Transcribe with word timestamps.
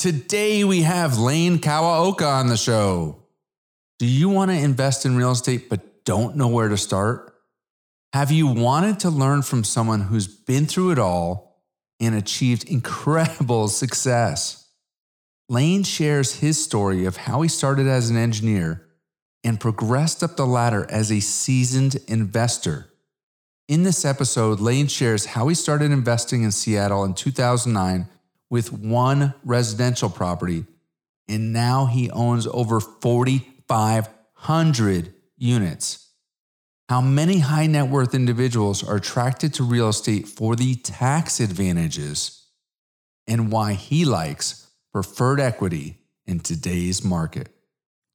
Today 0.00 0.64
we 0.64 0.80
have 0.80 1.18
Lane 1.18 1.58
Kawaoka 1.58 2.26
on 2.26 2.46
the 2.46 2.56
show. 2.56 3.18
Do 3.98 4.06
you 4.06 4.30
want 4.30 4.50
to 4.50 4.56
invest 4.56 5.04
in 5.04 5.14
real 5.14 5.32
estate 5.32 5.68
but 5.68 6.06
don't 6.06 6.36
know 6.36 6.48
where 6.48 6.70
to 6.70 6.78
start? 6.78 7.34
Have 8.14 8.30
you 8.32 8.46
wanted 8.46 9.00
to 9.00 9.10
learn 9.10 9.42
from 9.42 9.62
someone 9.62 10.00
who's 10.00 10.26
been 10.26 10.64
through 10.64 10.92
it 10.92 10.98
all 10.98 11.62
and 12.00 12.14
achieved 12.14 12.64
incredible 12.64 13.68
success? 13.68 14.70
Lane 15.50 15.82
shares 15.82 16.36
his 16.36 16.64
story 16.64 17.04
of 17.04 17.18
how 17.18 17.42
he 17.42 17.48
started 17.50 17.86
as 17.86 18.08
an 18.08 18.16
engineer 18.16 18.86
and 19.44 19.60
progressed 19.60 20.22
up 20.22 20.34
the 20.34 20.46
ladder 20.46 20.86
as 20.88 21.12
a 21.12 21.20
seasoned 21.20 21.96
investor. 22.08 22.90
In 23.68 23.82
this 23.82 24.06
episode, 24.06 24.60
Lane 24.60 24.86
shares 24.86 25.26
how 25.26 25.48
he 25.48 25.54
started 25.54 25.90
investing 25.90 26.42
in 26.42 26.52
Seattle 26.52 27.04
in 27.04 27.12
2009 27.12 28.08
with 28.50 28.72
one 28.72 29.34
residential 29.44 30.10
property, 30.10 30.64
and 31.28 31.52
now 31.52 31.86
he 31.86 32.10
owns 32.10 32.48
over 32.48 32.80
4,500 32.80 35.14
units. 35.38 36.08
How 36.88 37.00
many 37.00 37.38
high 37.38 37.66
net 37.66 37.88
worth 37.88 38.14
individuals 38.14 38.86
are 38.86 38.96
attracted 38.96 39.54
to 39.54 39.62
real 39.62 39.88
estate 39.88 40.28
for 40.28 40.56
the 40.56 40.74
tax 40.74 41.40
advantages, 41.40 42.44
and 43.28 43.52
why 43.52 43.74
he 43.74 44.04
likes 44.04 44.66
preferred 44.92 45.40
equity 45.40 45.98
in 46.26 46.40
today's 46.40 47.04
market. 47.04 47.48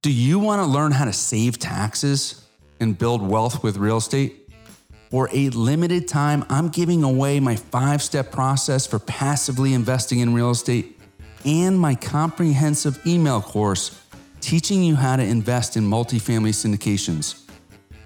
Do 0.02 0.12
you 0.12 0.40
want 0.40 0.62
to 0.62 0.66
learn 0.66 0.92
how 0.92 1.06
to 1.06 1.14
save 1.14 1.58
taxes 1.58 2.46
and 2.80 2.98
build 2.98 3.22
wealth 3.22 3.64
with 3.64 3.78
real 3.78 3.98
estate? 3.98 4.45
For 5.16 5.32
a 5.32 5.48
limited 5.52 6.10
time, 6.10 6.44
I'm 6.50 6.68
giving 6.68 7.02
away 7.02 7.40
my 7.40 7.56
five 7.56 8.04
step 8.04 8.34
process 8.34 8.86
for 8.86 9.00
passively 9.00 9.74
investing 9.74 10.20
in 10.20 10.34
real 10.34 10.52
estate 10.52 11.00
and 11.46 11.80
my 11.80 11.96
comprehensive 11.96 13.00
email 13.08 13.42
course 13.42 13.98
teaching 14.42 14.84
you 14.84 14.98
how 14.98 15.16
to 15.16 15.24
invest 15.24 15.78
in 15.78 15.86
multifamily 15.86 16.50
syndications. 16.50 17.46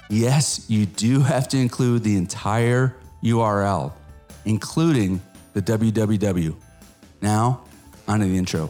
Yes, 0.09 0.65
you 0.69 0.85
do 0.85 1.19
have 1.19 1.49
to 1.49 1.57
include 1.57 2.01
the 2.03 2.15
entire 2.15 2.95
URL, 3.25 3.91
including 4.45 5.21
the 5.51 5.61
www. 5.61 6.55
Now, 7.21 7.65
on 8.07 8.21
to 8.21 8.25
the 8.25 8.37
intro. 8.37 8.69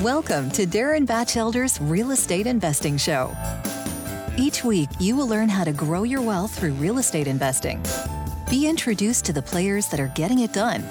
Welcome 0.00 0.50
to 0.52 0.64
Darren 0.64 1.04
Batchelder's 1.04 1.78
Real 1.82 2.12
Estate 2.12 2.46
Investing 2.46 2.96
Show. 2.96 3.36
Each 4.38 4.64
week, 4.64 4.88
you 4.98 5.14
will 5.14 5.28
learn 5.28 5.50
how 5.50 5.64
to 5.64 5.72
grow 5.72 6.04
your 6.04 6.22
wealth 6.22 6.58
through 6.58 6.72
real 6.72 6.96
estate 6.96 7.26
investing. 7.26 7.84
Be 8.48 8.66
introduced 8.66 9.26
to 9.26 9.34
the 9.34 9.42
players 9.42 9.86
that 9.88 10.00
are 10.00 10.10
getting 10.14 10.38
it 10.38 10.54
done 10.54 10.82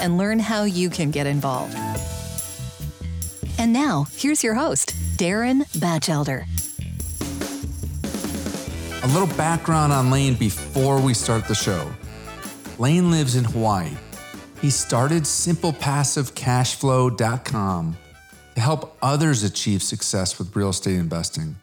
and 0.00 0.18
learn 0.18 0.40
how 0.40 0.64
you 0.64 0.90
can 0.90 1.12
get 1.12 1.28
involved. 1.28 1.76
And 3.58 3.72
now, 3.72 4.06
here's 4.16 4.42
your 4.42 4.54
host, 4.54 4.92
Darren 5.16 5.64
Batchelder. 5.80 6.44
A 9.02 9.08
little 9.08 9.26
background 9.36 9.92
on 9.92 10.10
Lane 10.10 10.34
before 10.34 11.00
we 11.00 11.14
start 11.14 11.48
the 11.48 11.54
show. 11.54 11.90
Lane 12.78 13.10
lives 13.10 13.34
in 13.34 13.44
Hawaii. 13.44 13.92
He 14.60 14.68
started 14.68 15.22
simplepassivecashflow.com 15.22 17.96
to 18.56 18.60
help 18.60 18.98
others 19.00 19.42
achieve 19.42 19.82
success 19.82 20.38
with 20.38 20.54
real 20.54 20.68
estate 20.68 20.96
investing. 20.96 21.56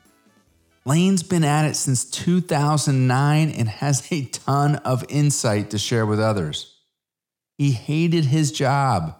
Lane's 0.85 1.21
been 1.21 1.43
at 1.43 1.65
it 1.65 1.75
since 1.75 2.05
2009 2.05 3.51
and 3.51 3.69
has 3.69 4.11
a 4.11 4.25
ton 4.25 4.77
of 4.77 5.05
insight 5.09 5.69
to 5.69 5.77
share 5.77 6.07
with 6.07 6.19
others. 6.19 6.75
He 7.59 7.71
hated 7.71 8.25
his 8.25 8.51
job 8.51 9.15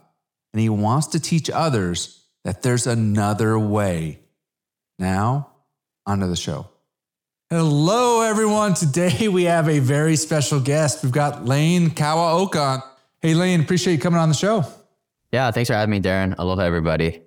and 0.54 0.60
he 0.60 0.70
wants 0.70 1.06
to 1.08 1.20
teach 1.20 1.52
others 1.52 2.22
that 2.44 2.64
there's 2.64 2.88
another 2.88 3.60
way. 3.60 4.23
Now, 5.00 5.50
onto 6.06 6.28
the 6.28 6.36
show. 6.36 6.68
Hello, 7.50 8.22
everyone. 8.22 8.74
Today 8.74 9.28
we 9.28 9.44
have 9.44 9.70
a 9.70 9.80
very 9.80 10.16
special 10.16 10.60
guest. 10.60 11.04
We've 11.04 11.12
got 11.12 11.46
Lane 11.46 11.90
Kawaoka. 11.90 12.84
Hey, 13.22 13.34
Lane, 13.34 13.62
appreciate 13.62 13.94
you 13.94 14.00
coming 14.00 14.20
on 14.20 14.30
the 14.30 14.36
show. 14.36 14.66
Yeah, 15.32 15.50
thanks 15.52 15.70
for 15.70 15.74
having 15.74 15.92
me, 15.92 16.00
Darren. 16.00 16.36
Aloha, 16.38 16.62
everybody. 16.62 17.22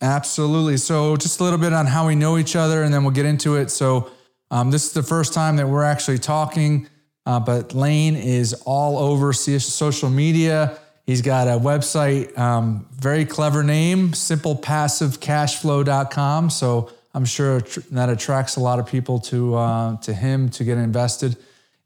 Absolutely. 0.00 0.76
So, 0.76 1.16
just 1.16 1.40
a 1.40 1.44
little 1.44 1.58
bit 1.58 1.72
on 1.72 1.86
how 1.86 2.06
we 2.06 2.14
know 2.14 2.36
each 2.36 2.56
other, 2.56 2.82
and 2.82 2.92
then 2.92 3.04
we'll 3.04 3.14
get 3.14 3.26
into 3.26 3.56
it. 3.56 3.70
So, 3.70 4.10
um, 4.50 4.70
this 4.70 4.86
is 4.86 4.92
the 4.92 5.02
first 5.02 5.32
time 5.32 5.56
that 5.56 5.68
we're 5.68 5.84
actually 5.84 6.18
talking, 6.18 6.88
uh, 7.26 7.40
but 7.40 7.74
Lane 7.74 8.16
is 8.16 8.52
all 8.66 8.98
over 8.98 9.32
social 9.32 10.10
media. 10.10 10.78
He's 11.06 11.22
got 11.22 11.48
a 11.48 11.58
website, 11.58 12.36
um, 12.38 12.86
very 12.92 13.24
clever 13.24 13.62
name, 13.62 14.10
simplepassivecashflow.com. 14.10 16.50
So 16.50 16.90
I'm 17.14 17.24
sure 17.24 17.60
that 17.92 18.08
attracts 18.08 18.56
a 18.56 18.60
lot 18.60 18.78
of 18.78 18.86
people 18.86 19.18
to 19.20 19.54
uh, 19.54 19.96
to 19.98 20.12
him 20.12 20.48
to 20.50 20.64
get 20.64 20.78
invested. 20.78 21.36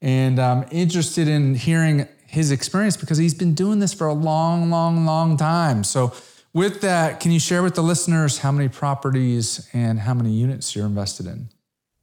And 0.00 0.38
I'm 0.38 0.66
interested 0.70 1.28
in 1.28 1.54
hearing 1.54 2.08
his 2.26 2.50
experience 2.50 2.96
because 2.96 3.18
he's 3.18 3.34
been 3.34 3.54
doing 3.54 3.78
this 3.78 3.92
for 3.92 4.06
a 4.06 4.12
long, 4.12 4.70
long, 4.70 5.04
long 5.04 5.36
time. 5.36 5.84
So 5.84 6.12
with 6.52 6.80
that, 6.82 7.20
can 7.20 7.32
you 7.32 7.40
share 7.40 7.62
with 7.62 7.74
the 7.74 7.82
listeners 7.82 8.38
how 8.38 8.52
many 8.52 8.68
properties 8.68 9.68
and 9.72 9.98
how 9.98 10.14
many 10.14 10.30
units 10.30 10.74
you're 10.76 10.86
invested 10.86 11.26
in? 11.26 11.48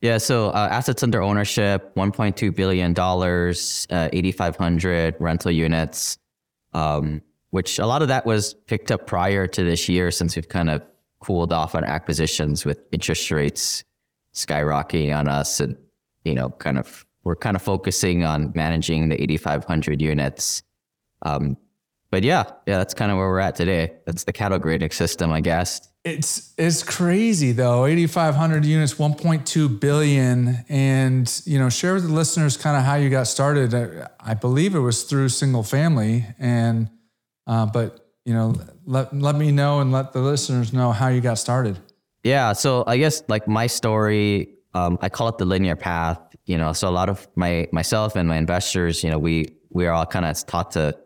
Yeah, 0.01 0.17
so 0.17 0.49
uh, 0.49 0.67
assets 0.71 1.03
under 1.03 1.21
ownership, 1.21 1.95
$1.2 1.95 2.55
billion, 2.55 2.93
uh, 2.99 4.09
8,500 4.13 5.15
rental 5.19 5.51
units 5.51 6.17
um, 6.75 7.21
which 7.51 7.79
a 7.79 7.87
lot 7.87 8.01
of 8.01 8.09
that 8.09 8.25
was 8.25 8.53
picked 8.53 8.91
up 8.91 9.07
prior 9.07 9.47
to 9.47 9.63
this 9.63 9.87
year 9.87 10.11
since 10.11 10.35
we've 10.35 10.49
kind 10.49 10.69
of 10.69 10.83
cooled 11.25 11.51
off 11.51 11.73
on 11.73 11.83
acquisitions 11.83 12.65
with 12.65 12.79
interest 12.91 13.31
rates 13.31 13.83
skyrocketing 14.33 15.17
on 15.17 15.27
us 15.27 15.59
and 15.59 15.75
you 16.23 16.35
know 16.35 16.49
kind 16.49 16.77
of 16.77 17.05
we're 17.23 17.35
kind 17.35 17.55
of 17.55 17.61
focusing 17.63 18.23
on 18.23 18.51
managing 18.53 19.09
the 19.09 19.19
8500 19.19 19.99
units. 19.99 20.61
Um, 21.23 21.57
but 22.11 22.23
yeah 22.23 22.43
yeah 22.67 22.77
that's 22.77 22.93
kind 22.93 23.11
of 23.11 23.17
where 23.17 23.27
we're 23.27 23.39
at 23.39 23.55
today. 23.55 23.93
That's 24.05 24.25
the 24.25 24.33
cattle 24.33 24.59
grading 24.59 24.91
system 24.91 25.31
i 25.31 25.41
guess. 25.41 25.89
It's 26.03 26.53
it's 26.59 26.83
crazy 26.83 27.51
though. 27.51 27.87
8500 27.87 28.63
units 28.63 28.93
1.2 28.93 29.79
billion. 29.79 30.63
And 30.69 31.41
you 31.45 31.57
know 31.57 31.69
share 31.69 31.95
with 31.95 32.03
the 32.07 32.13
listeners 32.13 32.55
kind 32.55 32.77
of 32.77 32.83
how 32.83 32.95
you 32.95 33.09
got 33.09 33.25
started. 33.25 33.73
I, 33.73 34.09
I 34.19 34.33
believe 34.35 34.75
it 34.75 34.79
was 34.79 35.03
through 35.03 35.29
single 35.29 35.63
family 35.63 36.27
and 36.37 36.89
uh, 37.47 37.65
but 37.65 38.04
you 38.25 38.33
know 38.33 38.55
let, 38.85 39.15
let 39.15 39.35
me 39.35 39.51
know 39.51 39.79
and 39.79 39.91
let 39.91 40.13
the 40.13 40.19
listeners 40.19 40.73
know 40.73 40.91
how 40.91 41.07
you 41.07 41.21
got 41.21 41.37
started 41.37 41.79
yeah 42.23 42.53
so 42.53 42.83
i 42.87 42.97
guess 42.97 43.23
like 43.27 43.47
my 43.47 43.67
story 43.67 44.49
um, 44.73 44.97
i 45.01 45.09
call 45.09 45.27
it 45.29 45.37
the 45.37 45.45
linear 45.45 45.75
path 45.75 46.19
you 46.45 46.57
know 46.57 46.73
so 46.73 46.89
a 46.89 46.91
lot 46.91 47.09
of 47.09 47.27
my 47.35 47.67
myself 47.71 48.15
and 48.15 48.27
my 48.27 48.37
investors 48.37 49.03
you 49.03 49.09
know 49.09 49.19
we 49.19 49.47
we 49.69 49.85
are 49.85 49.93
all 49.93 50.05
kind 50.05 50.25
of 50.25 50.45
taught 50.45 50.71
to 50.71 50.97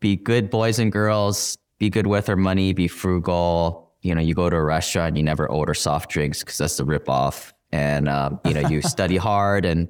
be 0.00 0.16
good 0.16 0.50
boys 0.50 0.78
and 0.78 0.92
girls 0.92 1.56
be 1.78 1.90
good 1.90 2.06
with 2.06 2.28
our 2.28 2.36
money 2.36 2.72
be 2.72 2.86
frugal 2.86 3.82
you 4.02 4.14
know, 4.14 4.20
you 4.20 4.34
go 4.34 4.50
to 4.50 4.56
a 4.56 4.62
restaurant, 4.62 5.16
you 5.16 5.22
never 5.22 5.48
order 5.48 5.74
soft 5.74 6.10
drinks 6.10 6.40
because 6.40 6.58
that's 6.58 6.76
the 6.76 6.84
ripoff. 6.84 7.52
And, 7.70 8.08
um, 8.08 8.40
you 8.44 8.54
know, 8.54 8.68
you 8.68 8.82
study 8.82 9.16
hard 9.16 9.64
and, 9.64 9.88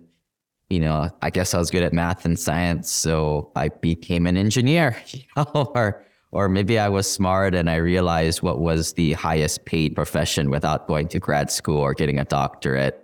you 0.68 0.80
know, 0.80 1.10
I 1.22 1.30
guess 1.30 1.54
I 1.54 1.58
was 1.58 1.70
good 1.70 1.82
at 1.82 1.92
math 1.92 2.24
and 2.24 2.38
science. 2.38 2.90
So 2.92 3.50
I 3.56 3.68
became 3.68 4.26
an 4.26 4.36
engineer, 4.36 4.96
you 5.08 5.22
know, 5.36 5.72
or, 5.74 6.04
or 6.32 6.48
maybe 6.48 6.78
I 6.78 6.88
was 6.88 7.08
smart 7.08 7.54
and 7.54 7.68
I 7.68 7.76
realized 7.76 8.40
what 8.40 8.58
was 8.58 8.94
the 8.94 9.12
highest 9.12 9.66
paid 9.66 9.94
profession 9.94 10.50
without 10.50 10.88
going 10.88 11.08
to 11.08 11.20
grad 11.20 11.50
school 11.50 11.78
or 11.78 11.92
getting 11.92 12.18
a 12.18 12.24
doctorate. 12.24 12.98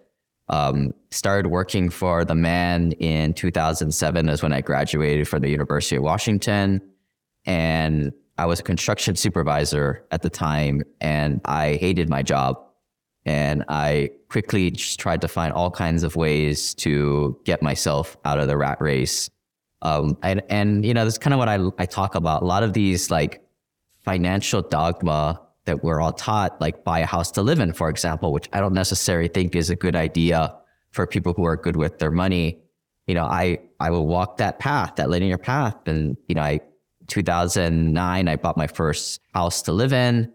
Um, 0.48 0.94
started 1.10 1.50
working 1.50 1.90
for 1.90 2.24
the 2.24 2.34
man 2.34 2.92
in 2.92 3.34
2007 3.34 4.28
is 4.30 4.42
when 4.42 4.54
I 4.54 4.62
graduated 4.62 5.28
from 5.28 5.42
the 5.42 5.50
University 5.50 5.96
of 5.96 6.02
Washington. 6.02 6.80
And 7.44 8.12
I 8.38 8.46
was 8.46 8.60
a 8.60 8.62
construction 8.62 9.14
supervisor 9.14 10.06
at 10.10 10.22
the 10.22 10.30
time 10.30 10.82
and 11.02 11.42
I 11.44 11.74
hated 11.74 12.08
my 12.08 12.22
job. 12.22 12.58
And 13.26 13.62
I 13.68 14.10
quickly 14.30 14.70
just 14.70 14.98
tried 14.98 15.20
to 15.20 15.28
find 15.28 15.52
all 15.52 15.70
kinds 15.70 16.02
of 16.02 16.16
ways 16.16 16.72
to 16.76 17.38
get 17.44 17.60
myself 17.62 18.16
out 18.24 18.38
of 18.38 18.48
the 18.48 18.56
rat 18.56 18.80
race. 18.80 19.28
Um, 19.82 20.18
and, 20.22 20.42
and, 20.48 20.84
you 20.84 20.94
know, 20.94 21.04
that's 21.04 21.18
kind 21.18 21.34
of 21.34 21.38
what 21.38 21.48
I, 21.48 21.58
I 21.78 21.86
talk 21.86 22.14
about. 22.14 22.42
A 22.42 22.44
lot 22.44 22.62
of 22.62 22.72
these 22.72 23.10
like 23.10 23.42
financial 24.00 24.62
dogma 24.62 25.40
that 25.66 25.84
we're 25.84 26.00
all 26.00 26.12
taught, 26.12 26.60
like 26.60 26.82
buy 26.84 27.00
a 27.00 27.06
house 27.06 27.30
to 27.32 27.42
live 27.42 27.60
in, 27.60 27.72
for 27.72 27.88
example, 27.88 28.32
which 28.32 28.48
I 28.52 28.60
don't 28.60 28.72
necessarily 28.72 29.28
think 29.28 29.54
is 29.54 29.70
a 29.70 29.76
good 29.76 29.94
idea 29.94 30.54
for 30.90 31.06
people 31.06 31.34
who 31.34 31.44
are 31.44 31.56
good 31.56 31.76
with 31.76 31.98
their 31.98 32.10
money. 32.10 32.58
You 33.06 33.14
know, 33.14 33.24
I, 33.24 33.58
I 33.78 33.90
will 33.90 34.06
walk 34.06 34.38
that 34.38 34.58
path, 34.58 34.96
that 34.96 35.10
linear 35.10 35.38
path. 35.38 35.76
And, 35.86 36.16
you 36.26 36.34
know, 36.34 36.42
I 36.42 36.60
2009, 37.08 38.28
I 38.28 38.36
bought 38.36 38.56
my 38.56 38.66
first 38.66 39.20
house 39.34 39.62
to 39.62 39.72
live 39.72 39.92
in. 39.92 40.32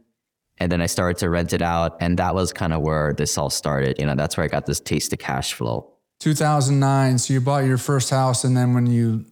And 0.57 0.71
then 0.71 0.81
I 0.81 0.85
started 0.85 1.17
to 1.19 1.29
rent 1.29 1.53
it 1.53 1.61
out. 1.61 1.97
And 1.99 2.17
that 2.19 2.35
was 2.35 2.53
kind 2.53 2.73
of 2.73 2.81
where 2.81 3.13
this 3.13 3.37
all 3.37 3.49
started. 3.49 3.97
You 3.99 4.05
know, 4.05 4.15
that's 4.15 4.37
where 4.37 4.43
I 4.43 4.47
got 4.47 4.65
this 4.65 4.79
taste 4.79 5.13
of 5.13 5.19
cash 5.19 5.53
flow. 5.53 5.91
2009. 6.19 7.17
So 7.17 7.33
you 7.33 7.41
bought 7.41 7.65
your 7.65 7.77
first 7.77 8.09
house. 8.09 8.43
And 8.43 8.55
then 8.55 8.73
when 8.73 8.85
you 8.87 9.25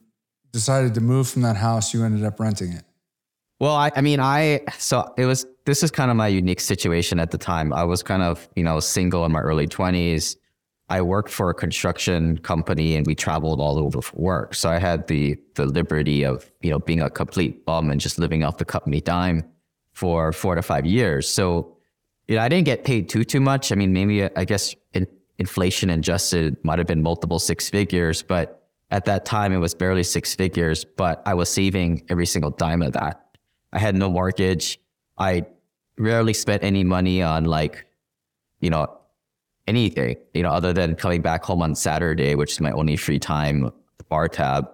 decided 0.52 0.94
to 0.96 1.02
move 1.02 1.28
from 1.30 1.42
that 1.44 1.58
house, 1.58 1.94
you 1.94 2.04
ended 2.04 2.26
up 2.26 2.40
renting 2.40 2.74
it. 2.74 2.84
Well, 3.60 3.76
I, 3.76 3.92
I 3.96 4.02
mean, 4.02 4.20
I, 4.20 4.62
so 4.78 5.14
it 5.18 5.26
was, 5.26 5.46
this 5.66 5.84
is 5.84 5.92
kind 5.92 6.10
of 6.10 6.18
my 6.18 6.28
unique 6.28 6.60
situation 6.60 7.20
at 7.20 7.30
the 7.30 7.38
time. 7.38 7.72
I 7.74 7.84
was 7.84 8.02
kind 8.02 8.24
of, 8.24 8.50
you 8.56 8.64
know, 8.64 8.80
single 8.80 9.24
in 9.26 9.32
my 9.32 9.40
early 9.40 9.68
20s. 9.68 10.36
I 10.90 11.02
worked 11.02 11.30
for 11.30 11.50
a 11.50 11.54
construction 11.54 12.38
company 12.40 12.98
and 12.98 13.08
we 13.08 13.16
traveled 13.16 13.62
all 13.62 13.78
over 13.78 14.02
for 14.02 14.18
work. 14.18 14.56
So 14.56 14.70
I 14.70 14.78
had 14.78 15.08
the 15.08 15.38
the 15.56 15.66
liberty 15.66 16.26
of, 16.26 16.52
you 16.62 16.70
know, 16.70 16.80
being 16.80 17.02
a 17.02 17.10
complete 17.10 17.66
bum 17.66 17.90
and 17.92 18.02
just 18.02 18.20
living 18.20 18.44
off 18.44 18.58
the 18.58 18.66
company 18.66 19.00
dime 19.00 19.46
for 19.94 20.34
four 20.34 20.56
to 20.56 20.62
five 20.62 20.86
years. 20.86 21.30
So, 21.30 21.78
you 22.28 22.36
know, 22.36 22.42
I 22.42 22.50
didn't 22.50 22.66
get 22.66 22.84
paid 22.84 23.08
too 23.08 23.24
too 23.24 23.40
much. 23.40 23.72
I 23.72 23.76
mean, 23.76 23.94
maybe 23.94 24.24
I 24.36 24.44
guess 24.44 24.76
in, 24.94 25.08
inflation 25.38 25.90
adjusted 25.92 26.58
might 26.64 26.78
have 26.78 26.88
been 26.88 27.02
multiple 27.02 27.40
six 27.40 27.70
figures, 27.70 28.22
but 28.22 28.61
at 28.92 29.06
that 29.06 29.26
time 29.26 29.54
it 29.54 29.58
was 29.58 29.74
barely 29.74 30.04
six 30.04 30.36
figures, 30.36 30.84
but 30.84 31.22
I 31.26 31.34
was 31.34 31.50
saving 31.50 32.04
every 32.10 32.26
single 32.26 32.52
dime 32.52 32.82
of 32.82 32.94
that. 32.94 33.38
I 33.74 33.80
had 33.80 33.96
no 33.96 34.10
mortgage. 34.10 34.80
I 35.18 35.46
rarely 35.98 36.34
spent 36.34 36.64
any 36.64 36.84
money 36.84 37.22
on 37.22 37.46
like, 37.46 37.86
you 38.60 38.70
know, 38.70 38.88
anything, 39.68 40.18
you 40.34 40.44
know, 40.44 40.50
other 40.50 40.74
than 40.74 40.96
coming 40.96 41.22
back 41.22 41.44
home 41.44 41.62
on 41.62 41.74
Saturday, 41.74 42.36
which 42.36 42.52
is 42.52 42.60
my 42.60 42.72
only 42.72 42.98
free 42.98 43.20
time, 43.20 43.72
bar 44.10 44.28
tab. 44.28 44.70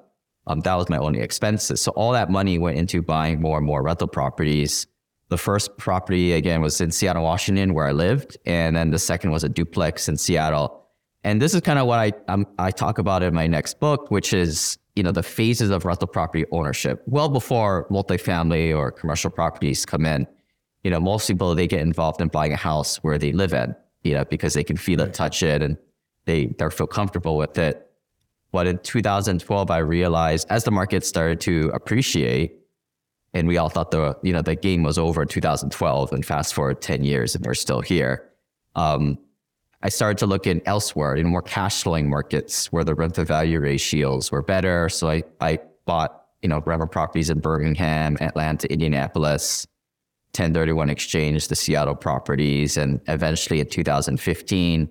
Um, 0.47 0.61
that 0.61 0.75
was 0.75 0.89
my 0.89 0.97
only 0.97 1.19
expenses. 1.19 1.81
So 1.81 1.91
all 1.91 2.11
that 2.13 2.29
money 2.31 2.57
went 2.57 2.77
into 2.77 3.01
buying 3.01 3.39
more 3.39 3.57
and 3.57 3.67
more 3.67 3.83
rental 3.83 4.07
properties. 4.07 4.87
The 5.29 5.37
first 5.37 5.77
property 5.77 6.33
again 6.33 6.61
was 6.61 6.79
in 6.81 6.89
Seattle, 6.89 7.23
Washington, 7.23 7.73
where 7.73 7.85
I 7.85 7.91
lived, 7.91 8.37
and 8.45 8.75
then 8.75 8.91
the 8.91 8.99
second 8.99 9.31
was 9.31 9.43
a 9.43 9.49
duplex 9.49 10.07
in 10.07 10.15
Seattle. 10.17 10.86
And 11.23 11.41
this 11.41 11.53
is 11.53 11.61
kind 11.61 11.79
of 11.79 11.87
what 11.87 11.99
I 11.99 12.13
um, 12.27 12.45
I 12.57 12.71
talk 12.71 12.99
about 12.99 13.23
in 13.23 13.33
my 13.33 13.47
next 13.47 13.79
book, 13.79 14.11
which 14.11 14.33
is 14.33 14.77
you 14.95 15.03
know 15.03 15.11
the 15.11 15.23
phases 15.23 15.69
of 15.69 15.85
rental 15.85 16.07
property 16.07 16.45
ownership. 16.51 17.03
Well 17.05 17.29
before 17.29 17.87
multifamily 17.89 18.75
or 18.75 18.91
commercial 18.91 19.29
properties 19.29 19.85
come 19.85 20.05
in, 20.05 20.27
you 20.83 20.91
know 20.91 20.99
most 20.99 21.27
people 21.27 21.53
they 21.53 21.67
get 21.67 21.81
involved 21.81 22.21
in 22.21 22.29
buying 22.29 22.53
a 22.53 22.57
house 22.57 22.97
where 22.97 23.17
they 23.17 23.33
live 23.33 23.53
in 23.53 23.75
you 24.07 24.13
know, 24.13 24.25
because 24.25 24.53
they 24.53 24.63
can 24.63 24.77
feel 24.77 25.01
it, 25.01 25.13
touch 25.13 25.43
it, 25.43 25.61
and 25.61 25.77
they 26.25 26.47
they 26.57 26.69
feel 26.69 26.87
comfortable 26.87 27.37
with 27.37 27.57
it. 27.57 27.83
But 28.51 28.65
in 28.65 28.79
2012, 28.79 29.69
I 29.69 29.77
realized 29.79 30.47
as 30.49 30.63
the 30.63 30.71
market 30.71 31.05
started 31.05 31.41
to 31.41 31.69
appreciate, 31.73 32.53
and 33.33 33.47
we 33.47 33.57
all 33.57 33.69
thought 33.69 33.91
the 33.91 34.17
you 34.23 34.33
know 34.33 34.41
the 34.41 34.55
game 34.55 34.83
was 34.83 34.97
over 34.97 35.21
in 35.21 35.27
2012, 35.27 36.13
and 36.13 36.25
fast 36.25 36.53
forward 36.53 36.81
10 36.81 37.03
years, 37.03 37.35
and 37.35 37.45
we're 37.45 37.53
still 37.53 37.81
here. 37.81 38.29
Um, 38.75 39.17
I 39.87 39.89
started 39.89 40.17
to 40.17 40.25
look 40.25 40.45
in 40.45 40.61
elsewhere 40.65 41.15
in 41.15 41.27
more 41.27 41.41
cash 41.41 41.81
flowing 41.81 42.09
markets 42.09 42.73
where 42.73 42.83
the 42.83 42.93
rent 42.93 43.15
to 43.15 43.23
value 43.23 43.61
ratios 43.61 44.29
were 44.33 44.41
better. 44.41 44.89
So 44.89 45.09
I 45.09 45.23
I 45.39 45.59
bought 45.85 46.25
you 46.41 46.49
know 46.49 46.61
rental 46.65 46.89
properties 46.89 47.29
in 47.29 47.39
Birmingham, 47.39 48.17
Atlanta, 48.19 48.69
Indianapolis, 48.69 49.65
1031 50.35 50.89
exchange 50.89 51.47
the 51.47 51.55
Seattle 51.55 51.95
properties. 51.95 52.75
And 52.75 52.99
eventually 53.07 53.61
in 53.61 53.69
2015, 53.69 54.89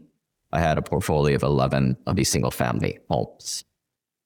I 0.52 0.60
had 0.60 0.78
a 0.78 0.82
portfolio 0.82 1.36
of 1.36 1.42
11 1.42 1.98
of 2.06 2.16
these 2.16 2.30
single 2.30 2.50
family 2.50 2.98
homes. 3.10 3.64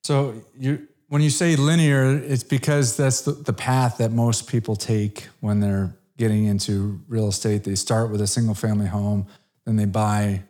So 0.05 0.35
you, 0.57 0.87
when 1.09 1.21
you 1.21 1.31
say 1.31 1.57
linear, 1.57 2.17
it's 2.17 2.45
because 2.45 2.97
that's 2.97 3.23
the, 3.23 3.33
the 3.33 3.53
path 3.53 3.99
that 3.99 4.13
most 4.13 4.49
people 4.49 4.77
take 4.77 5.27
when 5.41 5.59
they're 5.59 5.97
getting 6.17 6.45
into 6.45 7.01
real 7.09 7.27
estate. 7.27 7.65
They 7.65 7.75
start 7.75 8.13
with 8.13 8.21
a 8.21 8.29
single 8.29 8.55
family 8.55 8.87
home, 8.87 9.27
then 9.67 9.75
they 9.75 9.87
buy 9.87 10.45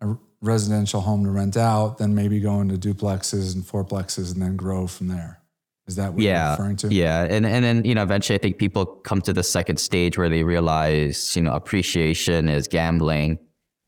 a 0.00 0.16
residential 0.40 1.00
home 1.00 1.24
to 1.24 1.30
rent 1.30 1.56
out, 1.56 1.98
then 1.98 2.14
maybe 2.14 2.40
go 2.40 2.60
into 2.60 2.76
duplexes 2.76 3.54
and 3.54 3.64
fourplexes 3.64 4.32
and 4.32 4.42
then 4.42 4.56
grow 4.56 4.86
from 4.86 5.08
there. 5.08 5.40
Is 5.86 5.96
that 5.96 6.14
what 6.14 6.22
yeah, 6.22 6.42
you're 6.42 6.50
referring 6.52 6.76
to? 6.78 6.88
Yeah. 6.92 7.26
And 7.30 7.46
and 7.46 7.64
then, 7.64 7.84
you 7.84 7.94
know, 7.94 8.02
eventually 8.02 8.36
I 8.36 8.42
think 8.42 8.58
people 8.58 8.86
come 8.86 9.20
to 9.22 9.32
the 9.32 9.44
second 9.44 9.78
stage 9.78 10.18
where 10.18 10.28
they 10.28 10.42
realize, 10.42 11.36
you 11.36 11.42
know, 11.42 11.54
appreciation 11.54 12.48
is 12.48 12.66
gambling, 12.66 13.38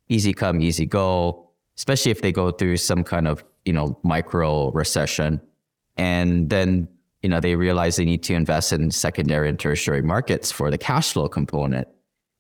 easy 0.09 0.33
come, 0.33 0.61
easy 0.61 0.87
go, 0.87 1.51
especially 1.77 2.13
if 2.13 2.23
they 2.23 2.31
go 2.31 2.53
through 2.53 2.77
some 2.77 3.03
kind 3.03 3.27
of, 3.27 3.45
you 3.65 3.73
know, 3.73 3.99
micro 4.05 4.71
recession. 4.71 5.41
And 5.97 6.49
then, 6.49 6.87
you 7.23 7.29
know, 7.29 7.41
they 7.41 7.57
realize 7.57 7.97
they 7.97 8.05
need 8.05 8.23
to 8.25 8.35
invest 8.35 8.73
in 8.73 8.93
secondary 8.93 9.49
and 9.49 9.59
tertiary 9.59 10.03
markets 10.03 10.53
for 10.53 10.71
the 10.71 10.79
cash 10.79 11.13
flow 11.13 11.29
component. 11.29 11.89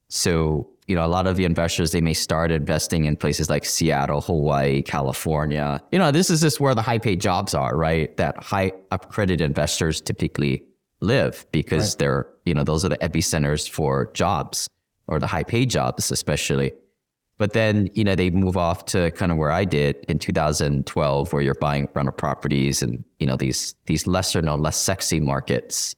So 0.08 0.70
you 0.88 0.94
know, 0.94 1.04
a 1.04 1.06
lot 1.06 1.26
of 1.26 1.36
the 1.36 1.44
investors, 1.44 1.92
they 1.92 2.00
may 2.00 2.14
start 2.14 2.50
investing 2.50 3.04
in 3.04 3.14
places 3.14 3.50
like 3.50 3.66
Seattle, 3.66 4.22
Hawaii, 4.22 4.80
California. 4.80 5.82
You 5.92 5.98
know, 5.98 6.10
this 6.10 6.30
is 6.30 6.40
just 6.40 6.60
where 6.60 6.74
the 6.74 6.80
high 6.80 6.98
paid 6.98 7.20
jobs 7.20 7.52
are, 7.52 7.76
right? 7.76 8.16
That 8.16 8.42
high 8.42 8.72
up 8.90 9.10
credit 9.10 9.42
investors 9.42 10.00
typically 10.00 10.64
live 11.00 11.46
because 11.52 11.92
right. 11.92 11.98
they're, 11.98 12.26
you 12.46 12.54
know, 12.54 12.64
those 12.64 12.86
are 12.86 12.88
the 12.88 12.96
epicenters 12.98 13.68
for 13.68 14.10
jobs 14.14 14.66
or 15.08 15.18
the 15.18 15.26
high 15.26 15.44
paid 15.44 15.68
jobs, 15.68 16.10
especially. 16.10 16.72
But 17.36 17.52
then, 17.52 17.90
you 17.92 18.02
know, 18.02 18.14
they 18.14 18.30
move 18.30 18.56
off 18.56 18.86
to 18.86 19.10
kind 19.10 19.30
of 19.30 19.36
where 19.36 19.52
I 19.52 19.66
did 19.66 19.96
in 20.08 20.18
2012, 20.18 21.32
where 21.34 21.42
you're 21.42 21.54
buying 21.54 21.86
rental 21.94 22.12
properties 22.12 22.82
and, 22.82 23.04
you 23.18 23.26
know, 23.26 23.36
these, 23.36 23.74
these 23.84 24.06
lesser 24.06 24.40
known, 24.40 24.62
less 24.62 24.78
sexy 24.78 25.20
markets. 25.20 25.94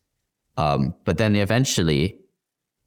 Um, 0.57 0.97
but 1.05 1.17
then 1.17 1.37
eventually, 1.37 2.20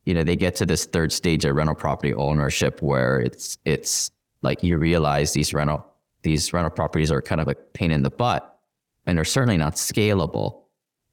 you 0.06 0.14
know, 0.14 0.24
they 0.24 0.36
get 0.36 0.56
to 0.56 0.66
this 0.66 0.86
third 0.86 1.12
stage 1.12 1.46
of 1.46 1.56
rental 1.56 1.76
property 1.76 2.14
ownership 2.14 2.82
where 2.82 3.20
it's 3.20 3.58
it's 3.66 4.12
like 4.42 4.64
you 4.64 4.78
realize 4.78 5.34
these 5.34 5.54
rental 5.54 5.86
these 6.24 6.54
rental 6.54 6.72
properties 6.72 7.12
are 7.12 7.22
kind 7.22 7.42
of 7.42 7.48
a 7.48 7.56
pain 7.56 7.92
in 7.92 8.04
the 8.04 8.10
butt 8.10 8.60
and 9.06 9.18
they're 9.18 9.26
certainly 9.26 9.58
not 9.58 9.76
scalable. 9.76 10.62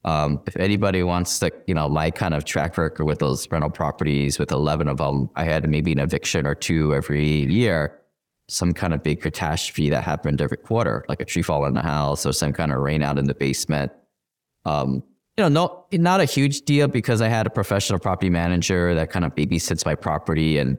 Um, 0.05 0.41
if 0.47 0.57
anybody 0.57 1.03
wants 1.03 1.39
to, 1.41 1.53
you 1.67 1.75
know, 1.75 1.89
my 1.89 2.11
kind 2.11 2.33
of 2.33 2.45
track 2.45 2.79
record 2.79 3.05
with 3.05 3.19
those 3.19 3.51
rental 3.51 3.71
properties, 3.71 4.39
with 4.39 4.51
11 4.51 4.89
of 4.89 4.97
them, 4.97 5.29
I 5.37 5.45
had 5.45 5.69
maybe 5.69 5.93
an 5.93 5.99
eviction 5.99 6.47
or 6.47 6.55
two 6.55 6.95
every 6.95 7.27
year, 7.53 8.01
some 8.49 8.73
kind 8.73 8.95
of 8.95 9.03
big 9.03 9.21
catastrophe 9.21 9.91
that 9.91 10.03
happened 10.03 10.41
every 10.41 10.57
quarter, 10.57 11.05
like 11.09 11.21
a 11.21 11.25
tree 11.25 11.43
fall 11.43 11.67
in 11.67 11.75
the 11.75 11.83
house 11.83 12.25
or 12.25 12.33
some 12.33 12.53
kind 12.53 12.73
of 12.73 12.79
rain 12.79 13.03
out 13.03 13.19
in 13.19 13.27
the 13.27 13.35
basement. 13.35 13.93
Um, 14.65 15.03
you 15.41 15.49
know, 15.49 15.87
no, 15.91 15.99
not 15.99 16.21
a 16.21 16.27
huge 16.27 16.63
deal 16.67 16.87
because 16.87 17.23
I 17.23 17.29
had 17.29 17.47
a 17.47 17.51
professional 17.51 17.99
property 17.99 18.29
manager 18.29 18.95
that 18.95 19.09
kind 19.09 19.25
of 19.25 19.35
babysits 19.35 19.87
my 19.87 19.95
property. 19.95 20.59
And, 20.59 20.76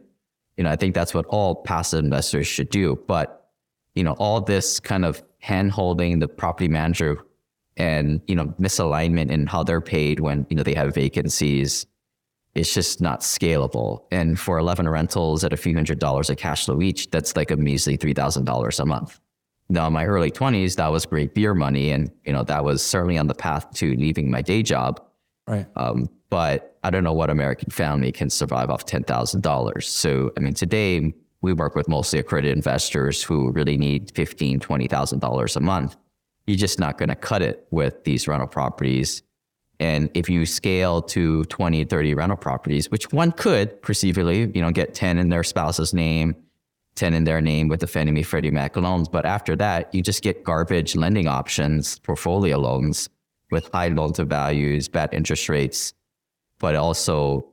you 0.55 0.63
know, 0.63 0.69
I 0.69 0.75
think 0.75 0.93
that's 0.93 1.15
what 1.15 1.25
all 1.25 1.55
passive 1.55 2.03
investors 2.03 2.45
should 2.45 2.69
do. 2.69 3.03
But, 3.07 3.50
you 3.95 4.03
know, 4.03 4.13
all 4.19 4.39
this 4.39 4.79
kind 4.79 5.03
of 5.03 5.24
hand 5.39 5.71
holding 5.71 6.19
the 6.19 6.27
property 6.27 6.67
manager 6.67 7.24
and, 7.75 8.21
you 8.27 8.35
know, 8.35 8.53
misalignment 8.59 9.31
in 9.31 9.47
how 9.47 9.63
they're 9.63 9.81
paid 9.81 10.19
when, 10.19 10.45
you 10.51 10.55
know, 10.55 10.62
they 10.62 10.75
have 10.75 10.93
vacancies, 10.93 11.88
it's 12.53 12.71
just 12.71 13.01
not 13.01 13.21
scalable. 13.21 14.03
And 14.12 14.39
for 14.39 14.59
11 14.59 14.88
rentals 14.88 15.43
at 15.43 15.53
a 15.53 15.57
few 15.57 15.74
hundred 15.74 15.97
dollars 15.97 16.29
a 16.29 16.35
cash 16.35 16.65
flow 16.65 16.83
each, 16.83 17.09
that's 17.09 17.35
like 17.35 17.50
a 17.50 17.57
measly 17.57 17.97
$3,000 17.97 18.79
a 18.79 18.85
month. 18.85 19.19
Now, 19.71 19.87
in 19.87 19.93
my 19.93 20.05
early 20.05 20.31
20s, 20.31 20.75
that 20.75 20.91
was 20.91 21.05
great 21.05 21.33
beer 21.33 21.53
money. 21.53 21.91
And, 21.91 22.11
you 22.25 22.33
know, 22.33 22.43
that 22.43 22.65
was 22.65 22.83
certainly 22.83 23.17
on 23.17 23.27
the 23.27 23.33
path 23.33 23.71
to 23.75 23.95
leaving 23.95 24.29
my 24.29 24.41
day 24.41 24.63
job. 24.63 25.01
Right. 25.47 25.65
Um, 25.77 26.09
but 26.29 26.77
I 26.83 26.89
don't 26.89 27.03
know 27.03 27.13
what 27.13 27.29
American 27.29 27.69
family 27.69 28.11
can 28.11 28.29
survive 28.29 28.69
off 28.69 28.85
$10,000. 28.85 29.83
So, 29.83 30.31
I 30.37 30.41
mean, 30.41 30.53
today 30.53 31.13
we 31.41 31.53
work 31.53 31.75
with 31.75 31.87
mostly 31.87 32.19
accredited 32.19 32.55
investors 32.55 33.23
who 33.23 33.51
really 33.51 33.77
need 33.77 34.13
$15,000, 34.13 34.59
$20,000 34.59 35.55
a 35.55 35.59
month. 35.61 35.95
You're 36.47 36.57
just 36.57 36.79
not 36.79 36.97
going 36.97 37.09
to 37.09 37.15
cut 37.15 37.41
it 37.41 37.65
with 37.71 38.03
these 38.03 38.27
rental 38.27 38.47
properties. 38.47 39.23
And 39.79 40.11
if 40.13 40.29
you 40.29 40.45
scale 40.45 41.01
to 41.03 41.45
20, 41.45 41.85
30 41.85 42.13
rental 42.13 42.37
properties, 42.37 42.91
which 42.91 43.11
one 43.11 43.31
could 43.31 43.81
perceivably, 43.81 44.51
you 44.53 44.61
know, 44.61 44.71
get 44.71 44.93
10 44.93 45.17
in 45.17 45.29
their 45.29 45.43
spouse's 45.43 45.93
name, 45.93 46.35
10 46.95 47.13
in 47.13 47.24
their 47.24 47.41
name 47.41 47.67
with 47.67 47.79
the 47.79 47.88
Fannie 47.88 48.12
Mae 48.12 48.24
Freddie 48.24 48.51
Mac 48.51 48.75
loans. 48.75 49.07
But 49.07 49.25
after 49.25 49.55
that, 49.57 49.93
you 49.93 50.01
just 50.01 50.24
get 50.24 50.43
garbage 50.43 50.95
lending 50.95 51.27
options, 51.27 52.00
portfolio 52.00 52.57
loans 52.57 53.10
with 53.50 53.69
high 53.74 53.89
loan 53.89 54.13
to 54.13 54.25
values, 54.25 54.88
bad 54.88 55.13
interest 55.13 55.50
rates. 55.50 55.93
But 56.60 56.75
also, 56.75 57.45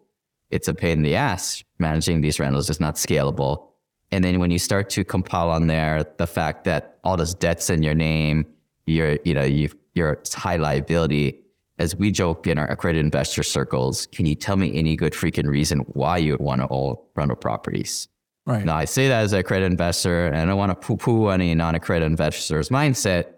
it's 0.51 0.69
a 0.69 0.75
pain 0.75 0.99
in 0.99 1.03
the 1.03 1.15
ass. 1.15 1.63
Managing 1.79 2.21
these 2.21 2.41
rentals 2.41 2.71
is 2.71 2.81
not 2.81 2.97
scalable. 2.97 3.69
And 4.11 4.25
then 4.25 4.39
when 4.39 4.51
you 4.51 4.59
start 4.59 4.89
to 4.91 5.05
compile 5.05 5.51
on 5.51 5.67
there 5.67 6.05
the 6.17 6.27
fact 6.27 6.65
that 6.65 6.99
all 7.05 7.17
this 7.17 7.35
debt's 7.35 7.69
in 7.69 7.83
your 7.83 7.95
name, 7.95 8.47
you're, 8.87 9.19
you 9.25 9.35
know, 9.35 9.45
you 9.45 9.71
you're 9.95 10.23
high 10.33 10.57
liability. 10.57 11.41
As 11.79 11.95
we 11.95 12.11
joke 12.11 12.47
in 12.47 12.59
our 12.59 12.69
accredited 12.71 13.05
investor 13.05 13.43
circles, 13.43 14.07
can 14.13 14.27
you 14.27 14.35
tell 14.35 14.57
me 14.57 14.77
any 14.77 14.97
good 14.97 15.13
freaking 15.13 15.47
reason 15.47 15.81
why 15.81 16.19
you 16.19 16.33
would 16.33 16.41
want 16.41 16.61
to 16.61 16.69
own 16.71 16.97
rental 17.15 17.37
properties? 17.37 18.09
Right. 18.49 18.65
Now, 18.65 18.77
I 18.77 18.87
say 18.87 19.09
that 19.09 19.21
as 19.25 19.35
a 19.35 19.43
credit 19.43 19.67
investor, 19.67 20.27
and 20.27 20.37
I 20.37 20.47
don't 20.47 20.57
want 20.57 20.71
to 20.71 20.75
poo 20.75 20.97
poo 20.97 21.29
any 21.29 21.55
non 21.55 21.75
accredited 21.75 22.11
investor's 22.11 22.71
mindset. 22.71 23.35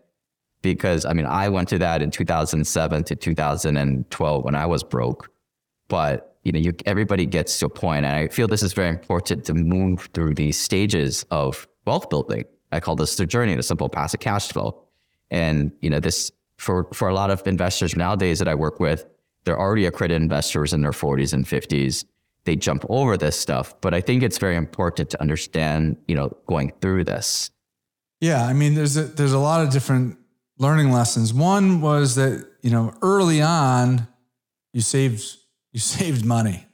because 0.63 1.05
I 1.05 1.15
mean, 1.15 1.27
I 1.27 1.49
went 1.49 1.69
to 1.71 1.79
that 1.79 2.01
in 2.01 2.13
2007 2.13 3.05
to 3.05 3.17
2012 3.17 4.45
when 4.45 4.55
I 4.55 4.67
was 4.67 4.85
broke. 4.85 5.29
But 5.89 6.37
you 6.45 6.53
know, 6.53 6.61
you, 6.61 6.73
everybody 6.87 7.27
gets 7.27 7.59
to 7.59 7.67
a 7.67 7.69
point, 7.69 8.07
and 8.07 8.15
I 8.15 8.29
feel 8.29 8.47
this 8.47 8.63
is 8.63 8.73
very 8.73 8.89
important 8.89 9.45
to 9.47 9.55
move 9.55 10.09
through 10.15 10.35
these 10.35 10.57
stages 10.57 11.27
of 11.33 11.67
wealth 11.87 12.09
building. 12.09 12.45
I 12.71 12.79
call 12.79 12.95
this 12.95 13.17
the 13.17 13.27
journey, 13.27 13.57
the 13.57 13.65
simple 13.65 13.89
passive 13.89 14.21
cash 14.21 14.47
flow. 14.53 14.81
And 15.33 15.73
you 15.81 15.91
know, 15.91 15.99
this 15.99 16.31
for 16.57 16.87
for 16.95 17.09
a 17.09 17.15
lot 17.15 17.33
of 17.33 17.45
investors 17.49 17.97
nowadays 17.97 18.39
that 18.39 18.47
I 18.47 18.55
work 18.55 18.79
with, 18.79 19.07
they're 19.43 19.59
already 19.59 19.87
accredited 19.87 20.23
investors 20.23 20.73
in 20.73 20.83
their 20.83 20.93
40s 20.93 21.33
and 21.33 21.45
50s. 21.45 22.05
They 22.45 22.57
jump 22.57 22.85
over 22.89 23.17
this 23.17 23.39
stuff, 23.39 23.75
but 23.81 23.93
I 23.93 24.01
think 24.01 24.23
it's 24.23 24.39
very 24.39 24.57
important 24.57 25.11
to 25.11 25.21
understand, 25.21 25.97
you 26.09 26.15
know, 26.15 26.37
going 26.47 26.73
through 26.81 27.05
this. 27.05 27.51
Yeah, 28.21 28.45
I 28.45 28.53
mean, 28.53 28.75
there's 28.75 28.97
a, 28.97 29.05
there's 29.05 29.33
a 29.33 29.39
lot 29.39 29.63
of 29.63 29.71
different 29.71 30.19
learning 30.61 30.93
lessons. 30.93 31.35
One 31.35 31.81
was 31.81 32.15
that 32.15 32.47
you 32.63 32.71
know 32.71 32.95
early 33.03 33.43
on, 33.43 34.07
you 34.73 34.81
saved 34.83 35.25
you 35.73 35.81
saved 35.81 36.25
money 36.25 36.67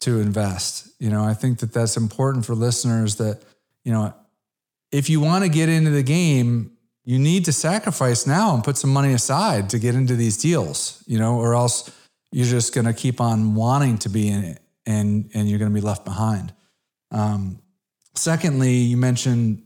to 0.00 0.20
invest. 0.20 0.88
You 0.98 1.08
know, 1.08 1.24
I 1.24 1.32
think 1.34 1.60
that 1.60 1.72
that's 1.72 1.96
important 1.96 2.44
for 2.44 2.54
listeners 2.54 3.16
that 3.16 3.42
you 3.84 3.92
know 3.92 4.12
if 4.92 5.08
you 5.08 5.20
want 5.20 5.44
to 5.44 5.50
get 5.50 5.68
into 5.68 5.90
the 5.90 6.02
game, 6.02 6.72
you 7.04 7.18
need 7.18 7.44
to 7.46 7.52
sacrifice 7.52 8.26
now 8.26 8.54
and 8.54 8.64
put 8.64 8.76
some 8.76 8.90
money 8.90 9.12
aside 9.12 9.70
to 9.70 9.78
get 9.78 9.94
into 9.94 10.16
these 10.16 10.36
deals. 10.36 11.02
You 11.06 11.18
know, 11.18 11.38
or 11.38 11.54
else 11.54 11.90
you're 12.32 12.46
just 12.46 12.74
going 12.74 12.86
to 12.86 12.92
keep 12.92 13.20
on 13.20 13.54
wanting 13.54 13.98
to 13.98 14.08
be 14.08 14.28
in 14.28 14.44
it, 14.44 14.60
and 14.88 15.30
and 15.34 15.48
you're 15.48 15.60
going 15.60 15.70
to 15.70 15.74
be 15.74 15.86
left 15.86 16.04
behind. 16.04 16.52
Um, 17.10 17.60
secondly, 18.14 18.74
you 18.74 18.96
mentioned 18.96 19.62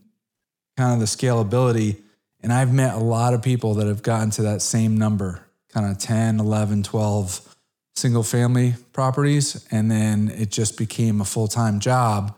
kind 0.77 0.93
of 0.93 0.99
the 0.99 1.05
scalability. 1.05 1.97
And 2.41 2.51
I've 2.51 2.73
met 2.73 2.95
a 2.95 2.99
lot 2.99 3.33
of 3.33 3.41
people 3.41 3.75
that 3.75 3.87
have 3.87 4.03
gotten 4.03 4.29
to 4.31 4.43
that 4.43 4.61
same 4.61 4.97
number, 4.97 5.45
kind 5.69 5.89
of 5.89 5.97
10, 5.97 6.39
11, 6.39 6.83
12 6.83 7.55
single 7.95 8.23
family 8.23 8.75
properties. 8.91 9.65
And 9.71 9.89
then 9.89 10.29
it 10.29 10.51
just 10.51 10.77
became 10.77 11.21
a 11.21 11.25
full 11.25 11.47
time 11.47 11.79
job 11.79 12.35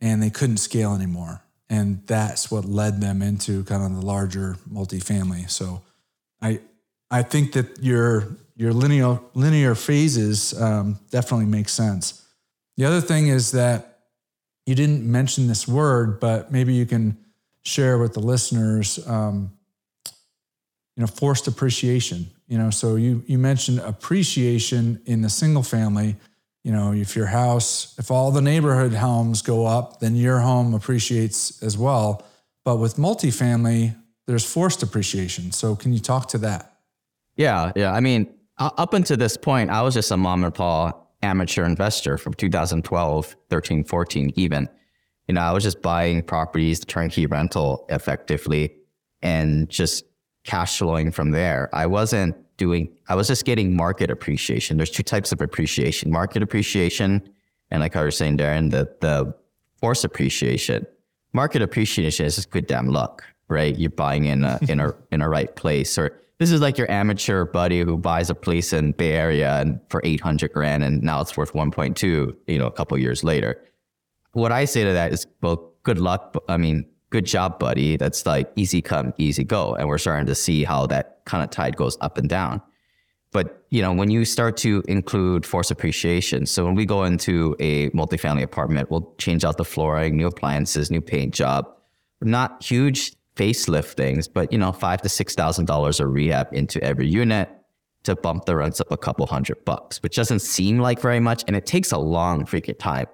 and 0.00 0.22
they 0.22 0.30
couldn't 0.30 0.58
scale 0.58 0.94
anymore. 0.94 1.42
And 1.70 2.06
that's 2.06 2.50
what 2.50 2.64
led 2.64 3.00
them 3.00 3.20
into 3.20 3.64
kind 3.64 3.82
of 3.84 4.00
the 4.00 4.06
larger 4.06 4.56
multifamily. 4.70 5.50
So 5.50 5.82
I, 6.40 6.60
I 7.10 7.22
think 7.22 7.52
that 7.52 7.82
your, 7.82 8.28
your 8.54 8.72
linear, 8.72 9.20
linear 9.34 9.74
phases 9.74 10.58
um, 10.60 10.98
definitely 11.10 11.46
make 11.46 11.68
sense. 11.68 12.27
The 12.78 12.84
other 12.84 13.00
thing 13.00 13.26
is 13.26 13.50
that 13.50 13.98
you 14.64 14.76
didn't 14.76 15.04
mention 15.04 15.48
this 15.48 15.66
word, 15.66 16.20
but 16.20 16.52
maybe 16.52 16.74
you 16.74 16.86
can 16.86 17.18
share 17.64 17.98
with 17.98 18.14
the 18.14 18.20
listeners, 18.20 19.04
um, 19.08 19.50
you 20.96 21.00
know, 21.00 21.08
forced 21.08 21.48
appreciation. 21.48 22.30
You 22.46 22.56
know, 22.56 22.70
so 22.70 22.94
you 22.94 23.24
you 23.26 23.36
mentioned 23.36 23.80
appreciation 23.80 25.02
in 25.06 25.22
the 25.22 25.28
single 25.28 25.64
family. 25.64 26.14
You 26.62 26.70
know, 26.70 26.92
if 26.92 27.16
your 27.16 27.26
house, 27.26 27.98
if 27.98 28.12
all 28.12 28.30
the 28.30 28.42
neighborhood 28.42 28.94
homes 28.94 29.42
go 29.42 29.66
up, 29.66 29.98
then 29.98 30.14
your 30.14 30.38
home 30.38 30.72
appreciates 30.72 31.60
as 31.64 31.76
well. 31.76 32.24
But 32.64 32.76
with 32.76 32.94
multifamily, 32.94 33.96
there's 34.28 34.44
forced 34.44 34.84
appreciation. 34.84 35.50
So 35.50 35.74
can 35.74 35.92
you 35.92 35.98
talk 35.98 36.28
to 36.28 36.38
that? 36.38 36.74
Yeah, 37.34 37.72
yeah. 37.74 37.92
I 37.92 37.98
mean, 37.98 38.32
up 38.56 38.94
until 38.94 39.16
this 39.16 39.36
point, 39.36 39.70
I 39.70 39.82
was 39.82 39.94
just 39.94 40.12
a 40.12 40.16
mom 40.16 40.44
and 40.44 40.54
pop 40.54 41.07
amateur 41.22 41.64
investor 41.64 42.16
from 42.18 42.34
2012, 42.34 43.36
13, 43.50 43.84
14, 43.84 44.32
even 44.36 44.68
you 45.28 45.34
know, 45.34 45.42
I 45.42 45.52
was 45.52 45.62
just 45.62 45.82
buying 45.82 46.22
properties, 46.22 46.80
turnkey 46.80 47.26
rental 47.26 47.86
effectively 47.90 48.74
and 49.20 49.68
just 49.68 50.04
cash 50.44 50.78
flowing 50.78 51.12
from 51.12 51.30
there. 51.30 51.68
I 51.74 51.86
wasn't 51.86 52.34
doing, 52.56 52.96
I 53.08 53.14
was 53.14 53.28
just 53.28 53.44
getting 53.44 53.76
market 53.76 54.10
appreciation. 54.10 54.78
There's 54.78 54.90
two 54.90 55.02
types 55.02 55.30
of 55.30 55.42
appreciation, 55.42 56.10
market 56.10 56.42
appreciation. 56.42 57.28
And 57.70 57.80
like 57.80 57.94
I 57.94 58.04
was 58.04 58.16
saying, 58.16 58.38
Darren, 58.38 58.70
the, 58.70 58.88
the 59.00 59.34
force 59.80 60.02
appreciation. 60.02 60.86
Market 61.34 61.60
appreciation 61.60 62.24
is 62.24 62.36
just 62.36 62.50
good 62.50 62.66
damn 62.66 62.88
luck, 62.88 63.22
right? 63.48 63.78
You're 63.78 63.90
buying 63.90 64.24
in 64.24 64.44
a, 64.44 64.58
in 64.66 64.80
a, 64.80 64.94
in 65.12 65.20
a 65.20 65.28
right 65.28 65.54
place 65.54 65.98
or 65.98 66.18
this 66.38 66.50
is 66.50 66.60
like 66.60 66.78
your 66.78 66.90
amateur 66.90 67.44
buddy 67.44 67.80
who 67.80 67.96
buys 67.96 68.30
a 68.30 68.34
place 68.34 68.72
in 68.72 68.92
Bay 68.92 69.12
Area 69.12 69.60
and 69.60 69.80
for 69.88 70.00
800 70.04 70.52
grand 70.52 70.84
and 70.84 71.02
now 71.02 71.20
it's 71.20 71.36
worth 71.36 71.52
1.2, 71.52 72.36
you 72.46 72.58
know, 72.58 72.66
a 72.66 72.72
couple 72.72 72.96
years 72.98 73.24
later 73.24 73.62
what 74.32 74.52
I 74.52 74.64
say 74.64 74.84
to 74.84 74.92
that 74.92 75.12
is, 75.12 75.26
well, 75.42 75.72
good 75.82 75.98
luck. 75.98 76.36
I 76.48 76.56
mean, 76.56 76.86
good 77.10 77.26
job, 77.26 77.58
buddy. 77.58 77.96
That's 77.96 78.26
like 78.26 78.50
easy 78.56 78.82
come, 78.82 79.12
easy 79.18 79.44
go. 79.44 79.74
And 79.74 79.88
we're 79.88 79.98
starting 79.98 80.26
to 80.26 80.34
see 80.34 80.64
how 80.64 80.86
that 80.86 81.20
kind 81.24 81.42
of 81.42 81.50
tide 81.50 81.76
goes 81.76 81.96
up 82.00 82.18
and 82.18 82.28
down. 82.28 82.62
But 83.30 83.66
you 83.68 83.82
know, 83.82 83.92
when 83.92 84.10
you 84.10 84.24
start 84.24 84.56
to 84.58 84.82
include 84.88 85.44
force 85.44 85.70
appreciation, 85.70 86.46
so 86.46 86.64
when 86.64 86.74
we 86.74 86.86
go 86.86 87.04
into 87.04 87.54
a 87.60 87.90
multifamily 87.90 88.42
apartment, 88.42 88.90
we'll 88.90 89.14
change 89.18 89.44
out 89.44 89.58
the 89.58 89.66
flooring, 89.66 90.16
new 90.16 90.26
appliances, 90.26 90.90
new 90.90 91.02
paint 91.02 91.34
job, 91.34 91.68
not 92.22 92.62
huge 92.62 93.12
facelift 93.38 93.94
things, 93.94 94.28
but 94.28 94.52
you 94.52 94.58
know, 94.58 94.72
five 94.72 95.00
to 95.02 95.08
six 95.08 95.34
thousand 95.34 95.66
dollars 95.66 96.00
of 96.00 96.10
rehab 96.10 96.48
into 96.52 96.82
every 96.82 97.08
unit 97.08 97.48
to 98.02 98.16
bump 98.16 98.44
the 98.44 98.56
rents 98.56 98.80
up 98.80 98.90
a 98.90 98.96
couple 98.96 99.26
hundred 99.26 99.64
bucks, 99.64 100.02
which 100.02 100.16
doesn't 100.16 100.40
seem 100.40 100.78
like 100.78 101.00
very 101.00 101.20
much, 101.20 101.44
and 101.46 101.56
it 101.56 101.64
takes 101.64 101.92
a 101.92 101.98
long 101.98 102.44
freaking 102.44 102.78
time 102.78 103.06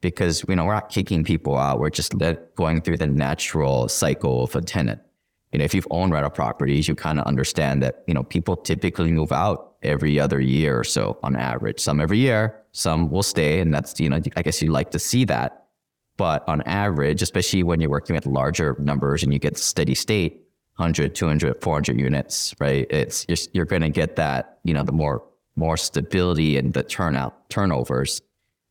because 0.00 0.44
you 0.48 0.56
know 0.56 0.64
we're 0.64 0.74
not 0.74 0.90
kicking 0.90 1.24
people 1.24 1.56
out. 1.56 1.80
We're 1.80 1.90
just 1.90 2.14
let, 2.14 2.54
going 2.54 2.82
through 2.82 2.98
the 2.98 3.06
natural 3.06 3.88
cycle 3.88 4.44
of 4.44 4.54
a 4.56 4.60
tenant. 4.60 5.00
You 5.52 5.58
know, 5.58 5.64
if 5.64 5.74
you've 5.74 5.86
owned 5.90 6.12
rental 6.12 6.30
properties, 6.30 6.88
you 6.88 6.94
kind 6.94 7.18
of 7.18 7.26
understand 7.26 7.82
that 7.82 8.02
you 8.06 8.14
know 8.14 8.22
people 8.22 8.56
typically 8.56 9.12
move 9.12 9.32
out 9.32 9.76
every 9.82 10.18
other 10.18 10.40
year 10.40 10.78
or 10.78 10.84
so 10.84 11.18
on 11.22 11.36
average. 11.36 11.80
Some 11.80 12.00
every 12.00 12.18
year, 12.18 12.60
some 12.72 13.10
will 13.10 13.22
stay, 13.22 13.60
and 13.60 13.72
that's 13.72 13.98
you 14.00 14.08
know 14.08 14.20
I 14.36 14.42
guess 14.42 14.60
you 14.60 14.70
like 14.70 14.90
to 14.90 14.98
see 14.98 15.24
that. 15.26 15.67
But 16.18 16.46
on 16.46 16.60
average, 16.62 17.22
especially 17.22 17.62
when 17.62 17.80
you're 17.80 17.88
working 17.88 18.14
with 18.14 18.26
larger 18.26 18.76
numbers 18.78 19.22
and 19.22 19.32
you 19.32 19.38
get 19.38 19.56
steady 19.56 19.94
state, 19.94 20.42
100, 20.76 21.14
200, 21.14 21.62
400 21.62 21.98
units, 21.98 22.54
right? 22.60 22.86
It's 22.90 23.24
you're, 23.28 23.38
you're 23.54 23.64
going 23.64 23.82
to 23.82 23.88
get 23.88 24.16
that, 24.16 24.58
you 24.64 24.74
know, 24.74 24.82
the 24.82 24.92
more 24.92 25.24
more 25.56 25.76
stability 25.76 26.56
and 26.56 26.72
the 26.72 26.84
turnout 26.84 27.48
turnovers 27.50 28.20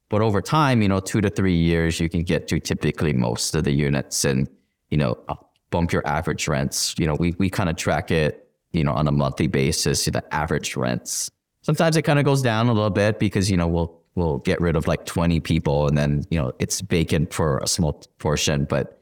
but 0.10 0.22
over 0.22 0.42
time, 0.42 0.82
you 0.82 0.88
know, 0.88 1.00
two 1.00 1.22
to 1.22 1.30
three 1.30 1.56
years, 1.56 2.00
you 2.00 2.10
can 2.10 2.24
get 2.24 2.48
to 2.50 2.60
typically 2.60 3.14
most 3.14 3.56
of 3.56 3.66
the 3.66 3.72
units 3.72 4.24
and, 4.24 4.48
you 4.90 4.98
know, 4.98 5.18
uh, 5.28 5.36
bump 5.70 5.92
your 5.92 6.06
average 6.08 6.48
rents. 6.48 6.96
You 6.98 7.08
know, 7.08 7.16
we, 7.16 7.36
we 7.38 7.50
kind 7.50 7.70
of 7.70 7.76
track 7.76 8.10
it, 8.10 8.50
you 8.72 8.84
know, 8.84 8.94
on 8.94 9.08
a 9.08 9.12
monthly 9.12 9.48
basis, 9.48 10.06
the 10.06 10.24
average 10.34 10.78
rents. 10.78 11.30
Sometimes 11.62 11.98
it 11.98 12.04
kind 12.04 12.20
of 12.20 12.26
goes 12.26 12.42
down 12.42 12.68
a 12.68 12.74
little 12.74 12.90
bit 12.90 13.20
because, 13.20 13.52
you 13.52 13.58
know, 13.58 13.68
we'll, 13.68 14.02
we'll 14.18 14.40
get 14.40 14.60
rid 14.60 14.76
of 14.76 14.88
like 14.88 15.06
20 15.06 15.40
people 15.40 15.88
and 15.88 15.98
then, 15.98 16.24
you 16.30 16.40
know, 16.40 16.52
it's 16.60 16.82
vacant 16.82 17.34
for 17.34 17.60
a 17.60 17.68
small 17.68 17.94
portion. 18.20 18.66
But, 18.66 19.02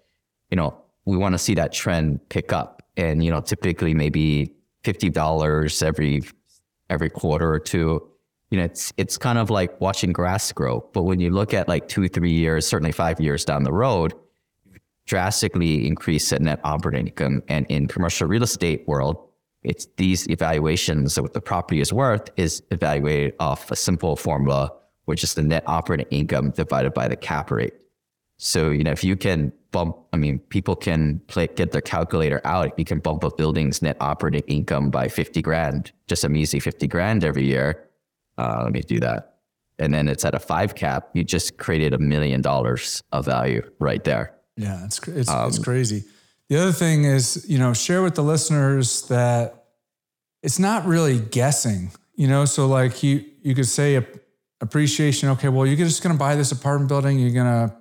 you 0.51 0.57
know, 0.57 0.77
we 1.05 1.17
want 1.17 1.33
to 1.33 1.39
see 1.39 1.55
that 1.55 1.71
trend 1.71 2.19
pick 2.29 2.51
up 2.51 2.83
and, 2.97 3.23
you 3.23 3.31
know, 3.31 3.41
typically 3.41 3.93
maybe 3.93 4.53
$50 4.83 5.83
every, 5.83 6.23
every 6.89 7.09
quarter 7.09 7.51
or 7.51 7.59
two 7.59 8.07
you 8.51 8.59
know, 8.59 8.65
it's 8.65 8.93
it's 8.95 9.17
kind 9.17 9.39
of 9.39 9.49
like 9.49 9.81
watching 9.81 10.13
grass 10.13 10.51
grow. 10.51 10.87
But 10.93 11.03
when 11.03 11.19
you 11.19 11.31
look 11.31 11.53
at 11.53 11.67
like 11.67 11.87
two, 11.87 12.07
three 12.07 12.31
years, 12.31 12.67
certainly 12.67 12.91
five 12.91 13.19
years 13.19 13.43
down 13.43 13.63
the 13.63 13.73
road, 13.73 14.13
drastically 15.07 15.87
increase 15.87 16.31
in 16.31 16.43
net 16.43 16.59
operating 16.63 17.07
income. 17.07 17.43
And 17.47 17.65
in 17.69 17.87
commercial 17.87 18.27
real 18.27 18.43
estate 18.43 18.87
world, 18.87 19.17
it's 19.63 19.87
these 19.97 20.27
evaluations 20.29 21.17
of 21.17 21.23
what 21.23 21.33
the 21.33 21.41
property 21.41 21.81
is 21.81 21.91
worth 21.91 22.29
is 22.37 22.61
evaluated 22.71 23.33
off 23.39 23.71
a 23.71 23.75
simple 23.75 24.15
formula, 24.15 24.71
which 25.05 25.23
is 25.23 25.33
the 25.33 25.41
net 25.41 25.63
operating 25.67 26.07
income 26.09 26.51
divided 26.51 26.93
by 26.93 27.07
the 27.07 27.15
cap 27.15 27.51
rate. 27.51 27.73
So, 28.37 28.69
you 28.69 28.83
know, 28.83 28.91
if 28.91 29.03
you 29.03 29.15
can 29.15 29.53
bump, 29.71 29.97
I 30.11 30.17
mean, 30.17 30.39
people 30.39 30.75
can 30.75 31.19
play, 31.27 31.47
get 31.47 31.71
their 31.71 31.81
calculator 31.81 32.41
out. 32.43 32.67
If 32.67 32.73
you 32.77 32.85
can 32.85 32.99
bump 32.99 33.23
a 33.23 33.33
building's 33.33 33.81
net 33.81 33.97
operating 33.99 34.43
income 34.47 34.89
by 34.89 35.07
50 35.07 35.41
grand, 35.41 35.91
just 36.07 36.23
a 36.23 36.29
measly 36.29 36.59
50 36.59 36.87
grand 36.87 37.23
every 37.23 37.45
year, 37.45 37.87
uh, 38.37 38.61
let 38.63 38.73
me 38.73 38.81
do 38.81 38.99
that. 38.99 39.37
And 39.79 39.93
then 39.93 40.07
it's 40.07 40.25
at 40.25 40.35
a 40.35 40.39
five 40.39 40.75
cap. 40.75 41.09
You 41.13 41.23
just 41.23 41.57
created 41.57 41.93
a 41.93 41.97
million 41.97 42.41
dollars 42.41 43.01
of 43.11 43.25
value 43.25 43.61
right 43.79 44.03
there. 44.03 44.35
Yeah, 44.57 44.85
it's 44.85 45.05
it's, 45.07 45.29
um, 45.29 45.49
it's 45.49 45.59
crazy. 45.59 46.05
The 46.47 46.57
other 46.57 46.71
thing 46.71 47.03
is, 47.03 47.45
you 47.49 47.59
know, 47.59 47.73
share 47.73 48.01
with 48.01 48.15
the 48.15 48.23
listeners 48.23 49.01
that 49.09 49.65
it's 50.43 50.59
not 50.59 50.85
really 50.85 51.19
guessing. 51.19 51.91
You 52.15 52.29
know, 52.29 52.45
so 52.45 52.67
like 52.67 53.03
you 53.03 53.25
you 53.41 53.53
could 53.53 53.67
say 53.67 53.95
appreciation. 54.61 55.29
Okay, 55.29 55.49
well, 55.49 55.65
you're 55.65 55.77
just 55.77 56.03
going 56.03 56.15
to 56.15 56.19
buy 56.19 56.35
this 56.35 56.51
apartment 56.51 56.89
building. 56.89 57.19
You're 57.19 57.31
going 57.31 57.69
to 57.69 57.75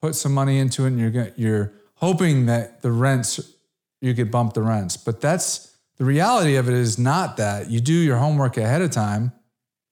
put 0.00 0.14
some 0.14 0.32
money 0.32 0.58
into 0.58 0.84
it, 0.84 0.88
and 0.88 0.98
you're 0.98 1.10
going 1.10 1.32
you're 1.36 1.72
hoping 1.94 2.46
that 2.46 2.82
the 2.82 2.92
rents 2.92 3.54
you 4.00 4.14
could 4.14 4.30
bump 4.30 4.54
the 4.54 4.62
rents. 4.62 4.96
But 4.96 5.20
that's 5.20 5.76
the 5.96 6.04
reality 6.04 6.56
of 6.56 6.68
it 6.68 6.74
is 6.74 6.98
not 6.98 7.36
that. 7.36 7.70
You 7.70 7.80
do 7.80 7.92
your 7.92 8.16
homework 8.16 8.56
ahead 8.56 8.82
of 8.82 8.90
time 8.90 9.32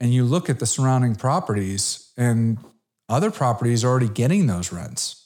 and 0.01 0.15
you 0.15 0.25
look 0.25 0.49
at 0.49 0.59
the 0.61 0.67
surrounding 0.67 1.15
properties 1.15 2.13
and 2.17 2.59
other 3.09 3.31
properties 3.31 3.85
are 3.85 3.89
already 3.89 4.09
getting 4.09 4.47
those 4.47 4.73
rents. 4.73 5.25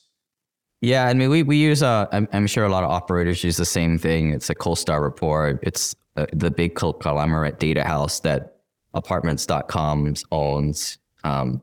Yeah, 0.80 1.06
I 1.06 1.12
mean, 1.12 1.28
we, 1.28 1.42
we 1.42 1.58
use, 1.58 1.82
uh, 1.82 2.06
I'm, 2.10 2.26
I'm 2.32 2.46
sure 2.46 2.64
a 2.64 2.70
lot 2.70 2.84
of 2.84 2.90
operators 2.90 3.44
use 3.44 3.58
the 3.58 3.66
same 3.66 3.98
thing. 3.98 4.30
It's 4.30 4.48
a 4.48 4.54
CoStar 4.54 5.02
report. 5.02 5.60
It's 5.62 5.94
uh, 6.16 6.24
the 6.32 6.50
big 6.50 6.74
conglomerate 6.74 7.58
data 7.58 7.84
house 7.84 8.20
that 8.20 8.59
apartments.com 8.94 10.14
owns. 10.30 10.98
Um, 11.24 11.62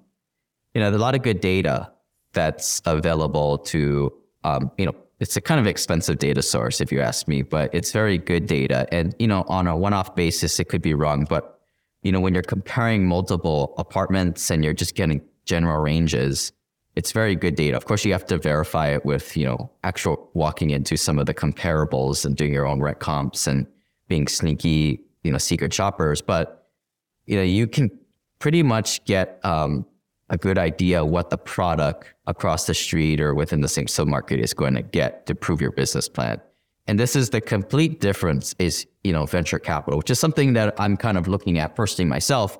you 0.73 0.81
know, 0.81 0.91
there's 0.91 0.99
a 0.99 1.03
lot 1.03 1.15
of 1.15 1.23
good 1.23 1.41
data 1.41 1.91
that's 2.33 2.81
available 2.85 3.57
to, 3.57 4.13
um, 4.43 4.71
you 4.77 4.85
know, 4.85 4.95
it's 5.19 5.35
a 5.35 5.41
kind 5.41 5.59
of 5.59 5.65
expensive 5.65 6.19
data 6.19 6.43
source 6.43 6.79
if 6.79 6.91
you 6.91 7.01
ask 7.01 7.27
me, 7.27 7.41
but 7.41 7.73
it's 7.73 7.91
very 7.91 8.19
good 8.19 8.45
data. 8.45 8.87
And, 8.91 9.15
you 9.17 9.27
know, 9.27 9.43
on 9.47 9.65
a 9.65 9.75
one-off 9.75 10.15
basis, 10.15 10.59
it 10.59 10.65
could 10.65 10.81
be 10.81 10.93
wrong, 10.93 11.25
but, 11.27 11.59
you 12.03 12.11
know, 12.11 12.19
when 12.19 12.35
you're 12.35 12.43
comparing 12.43 13.07
multiple 13.07 13.73
apartments 13.79 14.51
and 14.51 14.63
you're 14.63 14.73
just 14.73 14.93
getting 14.93 15.21
general 15.45 15.81
ranges, 15.81 16.51
it's 16.95 17.11
very 17.11 17.35
good 17.35 17.55
data. 17.55 17.75
Of 17.75 17.85
course, 17.85 18.05
you 18.05 18.11
have 18.11 18.25
to 18.27 18.37
verify 18.37 18.89
it 18.89 19.03
with, 19.05 19.35
you 19.35 19.45
know, 19.45 19.71
actual 19.83 20.29
walking 20.35 20.69
into 20.69 20.97
some 20.97 21.17
of 21.17 21.25
the 21.25 21.33
comparables 21.33 22.25
and 22.25 22.35
doing 22.35 22.53
your 22.53 22.67
own 22.67 22.79
rent 22.79 22.99
comps 22.99 23.47
and 23.47 23.65
being 24.07 24.27
sneaky, 24.27 25.01
you 25.23 25.31
know, 25.31 25.39
secret 25.39 25.73
shoppers. 25.73 26.21
But, 26.21 26.66
you 27.27 27.35
know, 27.35 27.43
you 27.43 27.67
can 27.67 27.91
pretty 28.39 28.63
much 28.63 29.03
get 29.05 29.39
um, 29.43 29.85
a 30.29 30.37
good 30.37 30.57
idea 30.57 31.05
what 31.05 31.29
the 31.29 31.37
product 31.37 32.13
across 32.25 32.65
the 32.65 32.73
street 32.73 33.21
or 33.21 33.33
within 33.33 33.61
the 33.61 33.67
same 33.67 33.85
submarket 33.85 34.39
is 34.39 34.53
going 34.53 34.73
to 34.73 34.81
get 34.81 35.25
to 35.27 35.35
prove 35.35 35.61
your 35.61 35.71
business 35.71 36.09
plan. 36.09 36.41
And 36.87 36.99
this 36.99 37.15
is 37.15 37.29
the 37.29 37.41
complete 37.41 37.99
difference 37.99 38.55
is, 38.59 38.87
you 39.03 39.11
know, 39.11 39.25
venture 39.25 39.59
capital, 39.59 39.97
which 39.97 40.09
is 40.09 40.19
something 40.19 40.53
that 40.53 40.73
I'm 40.79 40.95
kind 40.95 41.17
of 41.17 41.27
looking 41.27 41.59
at 41.59 41.75
personally 41.75 42.09
myself. 42.09 42.57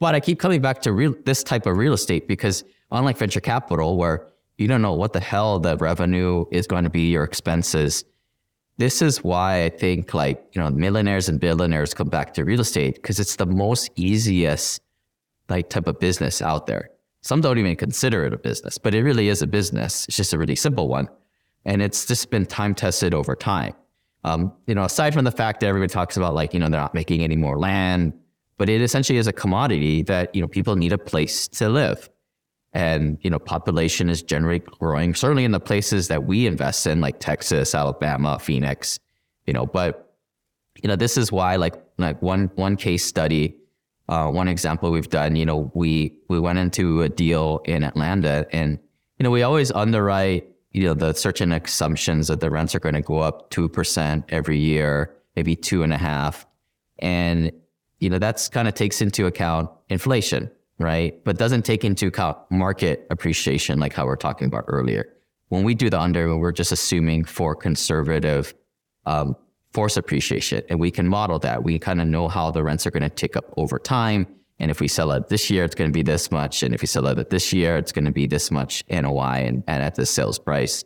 But 0.00 0.14
I 0.14 0.20
keep 0.20 0.40
coming 0.40 0.60
back 0.60 0.82
to 0.82 0.92
real, 0.92 1.14
this 1.24 1.44
type 1.44 1.66
of 1.66 1.76
real 1.76 1.92
estate 1.92 2.26
because 2.26 2.64
unlike 2.90 3.16
venture 3.16 3.40
capital, 3.40 3.96
where 3.96 4.26
you 4.58 4.66
don't 4.66 4.82
know 4.82 4.94
what 4.94 5.12
the 5.12 5.20
hell 5.20 5.60
the 5.60 5.76
revenue 5.76 6.44
is 6.50 6.66
going 6.66 6.84
to 6.84 6.90
be, 6.90 7.10
your 7.10 7.24
expenses. 7.24 8.04
This 8.80 9.02
is 9.02 9.22
why 9.22 9.64
I 9.64 9.68
think 9.68 10.14
like, 10.14 10.42
you 10.54 10.62
know, 10.62 10.70
millionaires 10.70 11.28
and 11.28 11.38
billionaires 11.38 11.92
come 11.92 12.08
back 12.08 12.32
to 12.32 12.46
real 12.46 12.60
estate 12.60 12.94
because 12.94 13.20
it's 13.20 13.36
the 13.36 13.44
most 13.44 13.90
easiest 13.94 14.80
like 15.50 15.68
type 15.68 15.86
of 15.86 16.00
business 16.00 16.40
out 16.40 16.66
there. 16.66 16.88
Some 17.20 17.42
don't 17.42 17.58
even 17.58 17.76
consider 17.76 18.24
it 18.24 18.32
a 18.32 18.38
business, 18.38 18.78
but 18.78 18.94
it 18.94 19.02
really 19.02 19.28
is 19.28 19.42
a 19.42 19.46
business. 19.46 20.06
It's 20.08 20.16
just 20.16 20.32
a 20.32 20.38
really 20.38 20.56
simple 20.56 20.88
one. 20.88 21.10
And 21.66 21.82
it's 21.82 22.06
just 22.06 22.30
been 22.30 22.46
time 22.46 22.74
tested 22.74 23.12
over 23.12 23.36
time. 23.36 23.74
Um, 24.24 24.50
you 24.66 24.74
know, 24.74 24.84
aside 24.84 25.12
from 25.12 25.26
the 25.26 25.30
fact 25.30 25.60
that 25.60 25.66
everybody 25.66 25.92
talks 25.92 26.16
about 26.16 26.32
like, 26.32 26.54
you 26.54 26.60
know, 26.60 26.70
they're 26.70 26.80
not 26.80 26.94
making 26.94 27.22
any 27.22 27.36
more 27.36 27.58
land, 27.58 28.14
but 28.56 28.70
it 28.70 28.80
essentially 28.80 29.18
is 29.18 29.26
a 29.26 29.32
commodity 29.34 30.04
that, 30.04 30.34
you 30.34 30.40
know, 30.40 30.48
people 30.48 30.74
need 30.76 30.94
a 30.94 30.98
place 30.98 31.48
to 31.48 31.68
live 31.68 32.08
and 32.72 33.18
you 33.22 33.30
know 33.30 33.38
population 33.38 34.08
is 34.08 34.22
generally 34.22 34.60
growing 34.60 35.14
certainly 35.14 35.44
in 35.44 35.52
the 35.52 35.60
places 35.60 36.08
that 36.08 36.24
we 36.24 36.46
invest 36.46 36.86
in 36.86 37.00
like 37.00 37.18
texas 37.18 37.74
alabama 37.74 38.38
phoenix 38.38 38.98
you 39.46 39.52
know 39.52 39.66
but 39.66 40.14
you 40.82 40.88
know 40.88 40.96
this 40.96 41.16
is 41.16 41.32
why 41.32 41.56
like 41.56 41.74
like 41.98 42.20
one 42.22 42.50
one 42.54 42.76
case 42.76 43.04
study 43.04 43.56
uh, 44.08 44.28
one 44.28 44.48
example 44.48 44.90
we've 44.90 45.10
done 45.10 45.36
you 45.36 45.46
know 45.46 45.70
we 45.74 46.16
we 46.28 46.38
went 46.38 46.58
into 46.58 47.02
a 47.02 47.08
deal 47.08 47.60
in 47.64 47.82
atlanta 47.82 48.46
and 48.52 48.78
you 49.18 49.24
know 49.24 49.30
we 49.30 49.42
always 49.42 49.70
underwrite 49.72 50.46
you 50.72 50.84
know 50.84 50.94
the 50.94 51.12
certain 51.12 51.52
assumptions 51.52 52.28
that 52.28 52.40
the 52.40 52.50
rents 52.50 52.74
are 52.74 52.80
going 52.80 52.94
to 52.94 53.02
go 53.02 53.18
up 53.18 53.50
2% 53.50 54.24
every 54.28 54.58
year 54.58 55.12
maybe 55.36 55.56
two 55.56 55.82
and 55.82 55.92
a 55.92 55.98
half. 55.98 56.46
And 56.98 57.52
you 57.98 58.10
know 58.10 58.18
that's 58.18 58.48
kind 58.48 58.66
of 58.68 58.74
takes 58.74 59.00
into 59.00 59.26
account 59.26 59.70
inflation 59.88 60.50
right? 60.80 61.22
But 61.24 61.36
doesn't 61.36 61.64
take 61.64 61.84
into 61.84 62.08
account 62.08 62.38
market 62.50 63.06
appreciation, 63.10 63.78
like 63.78 63.92
how 63.92 64.06
we 64.06 64.12
are 64.12 64.16
talking 64.16 64.48
about 64.48 64.64
earlier. 64.66 65.14
When 65.48 65.62
we 65.62 65.74
do 65.74 65.90
the 65.90 66.00
under, 66.00 66.36
we're 66.36 66.52
just 66.52 66.72
assuming 66.72 67.24
for 67.24 67.54
conservative 67.54 68.54
um, 69.04 69.36
force 69.72 69.96
appreciation, 69.96 70.62
and 70.68 70.80
we 70.80 70.90
can 70.90 71.06
model 71.06 71.38
that. 71.40 71.62
We 71.62 71.78
kind 71.78 72.00
of 72.00 72.08
know 72.08 72.28
how 72.28 72.50
the 72.50 72.64
rents 72.64 72.86
are 72.86 72.90
going 72.90 73.02
to 73.02 73.10
tick 73.10 73.36
up 73.36 73.52
over 73.56 73.78
time. 73.78 74.26
And 74.58 74.70
if 74.70 74.80
we 74.80 74.88
sell 74.88 75.12
it 75.12 75.28
this 75.28 75.50
year, 75.50 75.64
it's 75.64 75.74
going 75.74 75.90
to 75.90 75.92
be 75.92 76.02
this 76.02 76.30
much. 76.30 76.62
And 76.62 76.74
if 76.74 76.82
we 76.82 76.86
sell 76.86 77.06
it 77.06 77.30
this 77.30 77.52
year, 77.52 77.76
it's 77.76 77.92
going 77.92 78.04
to 78.04 78.10
be 78.10 78.26
this 78.26 78.50
much 78.50 78.84
NOI 78.90 79.44
and, 79.46 79.62
and 79.66 79.82
at 79.82 79.94
the 79.94 80.06
sales 80.06 80.38
price. 80.38 80.84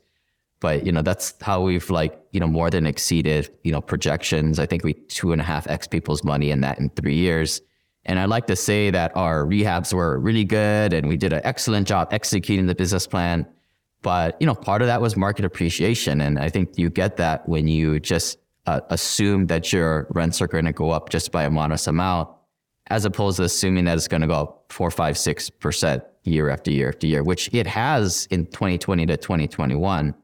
But 0.61 0.87
you 0.87 0.93
know, 0.93 1.03
that's 1.03 1.35
how 1.41 1.63
we've 1.63 1.89
like, 1.91 2.19
you 2.33 2.41
know, 2.41 2.47
more 2.47 2.71
than 2.71 2.87
exceeded, 2.87 3.51
you 3.65 3.73
know, 3.73 3.81
projections. 3.81 4.59
I 4.59 4.67
think 4.67 4.83
we 4.83 4.95
two 4.95 5.33
and 5.33 5.41
a 5.41 5.45
half 5.45 5.67
X 5.67 5.87
people's 5.87 6.25
money 6.25 6.51
in 6.51 6.63
that 6.63 6.79
in 6.79 6.89
three 6.91 7.17
years. 7.17 7.61
And 8.07 8.19
I'd 8.19 8.29
like 8.29 8.47
to 8.49 8.57
say 8.57 8.91
that 8.91 9.17
our 9.17 9.45
rehabs 9.45 9.93
were 9.93 10.19
really 10.19 10.45
good 10.45 10.93
and 10.93 11.09
we 11.09 11.17
did 11.17 11.33
an 11.33 11.41
excellent 11.45 11.89
job 11.89 12.09
executing 12.11 12.67
the 12.67 12.75
business 12.75 13.07
plan. 13.07 13.47
But, 14.03 14.37
you 14.41 14.47
know, 14.47 14.55
part 14.55 14.83
of 14.83 14.89
that 14.89 15.01
was 15.01 15.17
market 15.17 15.47
appreciation. 15.47 16.21
And 16.21 16.39
I 16.39 16.51
think 16.51 16.77
you 16.79 16.91
get 16.91 17.17
that 17.17 17.49
when 17.49 17.67
you 17.67 17.99
just 17.99 18.39
uh, 18.67 18.81
assume 18.91 19.47
that 19.47 19.73
your 19.73 20.07
rents 20.11 20.43
are 20.43 20.47
going 20.47 20.67
to 20.67 20.73
go 20.73 20.91
up 20.91 21.09
just 21.09 21.33
by 21.33 21.45
a 21.45 21.51
modest 21.51 21.87
amount, 21.87 22.29
as 22.89 23.07
opposed 23.07 23.39
to 23.39 23.45
assuming 23.45 23.87
that 23.87 23.97
it's 23.97 24.09
going 24.09 24.21
to 24.21 24.27
go 24.27 24.35
up 24.35 24.67
four, 24.69 24.91
five, 24.91 25.17
six 25.17 25.49
percent 25.49 26.05
year 26.25 26.51
after 26.51 26.71
year 26.71 26.89
after 26.89 27.07
year, 27.07 27.23
which 27.23 27.49
it 27.55 27.67
has 27.67 28.27
in 28.31 28.45
2020 28.47 29.07
to 29.07 29.17
2021. 29.17 30.15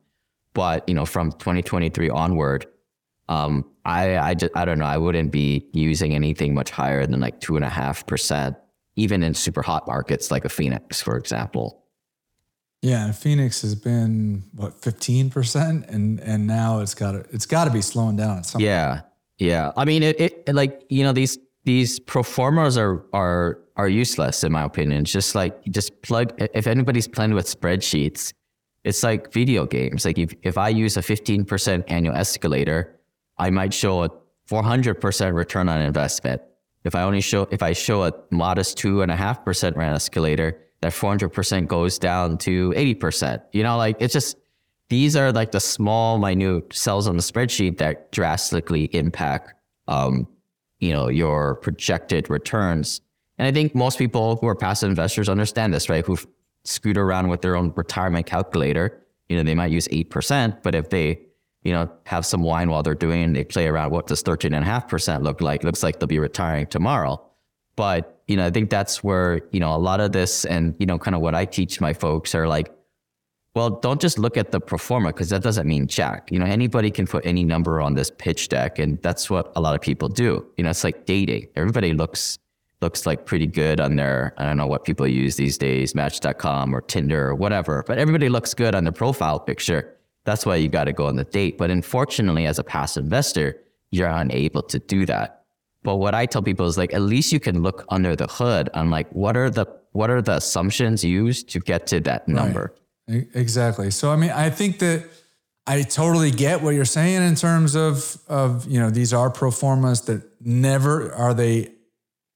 But, 0.53 0.87
you 0.89 0.95
know, 0.95 1.07
from 1.07 1.33
2023 1.33 2.11
onward, 2.11 2.67
um, 3.29 3.65
I 3.85 4.19
I 4.19 4.35
just 4.35 4.57
I 4.57 4.65
don't 4.65 4.79
know. 4.79 4.85
I 4.85 4.99
wouldn't 4.99 5.31
be 5.33 5.67
using 5.73 6.15
anything 6.15 6.55
much 6.55 6.71
higher 6.71 7.07
than 7.07 7.21
like 7.21 7.41
two 7.41 7.57
and 7.57 7.65
a 7.65 7.69
half 7.69 8.07
percent, 8.07 8.57
even 8.97 9.23
in 9.23 9.35
super 9.35 9.63
hot 9.63 9.87
markets 9.87 10.31
like 10.31 10.45
a 10.45 10.49
Phoenix, 10.49 11.01
for 11.03 11.17
example. 11.17 11.85
Yeah, 12.83 13.13
Phoenix 13.13 13.61
has 13.63 13.75
been 13.75 14.45
what 14.55 14.75
fifteen 14.83 15.31
percent, 15.31 15.87
and 15.89 16.21
and 16.21 16.47
now 16.47 16.81
it's 16.81 16.95
got 16.95 17.13
to 17.13 17.19
it's 17.31 17.47
got 17.47 17.65
to 17.65 17.71
be 17.71 17.83
slowing 17.83 18.17
down 18.17 18.39
at 18.39 18.47
some. 18.47 18.61
Yeah, 18.61 18.89
point. 18.89 19.05
yeah. 19.39 19.73
I 19.77 19.85
mean, 19.85 20.03
it, 20.03 20.21
it 20.21 20.55
like 20.55 20.85
you 20.89 21.05
know 21.05 21.13
these 21.13 21.39
these 21.65 22.01
pro 22.01 22.23
formas 22.23 22.79
are 22.79 23.05
are 23.13 23.59
are 23.77 23.89
useless 23.89 24.45
in 24.45 24.53
my 24.53 24.63
opinion. 24.63 25.03
It's 25.03 25.13
just 25.13 25.35
like 25.35 25.63
just 25.67 26.01
plug. 26.03 26.33
If 26.39 26.67
anybody's 26.67 27.09
playing 27.09 27.35
with 27.35 27.47
spreadsheets, 27.47 28.33
it's 28.85 29.03
like 29.03 29.33
video 29.33 29.67
games. 29.67 30.05
Like 30.05 30.19
if 30.19 30.35
if 30.43 30.57
I 30.57 30.71
use 30.71 30.97
a 30.97 31.03
fifteen 31.03 31.45
percent 31.45 31.85
annual 31.89 32.15
escalator 32.15 33.00
I 33.41 33.51
might 33.51 33.75
show 33.75 34.05
a 34.05 34.11
400% 34.49 35.35
return 35.35 35.69
on 35.69 35.81
investment. 35.81 36.43
If 36.85 36.95
I 36.95 37.03
only 37.03 37.21
show, 37.21 37.49
if 37.51 37.63
I 37.63 37.73
show 37.73 38.05
a 38.05 38.13
modest 38.31 38.77
two 38.77 39.03
and 39.03 39.11
a 39.11 39.17
half 39.17 39.45
percent 39.45 39.77
rent 39.77 39.95
escalator, 39.95 40.61
that 40.83 40.93
400% 40.93 41.67
goes 41.67 41.99
down 41.99 42.39
to 42.39 42.71
80%. 42.71 43.43
You 43.53 43.63
know, 43.63 43.77
like 43.77 43.97
it's 43.99 44.13
just, 44.13 44.37
these 44.89 45.17
are 45.17 45.33
like 45.33 45.53
the 45.53 45.61
small, 45.61 46.19
minute 46.19 46.73
cells 46.75 47.09
on 47.09 47.17
the 47.17 47.23
spreadsheet 47.23 47.79
that 47.79 48.13
drastically 48.13 48.85
impact, 48.95 49.55
um, 49.89 50.29
you 50.79 50.93
know, 50.93 51.09
your 51.09 51.57
projected 51.57 52.29
returns. 52.29 53.01
And 53.39 53.49
I 53.49 53.53
think 53.53 53.75
most 53.75 53.99
people 53.99 54.37
who 54.37 54.47
are 54.49 54.55
passive 54.55 54.91
investors 54.91 55.29
understand 55.29 55.73
this, 55.73 55.89
right? 55.89 56.05
Who've 56.05 56.27
scoot 56.65 56.99
around 56.99 57.29
with 57.29 57.41
their 57.41 57.57
own 57.57 57.73
retirement 57.75 58.27
calculator. 58.27 59.03
You 59.29 59.37
know, 59.37 59.43
they 59.43 59.55
might 59.55 59.71
use 59.71 59.89
8%, 59.89 60.63
but 60.63 60.75
if 60.75 60.91
they 60.91 61.21
you 61.63 61.73
know, 61.73 61.91
have 62.07 62.25
some 62.25 62.43
wine 62.43 62.71
while 62.71 62.83
they're 62.83 62.95
doing. 62.95 63.33
They 63.33 63.45
play 63.45 63.67
around. 63.67 63.91
What 63.91 64.07
does 64.07 64.23
13.5% 64.23 65.23
look 65.23 65.41
like? 65.41 65.63
Looks 65.63 65.83
like 65.83 66.01
they'll 66.01 66.07
be 66.07 66.19
retiring 66.19 66.67
tomorrow. 66.67 67.21
But, 67.77 68.23
you 68.27 68.37
know, 68.37 68.47
I 68.47 68.51
think 68.51 68.71
that's 68.71 69.05
where, 69.05 69.43
you 69.53 69.61
know, 69.61 69.75
a 69.75 69.79
lot 69.79 70.01
of 70.01 70.13
this 70.13 70.45
and, 70.45 70.75
you 70.79 70.87
know, 70.87 70.99
kind 70.99 71.15
of 71.15 71.21
what 71.21 71.35
I 71.35 71.45
teach 71.45 71.81
my 71.81 71.93
folks 71.93 72.35
are 72.35 72.49
like, 72.49 72.73
well, 73.55 73.71
don't 73.71 74.01
just 74.01 74.19
look 74.19 74.37
at 74.37 74.53
the 74.53 74.61
pro 74.61 74.79
forma 74.79 75.09
because 75.09 75.31
that 75.31 75.43
doesn't 75.43 75.67
mean 75.67 75.87
jack. 75.87 76.31
You 76.31 76.39
know, 76.39 76.47
anybody 76.47 76.91
can 76.91 77.07
put 77.07 77.27
any 77.27 77.43
number 77.43 77.81
on 77.81 77.95
this 77.95 78.11
pitch 78.11 78.49
deck, 78.49 78.79
and 78.79 79.01
that's 79.03 79.29
what 79.29 79.53
a 79.57 79.61
lot 79.61 79.75
of 79.75 79.81
people 79.81 80.09
do. 80.09 80.47
You 80.57 80.65
know, 80.65 80.71
it's 80.71 80.85
like 80.85 81.05
dating. 81.05 81.49
Everybody 81.57 81.93
looks 81.93 82.39
looks 82.81 83.05
like 83.05 83.27
pretty 83.27 83.47
good 83.47 83.79
on 83.81 83.97
their 83.97 84.33
I 84.39 84.45
don't 84.45 84.57
know 84.57 84.67
what 84.67 84.85
people 84.85 85.07
use 85.07 85.37
these 85.37 85.59
days, 85.59 85.95
Match.com 85.95 86.75
or 86.75 86.81
Tinder 86.81 87.29
or 87.29 87.35
whatever, 87.35 87.85
but 87.87 87.99
everybody 87.99 88.29
looks 88.29 88.55
good 88.55 88.75
on 88.75 88.85
their 88.85 88.93
profile 88.93 89.41
picture. 89.41 89.97
That's 90.25 90.45
why 90.45 90.57
you 90.57 90.69
got 90.69 90.85
to 90.85 90.93
go 90.93 91.07
on 91.07 91.17
the 91.17 91.25
date. 91.25 91.59
But 91.59 91.71
unfortunately, 91.71 92.47
as 92.47 92.59
a 92.59 92.65
passive 92.65 93.05
investor, 93.05 93.57
you're 93.91 94.09
unable 94.09 94.63
to 94.63 94.79
do 94.79 95.07
that. 95.07 95.45
But 95.83 95.97
what 95.97 96.15
I 96.15 96.27
tell 96.27 96.43
people 96.43 96.67
is 96.67 96.77
like, 96.77 96.93
at 96.93 97.01
least 97.01 97.33
you 97.33 97.41
can 97.41 97.63
look 97.63 97.87
under 97.89 98.15
the 98.15 98.27
hood 98.27 98.69
on 98.75 98.91
like, 98.91 99.11
what 99.13 99.37
are 99.37 99.49
the, 99.49 99.67
what 99.93 100.11
are 100.11 100.21
the 100.21 100.37
assumptions 100.37 101.03
used 101.03 101.49
to 101.51 101.61
get 101.61 101.87
to 101.89 102.01
that 102.01 102.29
number? 102.29 102.75
Right. 103.09 103.27
Exactly. 103.35 103.91
So, 103.91 104.13
I 104.13 104.17
mean, 104.17 104.31
I 104.31 104.51
think 104.51 104.79
that 104.81 105.05
I 105.67 105.83
totally 105.83 106.31
get 106.31 106.63
what 106.63 106.75
you're 106.75 106.85
saying 106.85 107.23
in 107.23 107.35
terms 107.35 107.75
of, 107.75 108.19
of, 108.29 108.67
you 108.67 108.79
know, 108.79 108.91
these 108.91 109.13
are 109.13 109.31
pro 109.31 109.51
formas 109.51 110.03
that 110.03 110.23
never 110.41 111.13
are 111.13 111.35
they 111.35 111.73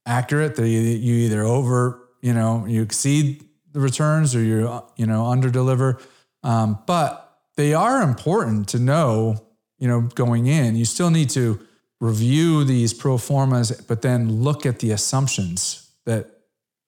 accurate. 0.05 0.55
That 0.55 0.67
you 0.67 1.13
either 1.13 1.43
over, 1.43 2.09
you 2.21 2.33
know, 2.33 2.65
you 2.65 2.81
exceed 2.81 3.45
the 3.71 3.79
returns 3.79 4.35
or 4.35 4.41
you, 4.41 4.81
you 4.97 5.05
know, 5.05 5.25
under 5.27 5.49
deliver. 5.49 5.99
Um, 6.43 6.79
but 6.85 7.24
they 7.55 7.73
are 7.73 8.01
important 8.01 8.67
to 8.69 8.79
know, 8.79 9.37
you 9.77 9.87
know, 9.87 10.01
going 10.01 10.47
in. 10.47 10.75
You 10.75 10.85
still 10.85 11.09
need 11.09 11.29
to 11.31 11.59
review 11.99 12.63
these 12.63 12.93
pro 12.93 13.17
formas, 13.17 13.71
but 13.71 14.01
then 14.01 14.41
look 14.41 14.65
at 14.65 14.79
the 14.79 14.91
assumptions 14.91 15.89
that 16.05 16.29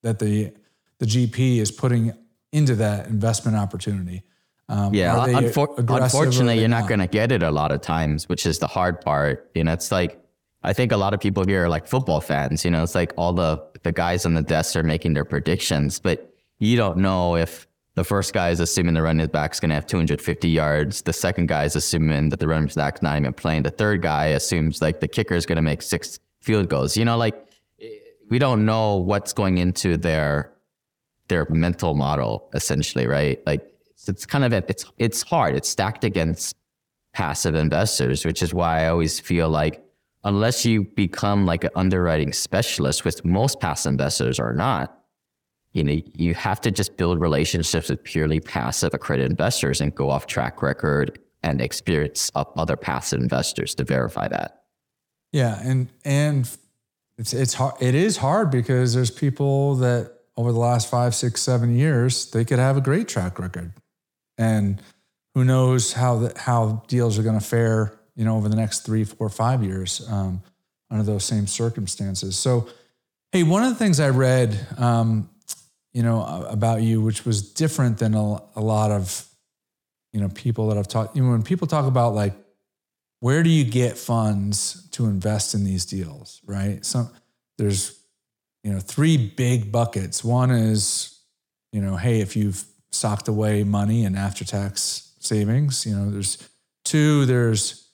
that 0.03 0.19
the 0.19 0.53
the 0.99 1.05
GP 1.05 1.57
is 1.57 1.71
putting 1.71 2.13
into 2.51 2.75
that 2.75 3.07
investment 3.07 3.57
opportunity. 3.57 4.23
Um, 4.69 4.93
yeah, 4.93 5.15
unfor- 5.15 5.77
aggressive 5.77 5.89
or 5.89 5.93
are 5.93 6.03
unfortunately, 6.03 6.59
you're 6.59 6.67
not 6.67 6.89
going 6.89 6.99
to 6.99 7.07
get 7.07 7.31
it 7.31 7.41
a 7.41 7.51
lot 7.51 7.71
of 7.71 7.81
times, 7.81 8.27
which 8.27 8.45
is 8.45 8.59
the 8.59 8.67
hard 8.67 8.99
part. 8.99 9.49
You 9.55 9.63
know, 9.63 9.73
it's 9.73 9.91
like 9.91 10.21
I 10.63 10.73
think 10.73 10.91
a 10.91 10.97
lot 10.97 11.13
of 11.13 11.21
people 11.21 11.45
here 11.45 11.65
are 11.65 11.69
like 11.69 11.87
football 11.87 12.19
fans. 12.19 12.65
You 12.65 12.71
know, 12.71 12.83
it's 12.83 12.95
like 12.95 13.13
all 13.15 13.31
the 13.31 13.63
the 13.83 13.91
guys 13.91 14.25
on 14.25 14.33
the 14.33 14.41
desk 14.41 14.75
are 14.75 14.83
making 14.83 15.13
their 15.13 15.23
predictions, 15.23 15.99
but 15.99 16.33
you 16.59 16.75
don't 16.75 16.97
know 16.97 17.37
if 17.37 17.67
the 17.97 18.03
first 18.03 18.31
guy 18.31 18.51
is 18.51 18.59
assuming 18.59 18.93
the 18.93 19.01
running 19.01 19.25
back's 19.25 19.59
going 19.59 19.69
to 19.69 19.75
have 19.75 19.87
250 19.87 20.47
yards. 20.47 21.01
The 21.01 21.11
second 21.11 21.47
guy 21.47 21.63
is 21.63 21.75
assuming 21.75 22.29
that 22.29 22.39
the 22.39 22.47
running 22.47 22.69
back's 22.75 23.01
not 23.01 23.17
even 23.17 23.33
playing. 23.33 23.63
The 23.63 23.71
third 23.71 24.03
guy 24.03 24.27
assumes 24.27 24.83
like 24.83 24.99
the 24.99 25.07
kicker 25.07 25.33
is 25.33 25.47
going 25.47 25.55
to 25.55 25.63
make 25.63 25.81
six 25.81 26.19
field 26.39 26.69
goals. 26.69 26.95
You 26.95 27.05
know, 27.05 27.17
like 27.17 27.35
we 28.29 28.37
don't 28.37 28.67
know 28.67 28.97
what's 28.97 29.33
going 29.33 29.57
into 29.57 29.97
their 29.97 30.53
their 31.27 31.47
mental 31.49 31.95
model 31.95 32.51
essentially, 32.53 33.07
right? 33.07 33.41
Like 33.47 33.65
it's, 34.07 34.27
kind 34.27 34.45
of 34.45 34.53
it's 34.53 34.85
it's 34.99 35.23
hard. 35.23 35.55
It's 35.55 35.67
stacked 35.67 36.03
against 36.03 36.55
passive 37.13 37.55
investors, 37.55 38.25
which 38.25 38.43
is 38.43 38.53
why 38.53 38.83
I 38.83 38.89
always 38.89 39.19
feel 39.19 39.49
like 39.49 39.83
unless 40.23 40.67
you 40.67 40.83
become 40.83 41.47
like 41.47 41.63
an 41.63 41.71
underwriting 41.75 42.31
specialist, 42.31 43.03
which 43.05 43.23
most 43.23 43.59
passive 43.59 43.93
investors 43.93 44.39
are 44.39 44.53
not, 44.53 44.96
you 45.77 45.83
know, 45.83 46.01
you 46.15 46.33
have 46.33 46.59
to 46.61 46.71
just 46.71 46.97
build 46.97 47.21
relationships 47.21 47.89
with 47.89 48.03
purely 48.03 48.39
passive 48.39 48.95
accredited 48.95 49.29
investors 49.29 49.79
and 49.79 49.93
go 49.93 50.09
off 50.09 50.25
track 50.25 50.63
record 50.63 51.19
and 51.43 51.61
experience 51.61 52.31
of 52.33 52.47
other 52.57 52.75
passive 52.75 53.21
investors 53.21 53.75
to 53.75 53.83
verify 53.83 54.27
that. 54.27 54.63
Yeah, 55.31 55.59
and 55.63 55.87
and 56.03 56.49
it's 57.19 57.31
it's 57.31 57.53
hard. 57.53 57.75
It 57.79 57.93
is 57.93 58.17
hard 58.17 58.49
because 58.49 58.95
there's 58.95 59.11
people 59.11 59.75
that 59.75 60.13
over 60.35 60.51
the 60.51 60.57
last 60.57 60.89
five, 60.89 61.13
six, 61.13 61.43
seven 61.43 61.75
years 61.75 62.31
they 62.31 62.43
could 62.43 62.57
have 62.57 62.75
a 62.75 62.81
great 62.81 63.07
track 63.07 63.37
record, 63.37 63.71
and 64.35 64.81
who 65.35 65.45
knows 65.45 65.93
how 65.93 66.17
the, 66.17 66.39
how 66.39 66.83
deals 66.87 67.19
are 67.19 67.23
going 67.23 67.39
to 67.39 67.45
fare, 67.45 67.99
you 68.15 68.25
know, 68.25 68.35
over 68.35 68.49
the 68.49 68.55
next 68.55 68.79
three, 68.79 69.03
four, 69.03 69.29
five 69.29 69.63
years 69.63 70.03
um, 70.09 70.41
under 70.89 71.03
those 71.03 71.23
same 71.23 71.45
circumstances. 71.45 72.35
So, 72.35 72.67
hey, 73.31 73.43
one 73.43 73.61
of 73.61 73.69
the 73.69 73.75
things 73.75 73.99
I 73.99 74.09
read, 74.09 74.59
um, 74.79 75.29
you 75.97 76.03
know, 76.03 76.45
about 76.47 76.83
you, 76.83 77.01
which 77.01 77.25
was 77.25 77.41
different 77.41 77.97
than 77.97 78.13
a, 78.13 78.37
a 78.55 78.61
lot 78.61 78.91
of, 78.91 79.27
you 80.13 80.21
know, 80.21 80.29
people 80.29 80.67
that 80.67 80.77
I've 80.77 80.87
talked. 80.87 81.15
You 81.15 81.23
know, 81.23 81.31
when 81.31 81.41
people 81.41 81.65
talk 81.65 81.87
about 81.87 82.13
like 82.13 82.35
where 83.19 83.41
do 83.41 83.49
you 83.49 83.63
get 83.63 83.97
funds 83.97 84.87
to 84.91 85.05
invest 85.05 85.55
in 85.55 85.63
these 85.63 85.87
deals, 85.87 86.39
right? 86.45 86.85
So 86.85 87.09
there's, 87.57 87.99
you 88.63 88.71
know, 88.71 88.79
three 88.79 89.17
big 89.17 89.71
buckets. 89.71 90.23
One 90.23 90.51
is, 90.51 91.19
you 91.71 91.81
know, 91.81 91.95
hey, 91.95 92.21
if 92.21 92.35
you've 92.35 92.63
socked 92.91 93.27
away 93.27 93.63
money 93.63 94.03
in 94.03 94.15
after 94.15 94.45
tax 94.45 95.15
savings, 95.17 95.83
you 95.83 95.95
know, 95.95 96.11
there's 96.11 96.37
two, 96.85 97.25
there's, 97.25 97.89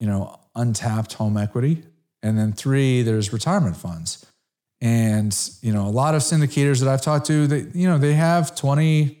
you 0.00 0.06
know, 0.06 0.40
untapped 0.54 1.12
home 1.12 1.36
equity. 1.36 1.82
And 2.22 2.38
then 2.38 2.54
three, 2.54 3.02
there's 3.02 3.34
retirement 3.34 3.76
funds. 3.76 4.24
And, 4.80 5.36
you 5.60 5.72
know, 5.72 5.86
a 5.86 5.90
lot 5.90 6.14
of 6.14 6.22
syndicators 6.22 6.80
that 6.80 6.88
I've 6.88 7.02
talked 7.02 7.26
to, 7.26 7.46
they, 7.46 7.66
you 7.78 7.88
know, 7.88 7.98
they 7.98 8.14
have 8.14 8.54
20, 8.54 9.18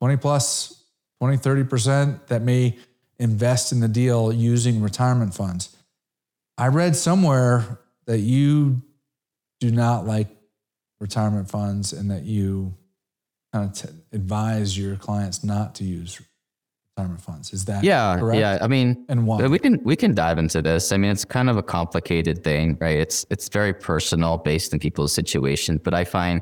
20 0.00 0.16
plus, 0.16 0.82
20, 1.20 1.36
30% 1.36 2.26
that 2.28 2.42
may 2.42 2.76
invest 3.18 3.72
in 3.72 3.80
the 3.80 3.88
deal 3.88 4.32
using 4.32 4.82
retirement 4.82 5.34
funds. 5.34 5.76
I 6.58 6.68
read 6.68 6.96
somewhere 6.96 7.78
that 8.06 8.20
you 8.20 8.82
do 9.60 9.70
not 9.70 10.06
like 10.06 10.28
retirement 11.00 11.50
funds 11.50 11.92
and 11.92 12.10
that 12.10 12.22
you 12.24 12.74
kind 13.52 13.70
of 13.70 13.74
t- 13.74 13.94
advise 14.12 14.78
your 14.78 14.96
clients 14.96 15.44
not 15.44 15.74
to 15.76 15.84
use 15.84 16.20
retirement 16.96 17.20
funds. 17.20 17.52
Is 17.52 17.64
that 17.66 17.84
yeah? 17.84 18.18
correct? 18.18 18.38
Yeah. 18.38 18.58
I 18.60 18.68
mean, 18.68 19.04
and 19.08 19.26
why? 19.26 19.46
We 19.46 19.58
can 19.58 19.82
we 19.84 19.96
can 19.96 20.14
dive 20.14 20.38
into 20.38 20.62
this. 20.62 20.92
I 20.92 20.96
mean, 20.96 21.10
it's 21.10 21.24
kind 21.24 21.50
of 21.50 21.56
a 21.56 21.62
complicated 21.62 22.42
thing, 22.42 22.78
right? 22.80 22.98
It's 22.98 23.26
it's 23.30 23.48
very 23.48 23.74
personal 23.74 24.38
based 24.38 24.72
on 24.72 24.80
people's 24.80 25.12
situation, 25.12 25.78
but 25.82 25.94
I 25.94 26.04
find 26.04 26.40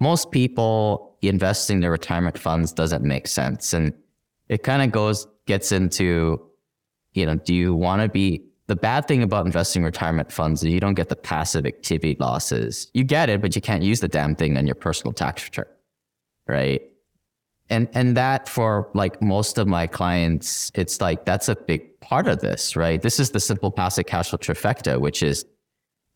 most 0.00 0.30
people 0.30 1.16
investing 1.22 1.80
their 1.80 1.90
retirement 1.90 2.38
funds 2.38 2.72
doesn't 2.72 3.02
make 3.02 3.26
sense, 3.26 3.72
and 3.72 3.92
it 4.48 4.62
kind 4.62 4.82
of 4.82 4.92
goes 4.92 5.26
gets 5.46 5.72
into, 5.72 6.40
you 7.14 7.26
know, 7.26 7.34
do 7.34 7.54
you 7.54 7.74
want 7.74 8.02
to 8.02 8.08
be 8.08 8.44
the 8.66 8.76
bad 8.76 9.08
thing 9.08 9.22
about 9.22 9.46
investing 9.46 9.82
retirement 9.82 10.30
funds 10.30 10.62
is 10.62 10.70
you 10.70 10.78
don't 10.78 10.94
get 10.94 11.08
the 11.08 11.16
passive 11.16 11.64
activity 11.64 12.18
losses. 12.20 12.90
You 12.92 13.02
get 13.02 13.30
it, 13.30 13.40
but 13.40 13.56
you 13.56 13.62
can't 13.62 13.82
use 13.82 14.00
the 14.00 14.08
damn 14.08 14.36
thing 14.36 14.58
on 14.58 14.66
your 14.66 14.74
personal 14.74 15.14
tax 15.14 15.42
return, 15.44 15.64
right? 16.46 16.82
And 17.70 17.88
and 17.92 18.16
that 18.16 18.48
for 18.48 18.88
like 18.94 19.20
most 19.20 19.58
of 19.58 19.66
my 19.66 19.86
clients, 19.86 20.72
it's 20.74 21.00
like 21.00 21.24
that's 21.24 21.48
a 21.48 21.56
big 21.56 22.00
part 22.00 22.26
of 22.26 22.40
this, 22.40 22.76
right? 22.76 23.00
This 23.00 23.20
is 23.20 23.30
the 23.30 23.40
simple 23.40 23.70
passive 23.70 24.06
cash 24.06 24.30
flow 24.30 24.38
trifecta, 24.38 24.98
which 24.98 25.22
is 25.22 25.44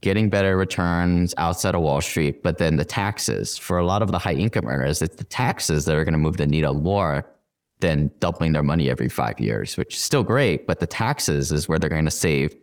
getting 0.00 0.28
better 0.28 0.56
returns 0.56 1.34
outside 1.38 1.74
of 1.74 1.80
Wall 1.80 2.00
Street, 2.00 2.42
but 2.42 2.58
then 2.58 2.76
the 2.76 2.84
taxes. 2.84 3.56
For 3.56 3.78
a 3.78 3.84
lot 3.84 4.02
of 4.02 4.10
the 4.10 4.18
high 4.18 4.34
income 4.34 4.66
earners, 4.66 5.00
it's 5.00 5.16
the 5.16 5.24
taxes 5.24 5.84
that 5.84 5.94
are 5.94 6.04
going 6.04 6.12
to 6.12 6.18
move 6.18 6.36
the 6.36 6.46
needle 6.46 6.74
more 6.74 7.24
than 7.80 8.10
doubling 8.20 8.52
their 8.52 8.62
money 8.62 8.90
every 8.90 9.08
five 9.08 9.38
years, 9.38 9.76
which 9.76 9.94
is 9.94 10.00
still 10.00 10.22
great. 10.22 10.66
But 10.66 10.80
the 10.80 10.86
taxes 10.86 11.52
is 11.52 11.68
where 11.68 11.78
they're 11.78 11.90
going 11.90 12.04
to 12.04 12.10
save, 12.10 12.54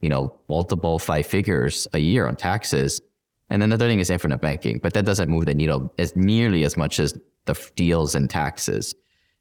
you 0.00 0.08
know, 0.08 0.34
multiple 0.48 0.98
five 0.98 1.26
figures 1.26 1.86
a 1.92 1.98
year 1.98 2.26
on 2.26 2.36
taxes. 2.36 3.00
And 3.50 3.62
then 3.62 3.70
the 3.70 3.74
other 3.74 3.88
thing 3.88 4.00
is 4.00 4.10
infinite 4.10 4.40
banking, 4.40 4.78
but 4.78 4.92
that 4.94 5.04
doesn't 5.04 5.28
move 5.28 5.46
the 5.46 5.54
needle 5.54 5.92
as 5.98 6.14
nearly 6.16 6.64
as 6.64 6.76
much 6.76 7.00
as 7.00 7.18
the 7.48 7.70
deals 7.74 8.14
and 8.14 8.30
taxes. 8.30 8.94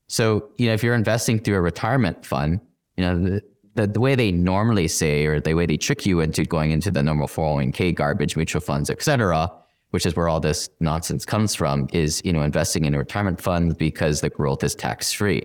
So, 0.07 0.49
you 0.57 0.67
know, 0.67 0.73
if 0.73 0.81
you're 0.83 0.95
investing 0.95 1.39
through 1.39 1.55
a 1.55 1.61
retirement 1.61 2.25
fund, 2.25 2.59
you 2.95 3.03
know, 3.03 3.19
the, 3.19 3.43
the, 3.75 3.87
the 3.87 3.99
way 3.99 4.15
they 4.15 4.31
normally 4.31 4.87
say, 4.87 5.25
or 5.25 5.39
the 5.39 5.53
way 5.53 5.67
they 5.67 5.77
trick 5.77 6.05
you 6.05 6.19
into 6.21 6.43
going 6.43 6.71
into 6.71 6.89
the 6.89 7.03
normal 7.03 7.27
401k 7.27 7.93
garbage, 7.93 8.35
mutual 8.35 8.61
funds, 8.61 8.89
et 8.89 9.03
cetera, 9.03 9.51
which 9.91 10.05
is 10.05 10.15
where 10.15 10.27
all 10.27 10.39
this 10.39 10.69
nonsense 10.79 11.25
comes 11.25 11.53
from, 11.53 11.87
is 11.93 12.21
you 12.25 12.33
know 12.33 12.41
investing 12.41 12.85
in 12.85 12.95
a 12.95 12.97
retirement 12.97 13.39
fund 13.39 13.77
because 13.77 14.21
the 14.21 14.29
growth 14.29 14.63
is 14.63 14.73
tax 14.73 15.13
free. 15.13 15.43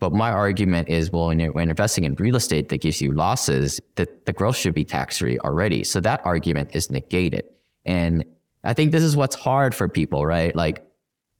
But 0.00 0.12
my 0.12 0.30
argument 0.30 0.88
is, 0.88 1.12
well, 1.12 1.26
when 1.26 1.38
you're, 1.38 1.52
when 1.52 1.68
investing 1.68 2.04
in 2.04 2.14
real 2.14 2.36
estate 2.36 2.70
that 2.70 2.80
gives 2.80 3.02
you 3.02 3.12
losses, 3.12 3.80
that 3.96 4.24
the 4.24 4.32
growth 4.32 4.56
should 4.56 4.74
be 4.74 4.84
tax 4.84 5.18
free 5.18 5.38
already. 5.40 5.84
So 5.84 6.00
that 6.00 6.22
argument 6.24 6.70
is 6.72 6.90
negated. 6.90 7.44
And 7.84 8.24
I 8.64 8.72
think 8.72 8.92
this 8.92 9.02
is 9.02 9.14
what's 9.14 9.36
hard 9.36 9.74
for 9.74 9.88
people, 9.88 10.24
right? 10.24 10.56
Like, 10.56 10.84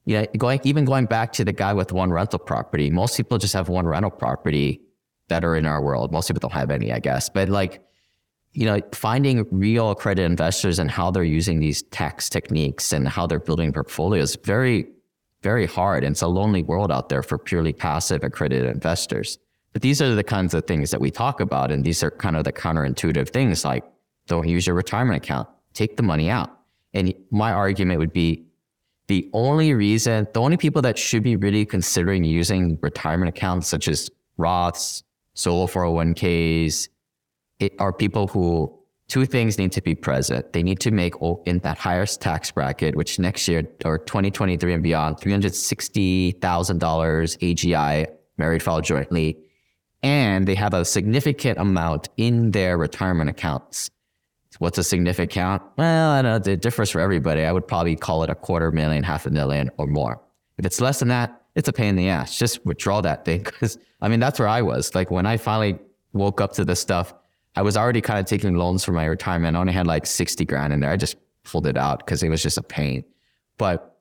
you 0.05 0.19
know, 0.19 0.25
going 0.37 0.59
even 0.63 0.85
going 0.85 1.05
back 1.05 1.31
to 1.33 1.45
the 1.45 1.53
guy 1.53 1.73
with 1.73 1.91
one 1.91 2.11
rental 2.11 2.39
property. 2.39 2.89
Most 2.89 3.17
people 3.17 3.37
just 3.37 3.53
have 3.53 3.69
one 3.69 3.85
rental 3.85 4.11
property 4.11 4.81
that 5.27 5.45
are 5.45 5.55
in 5.55 5.65
our 5.65 5.81
world. 5.81 6.11
Most 6.11 6.27
people 6.27 6.39
don't 6.39 6.53
have 6.53 6.71
any, 6.71 6.91
I 6.91 6.99
guess. 6.99 7.29
But 7.29 7.49
like, 7.49 7.81
you 8.53 8.65
know, 8.65 8.81
finding 8.91 9.45
real 9.51 9.91
accredited 9.91 10.29
investors 10.29 10.79
and 10.79 10.91
how 10.91 11.11
they're 11.11 11.23
using 11.23 11.59
these 11.59 11.83
tax 11.83 12.29
techniques 12.29 12.91
and 12.91 13.07
how 13.07 13.27
they're 13.27 13.39
building 13.39 13.71
portfolios 13.71 14.35
very, 14.43 14.87
very 15.41 15.65
hard. 15.65 16.03
And 16.03 16.13
it's 16.13 16.21
a 16.21 16.27
lonely 16.27 16.63
world 16.63 16.91
out 16.91 17.07
there 17.09 17.23
for 17.23 17.37
purely 17.37 17.71
passive 17.71 18.23
accredited 18.23 18.69
investors. 18.69 19.37
But 19.71 19.81
these 19.83 20.01
are 20.01 20.13
the 20.15 20.23
kinds 20.23 20.53
of 20.53 20.65
things 20.65 20.91
that 20.91 20.99
we 20.99 21.11
talk 21.11 21.39
about. 21.39 21.71
And 21.71 21.85
these 21.85 22.03
are 22.03 22.11
kind 22.11 22.35
of 22.35 22.43
the 22.43 22.51
counterintuitive 22.51 23.29
things 23.29 23.63
like 23.63 23.85
don't 24.27 24.47
use 24.47 24.67
your 24.67 24.75
retirement 24.75 25.23
account, 25.23 25.47
take 25.73 25.95
the 25.95 26.03
money 26.03 26.29
out. 26.29 26.49
And 26.93 27.13
my 27.31 27.53
argument 27.53 27.99
would 27.99 28.11
be 28.11 28.45
the 29.11 29.29
only 29.33 29.73
reason, 29.73 30.25
the 30.33 30.39
only 30.39 30.55
people 30.55 30.81
that 30.83 30.97
should 30.97 31.21
be 31.21 31.35
really 31.35 31.65
considering 31.65 32.23
using 32.23 32.79
retirement 32.81 33.27
accounts 33.27 33.67
such 33.67 33.89
as 33.89 34.09
Roths, 34.39 35.03
solo 35.33 35.67
401ks, 35.67 36.87
it 37.59 37.73
are 37.77 37.91
people 37.91 38.27
who 38.27 38.73
two 39.09 39.25
things 39.25 39.57
need 39.57 39.73
to 39.73 39.81
be 39.81 39.95
present. 39.95 40.53
They 40.53 40.63
need 40.63 40.79
to 40.79 40.91
make 40.91 41.15
in 41.45 41.59
that 41.59 41.77
highest 41.77 42.21
tax 42.21 42.51
bracket, 42.51 42.95
which 42.95 43.19
next 43.19 43.45
year 43.49 43.67
or 43.83 43.97
2023 43.97 44.75
and 44.75 44.81
beyond, 44.81 45.17
$360,000 45.17 46.39
AGI, 46.39 48.07
married 48.37 48.63
file 48.63 48.79
jointly, 48.79 49.37
and 50.01 50.47
they 50.47 50.55
have 50.55 50.73
a 50.73 50.85
significant 50.85 51.59
amount 51.59 52.07
in 52.15 52.51
their 52.51 52.77
retirement 52.77 53.29
accounts. 53.29 53.91
What's 54.59 54.77
a 54.77 54.83
significant? 54.83 55.31
Count? 55.31 55.63
Well, 55.77 56.11
I 56.11 56.21
don't 56.21 56.45
know. 56.45 56.51
It 56.51 56.61
differs 56.61 56.89
for 56.89 56.99
everybody. 56.99 57.43
I 57.43 57.51
would 57.51 57.67
probably 57.67 57.95
call 57.95 58.23
it 58.23 58.29
a 58.29 58.35
quarter 58.35 58.71
million, 58.71 59.03
half 59.03 59.25
a 59.25 59.29
million 59.29 59.71
or 59.77 59.87
more. 59.87 60.21
If 60.57 60.65
it's 60.65 60.81
less 60.81 60.99
than 60.99 61.07
that, 61.07 61.41
it's 61.55 61.67
a 61.67 61.73
pain 61.73 61.89
in 61.89 61.95
the 61.95 62.09
ass. 62.09 62.37
Just 62.37 62.65
withdraw 62.65 63.01
that 63.01 63.25
thing. 63.25 63.43
Cause 63.59 63.77
I 64.01 64.07
mean, 64.07 64.19
that's 64.19 64.39
where 64.39 64.47
I 64.47 64.61
was. 64.61 64.93
Like 64.93 65.09
when 65.09 65.25
I 65.25 65.37
finally 65.37 65.79
woke 66.13 66.41
up 66.41 66.53
to 66.53 66.65
this 66.65 66.79
stuff, 66.79 67.13
I 67.55 67.61
was 67.61 67.75
already 67.75 68.01
kind 68.01 68.19
of 68.19 68.25
taking 68.25 68.55
loans 68.55 68.83
for 68.83 68.91
my 68.91 69.05
retirement. 69.05 69.57
I 69.57 69.59
only 69.59 69.73
had 69.73 69.87
like 69.87 70.05
60 70.05 70.45
grand 70.45 70.73
in 70.73 70.79
there. 70.79 70.91
I 70.91 70.97
just 70.97 71.17
pulled 71.43 71.67
it 71.67 71.77
out 71.77 71.99
because 71.99 72.23
it 72.23 72.29
was 72.29 72.41
just 72.41 72.57
a 72.57 72.63
pain. 72.63 73.03
But 73.57 73.99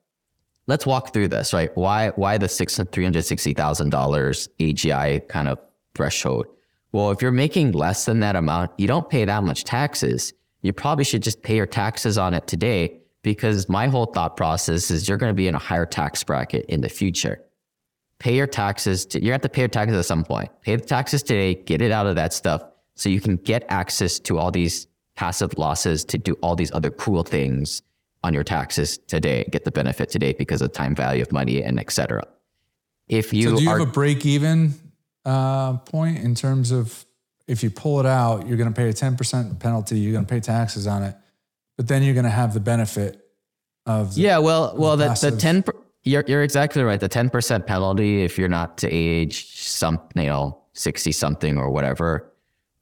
let's 0.66 0.86
walk 0.86 1.12
through 1.12 1.28
this, 1.28 1.52
right? 1.52 1.70
Why 1.76 2.10
why 2.10 2.38
the 2.38 2.48
six 2.48 2.78
three 2.92 3.04
hundred 3.04 3.24
sixty 3.24 3.52
thousand 3.52 3.90
dollars 3.90 4.48
AGI 4.58 5.26
kind 5.28 5.48
of 5.48 5.58
threshold? 5.94 6.46
Well, 6.92 7.10
if 7.10 7.22
you're 7.22 7.30
making 7.30 7.72
less 7.72 8.04
than 8.04 8.20
that 8.20 8.36
amount, 8.36 8.72
you 8.78 8.86
don't 8.86 9.08
pay 9.08 9.24
that 9.24 9.44
much 9.44 9.64
taxes. 9.64 10.32
You 10.62 10.72
probably 10.72 11.04
should 11.04 11.22
just 11.22 11.42
pay 11.42 11.56
your 11.56 11.66
taxes 11.66 12.18
on 12.18 12.34
it 12.34 12.46
today 12.46 13.00
because 13.22 13.68
my 13.68 13.88
whole 13.88 14.06
thought 14.06 14.36
process 14.36 14.90
is 14.90 15.08
you're 15.08 15.18
going 15.18 15.30
to 15.30 15.34
be 15.34 15.48
in 15.48 15.54
a 15.54 15.58
higher 15.58 15.86
tax 15.86 16.22
bracket 16.24 16.66
in 16.66 16.80
the 16.80 16.88
future. 16.88 17.42
pay 18.18 18.36
your 18.36 18.46
taxes. 18.46 19.06
To, 19.06 19.24
you 19.24 19.32
have 19.32 19.40
to 19.40 19.48
pay 19.48 19.62
your 19.62 19.68
taxes 19.68 19.96
at 19.98 20.04
some 20.04 20.24
point. 20.24 20.50
Pay 20.60 20.76
the 20.76 20.84
taxes 20.84 21.22
today, 21.22 21.54
get 21.54 21.80
it 21.80 21.90
out 21.90 22.06
of 22.06 22.16
that 22.16 22.32
stuff 22.32 22.62
so 22.94 23.08
you 23.08 23.20
can 23.20 23.36
get 23.36 23.64
access 23.68 24.18
to 24.20 24.38
all 24.38 24.50
these 24.50 24.86
passive 25.16 25.56
losses 25.58 26.04
to 26.04 26.18
do 26.18 26.34
all 26.42 26.54
these 26.54 26.70
other 26.72 26.90
cool 26.90 27.22
things 27.22 27.82
on 28.22 28.34
your 28.34 28.44
taxes 28.44 28.98
today, 28.98 29.48
get 29.50 29.64
the 29.64 29.70
benefit 29.70 30.10
today 30.10 30.34
because 30.34 30.60
of 30.60 30.72
time 30.72 30.94
value 30.94 31.22
of 31.22 31.32
money 31.32 31.62
and 31.62 31.80
etc. 31.80 32.22
If 33.08 33.32
you 33.32 33.50
so 33.50 33.56
do 33.56 33.62
you 33.62 33.70
are, 33.70 33.78
have 33.78 33.88
a 33.88 33.90
break 33.90 34.26
even 34.26 34.74
uh, 35.24 35.78
point 35.78 36.18
in 36.18 36.34
terms 36.34 36.70
of 36.70 37.06
if 37.50 37.64
you 37.64 37.70
pull 37.70 37.98
it 37.98 38.06
out, 38.06 38.46
you're 38.46 38.56
going 38.56 38.72
to 38.72 38.74
pay 38.74 38.88
a 38.88 38.92
10% 38.92 39.58
penalty, 39.58 39.98
you're 39.98 40.12
going 40.12 40.24
to 40.24 40.32
pay 40.32 40.38
taxes 40.38 40.86
on 40.86 41.02
it, 41.02 41.16
but 41.76 41.88
then 41.88 42.04
you're 42.04 42.14
going 42.14 42.24
to 42.24 42.30
have 42.30 42.54
the 42.54 42.60
benefit 42.60 43.26
of 43.86 44.14
the, 44.14 44.20
yeah, 44.20 44.38
well, 44.38 44.72
well, 44.76 44.96
the, 44.96 45.04
the 45.04 45.08
passive- 45.10 45.38
10, 45.38 45.64
per- 45.64 45.72
you're, 46.04 46.22
you're 46.28 46.44
exactly 46.44 46.84
right. 46.84 47.00
The 47.00 47.08
10% 47.08 47.66
penalty, 47.66 48.22
if 48.22 48.38
you're 48.38 48.48
not 48.48 48.78
to 48.78 48.88
age 48.88 49.58
some, 49.58 50.00
you 50.14 50.26
know, 50.26 50.62
60 50.74 51.10
something 51.10 51.58
or 51.58 51.70
whatever, 51.70 52.32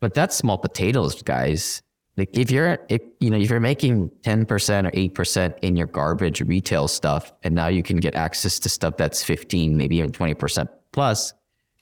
but 0.01 0.13
that's 0.13 0.37
small 0.37 0.59
potatoes, 0.59 1.23
guys. 1.23 1.81
Like 2.19 2.37
if 2.37 2.51
you're, 2.51 2.79
if, 2.91 3.01
you 3.21 3.31
know, 3.31 3.39
if 3.39 3.49
you're 3.49 3.61
making 3.61 4.11
10% 4.23 4.87
or 4.87 4.91
8% 4.91 5.59
in 5.63 5.77
your 5.77 5.87
garbage 5.87 6.43
retail 6.43 6.89
stuff, 6.89 7.33
and 7.43 7.55
now 7.55 7.69
you 7.69 7.83
can 7.83 7.97
get 7.97 8.15
access 8.15 8.59
to 8.59 8.69
stuff 8.69 8.99
that's 8.99 9.25
15, 9.25 9.79
maybe 9.79 9.97
even 9.97 10.13
20% 10.13 10.69
plus, 10.93 11.33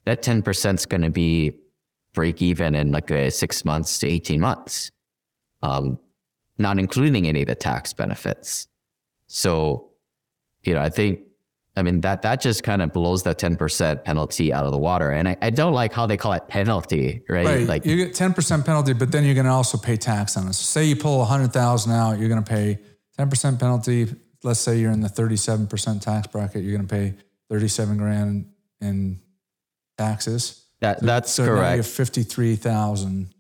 that 0.05 0.23
10% 0.23 0.75
is 0.75 0.87
going 0.87 1.03
to 1.03 1.11
be 1.11 1.57
break 2.17 2.43
even 2.43 2.75
in 2.75 2.91
like 2.91 3.13
a 3.13 3.31
six 3.31 3.65
months 3.65 4.01
to 4.01 4.09
18 4.09 4.41
months. 4.41 4.91
Um, 5.63 6.01
not 6.59 6.79
including 6.79 7.27
any 7.27 7.43
of 7.43 7.49
the 7.49 7.55
tax 7.55 7.93
benefits. 7.93 8.67
So, 9.27 9.91
you 10.63 10.75
know, 10.75 10.81
I 10.81 10.89
think, 10.89 11.21
I 11.77 11.83
mean, 11.83 12.01
that, 12.01 12.23
that 12.23 12.41
just 12.41 12.63
kind 12.63 12.81
of 12.81 12.93
blows 12.93 13.25
that 13.25 13.39
10% 13.39 14.05
penalty 14.05 14.53
out 14.53 14.65
of 14.65 14.73
the 14.73 14.79
water. 14.79 15.11
And 15.11 15.29
I, 15.29 15.37
I 15.43 15.51
don't 15.51 15.75
like 15.75 15.93
how 15.93 16.07
they 16.07 16.17
call 16.17 16.33
it 16.33 16.49
penalty, 16.49 17.23
right? 17.29 17.45
Right. 17.45 17.67
Like, 17.67 17.85
you 17.85 17.97
get 17.97 18.15
10% 18.15 18.65
penalty, 18.65 18.95
but 18.95 19.13
then 19.13 19.25
you're 19.25 19.35
going 19.35 19.47
to 19.47 19.53
also 19.53 19.77
pay 19.77 19.97
tax 19.97 20.37
on 20.37 20.49
it. 20.49 20.55
So 20.55 20.63
say 20.63 20.85
you 20.85 20.97
pull 20.97 21.19
100,000 21.19 21.93
out, 21.93 22.19
you're 22.19 22.31
going 22.31 22.43
to 22.43 22.51
pay 22.51 22.79
10% 23.19 23.61
penalty. 23.61 24.15
Let's 24.43 24.61
say 24.61 24.79
you're 24.79 24.93
in 24.93 25.01
the 25.01 25.09
37% 25.09 26.01
tax 26.01 26.27
bracket, 26.29 26.63
you're 26.63 26.77
going 26.77 26.89
to 26.89 26.95
pay 26.95 27.15
37 27.51 27.99
grand 27.99 28.47
in 28.81 29.21
taxes. 29.99 30.66
That, 30.81 31.03
that's 31.03 31.33
so 31.33 31.45
now 31.45 31.51
you 31.51 31.57
correct. 31.57 31.77
have 31.77 31.87
53,000 31.87 33.35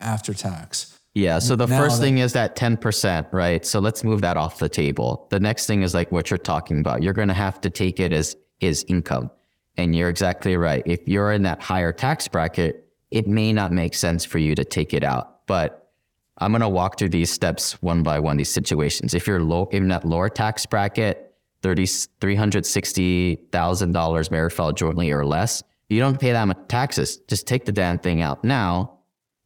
after 0.00 0.34
tax. 0.34 0.98
Yeah. 1.14 1.38
So 1.38 1.54
the 1.54 1.66
Now 1.66 1.78
first 1.78 2.00
thing 2.00 2.18
is 2.18 2.32
that 2.32 2.56
10%, 2.56 3.32
right? 3.32 3.64
So 3.64 3.78
let's 3.78 4.02
move 4.02 4.20
that 4.22 4.36
off 4.36 4.58
the 4.58 4.68
table. 4.68 5.28
The 5.30 5.38
next 5.38 5.66
thing 5.66 5.82
is 5.82 5.94
like 5.94 6.10
what 6.10 6.30
you're 6.30 6.38
talking 6.38 6.80
about. 6.80 7.02
You're 7.02 7.12
going 7.12 7.28
to 7.28 7.34
have 7.34 7.60
to 7.60 7.70
take 7.70 8.00
it 8.00 8.12
as 8.12 8.36
is 8.60 8.84
income. 8.88 9.30
And 9.76 9.94
you're 9.94 10.08
exactly 10.08 10.56
right. 10.56 10.82
If 10.86 11.06
you're 11.08 11.32
in 11.32 11.42
that 11.42 11.62
higher 11.62 11.92
tax 11.92 12.28
bracket, 12.28 12.88
it 13.10 13.28
may 13.28 13.52
not 13.52 13.72
make 13.72 13.94
sense 13.94 14.24
for 14.24 14.38
you 14.38 14.54
to 14.54 14.64
take 14.64 14.94
it 14.94 15.04
out. 15.04 15.46
But 15.46 15.90
I'm 16.38 16.52
going 16.52 16.62
to 16.62 16.68
walk 16.68 16.98
through 16.98 17.10
these 17.10 17.30
steps 17.30 17.80
one 17.82 18.02
by 18.02 18.18
one, 18.18 18.36
these 18.36 18.50
situations. 18.50 19.14
If 19.14 19.26
you're 19.26 19.42
low 19.42 19.66
in 19.66 19.88
that 19.88 20.04
lower 20.04 20.28
tax 20.28 20.66
bracket, 20.66 21.34
30, 21.62 21.84
$360,000 21.84 24.30
married 24.30 24.76
jointly 24.76 25.12
or 25.12 25.24
less, 25.24 25.62
you 25.88 26.00
don't 26.00 26.18
pay 26.18 26.32
that 26.32 26.44
much 26.44 26.58
taxes. 26.68 27.18
Just 27.28 27.46
take 27.46 27.64
the 27.64 27.72
damn 27.72 27.98
thing 27.98 28.22
out 28.22 28.44
now. 28.44 28.98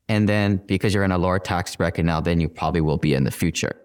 And 0.08 0.28
then 0.28 0.56
because 0.66 0.94
you're 0.94 1.04
in 1.04 1.12
a 1.12 1.18
lower 1.18 1.38
tax 1.38 1.76
bracket 1.76 2.04
now, 2.04 2.20
then 2.20 2.40
you 2.40 2.48
probably 2.48 2.80
will 2.80 2.96
be 2.96 3.14
in 3.14 3.24
the 3.24 3.30
future. 3.30 3.76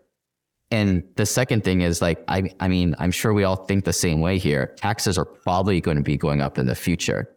And 0.71 1.03
the 1.17 1.25
second 1.25 1.63
thing 1.63 1.81
is 1.81 2.01
like, 2.01 2.23
I, 2.27 2.49
I 2.59 2.67
mean, 2.67 2.95
I'm 2.97 3.11
sure 3.11 3.33
we 3.33 3.43
all 3.43 3.57
think 3.57 3.85
the 3.85 3.93
same 3.93 4.21
way 4.21 4.39
here. 4.39 4.73
Taxes 4.77 5.17
are 5.17 5.25
probably 5.25 5.81
going 5.81 5.97
to 5.97 6.03
be 6.03 6.17
going 6.17 6.41
up 6.41 6.57
in 6.57 6.65
the 6.65 6.75
future. 6.75 7.29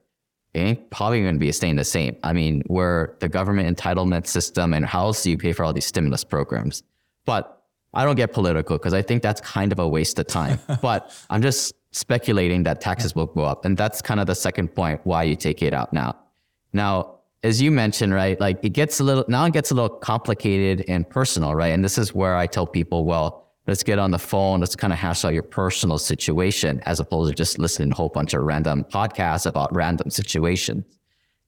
It 0.55 0.61
ain't 0.61 0.91
probably 0.91 1.21
going 1.21 1.35
to 1.35 1.39
be 1.39 1.53
staying 1.53 1.77
the 1.77 1.85
same. 1.85 2.17
I 2.23 2.33
mean, 2.33 2.63
where 2.67 3.17
the 3.21 3.29
government 3.29 3.77
entitlement 3.77 4.27
system 4.27 4.73
and 4.73 4.87
how 4.87 5.07
else 5.07 5.23
do 5.23 5.31
you 5.31 5.37
pay 5.37 5.53
for 5.53 5.65
all 5.65 5.75
these 5.75 5.85
stimulus 5.85 6.25
programs? 6.25 6.83
But 7.27 7.63
I 7.93 8.05
don't 8.05 8.17
get 8.17 8.33
political 8.33 8.79
because 8.79 8.95
I 8.95 9.03
think 9.03 9.23
that's 9.23 9.41
kind 9.43 9.71
of 9.71 9.79
a 9.81 9.89
waste 9.89 10.19
of 10.19 10.27
time. 10.27 10.59
but 10.81 11.15
I'm 11.29 11.43
just 11.43 11.75
speculating 11.97 12.63
that 12.65 12.81
taxes 12.81 13.15
will 13.15 13.27
go 13.27 13.43
up. 13.43 13.65
And 13.65 13.75
that's 13.77 14.03
kind 14.03 14.21
of 14.21 14.27
the 14.27 14.35
second 14.35 14.69
point 14.69 15.01
why 15.05 15.23
you 15.23 15.35
take 15.35 15.63
it 15.63 15.73
out 15.73 15.95
now. 15.95 16.15
Now, 16.75 17.21
as 17.43 17.63
you 17.63 17.71
mentioned, 17.71 18.13
right, 18.13 18.39
like 18.39 18.63
it 18.63 18.71
gets 18.71 19.01
a 19.01 19.05
little, 19.05 19.25
now 19.29 19.47
it 19.47 19.55
gets 19.55 19.71
a 19.71 19.75
little 19.75 19.97
complicated 19.97 20.85
and 20.89 21.09
personal, 21.09 21.55
right? 21.55 21.73
And 21.73 21.83
this 21.83 21.97
is 21.97 22.15
where 22.15 22.37
I 22.37 22.47
tell 22.47 22.67
people, 22.67 23.07
well, 23.07 23.47
let's 23.67 23.83
get 23.83 23.99
on 23.99 24.11
the 24.11 24.19
phone, 24.19 24.61
let's 24.61 24.77
kind 24.77 24.93
of 24.93 24.99
hash 24.99 25.25
out 25.25 25.33
your 25.33 25.43
personal 25.43 25.97
situation 25.97 26.83
as 26.85 27.01
opposed 27.01 27.31
to 27.31 27.35
just 27.35 27.59
listening 27.59 27.89
to 27.89 27.95
a 27.95 27.97
whole 27.97 28.11
bunch 28.11 28.35
of 28.35 28.43
random 28.43 28.85
podcasts 28.85 29.47
about 29.47 29.75
random 29.75 30.11
situations. 30.11 30.85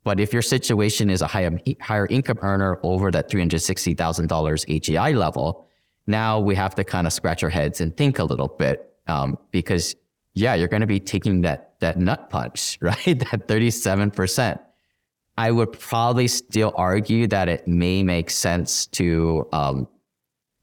But 0.03 0.19
if 0.19 0.33
your 0.33 0.43
situation 0.43 1.11
is 1.11 1.21
a 1.21 1.27
higher, 1.27 1.61
higher 1.83 2.07
income 2.07 2.39
earner 2.41 2.81
over 2.83 3.11
that 3.11 3.29
$360,000 3.29 3.97
AGI 4.27 5.15
level, 5.15 5.67
now 6.07 6.41
we 6.41 6.55
have 6.55 6.75
to 6.77 6.85
kind 6.85 7.07
of 7.07 7.13
scratch 7.13 7.43
our 7.43 7.51
heads 7.51 7.83
and 7.83 7.95
think 7.95 8.19
a 8.19 8.25
little 8.25 8.49
bit 8.49 8.95
um, 9.09 9.37
because, 9.51 9.95
yeah, 10.35 10.55
you're 10.55 10.69
going 10.69 10.81
to 10.81 10.87
be 10.87 11.01
taking 11.01 11.43
that, 11.43 11.75
that 11.81 11.99
nut 11.99 12.31
punch, 12.31 12.79
right? 12.83 13.05
That 13.05 13.49
37%. 13.49 14.61
I 15.37 15.51
would 15.53 15.73
probably 15.79 16.27
still 16.27 16.73
argue 16.77 17.29
that 17.29 17.49
it 17.49 17.69
may 17.69 18.03
make 18.03 18.31
sense 18.31 18.87
to, 18.87 19.47
um, 19.53 19.89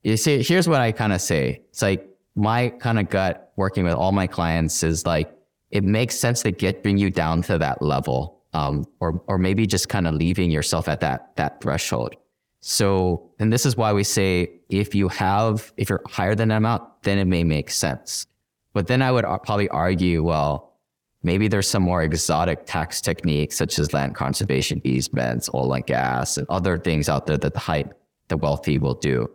you 0.03 0.17
see, 0.17 0.43
here's 0.43 0.67
what 0.67 0.81
I 0.81 0.91
kind 0.91 1.13
of 1.13 1.21
say. 1.21 1.61
It's 1.69 1.81
like 1.81 2.09
my 2.35 2.69
kind 2.69 2.99
of 2.99 3.09
gut 3.09 3.53
working 3.55 3.85
with 3.85 3.93
all 3.93 4.11
my 4.11 4.27
clients 4.27 4.83
is 4.83 5.05
like, 5.05 5.31
it 5.71 5.83
makes 5.83 6.17
sense 6.17 6.41
to 6.43 6.51
get, 6.51 6.83
bring 6.83 6.97
you 6.97 7.09
down 7.09 7.41
to 7.43 7.57
that 7.57 7.81
level. 7.81 8.41
Um, 8.53 8.85
or, 9.01 9.21
or 9.27 9.37
maybe 9.37 9.67
just 9.67 9.89
kind 9.89 10.07
of 10.07 10.13
leaving 10.13 10.49
yourself 10.49 10.87
at 10.87 11.01
that, 11.01 11.35
that 11.35 11.59
threshold. 11.59 12.15
So, 12.61 13.29
and 13.37 13.51
this 13.51 13.65
is 13.65 13.77
why 13.77 13.91
we 13.91 14.03
say 14.03 14.49
if 14.69 14.95
you 14.95 15.07
have, 15.09 15.73
if 15.77 15.89
you're 15.89 16.01
higher 16.07 16.35
than 16.35 16.49
that 16.49 16.57
amount, 16.57 16.83
then 17.03 17.17
it 17.17 17.25
may 17.25 17.43
make 17.43 17.69
sense. 17.69 18.27
But 18.75 18.87
then 18.87 19.01
I 19.01 19.09
would 19.09 19.23
probably 19.23 19.69
argue, 19.69 20.21
well, 20.21 20.73
maybe 21.23 21.47
there's 21.47 21.67
some 21.67 21.81
more 21.81 22.03
exotic 22.03 22.65
tax 22.65 22.99
techniques 22.99 23.55
such 23.55 23.79
as 23.79 23.93
land 23.93 24.15
conservation 24.15 24.81
easements, 24.83 25.49
oil 25.53 25.73
and 25.73 25.85
gas, 25.85 26.37
and 26.37 26.45
other 26.49 26.77
things 26.77 27.07
out 27.07 27.25
there 27.25 27.37
that 27.37 27.53
the 27.53 27.59
high, 27.59 27.85
the 28.27 28.35
wealthy 28.35 28.77
will 28.77 28.95
do. 28.95 29.31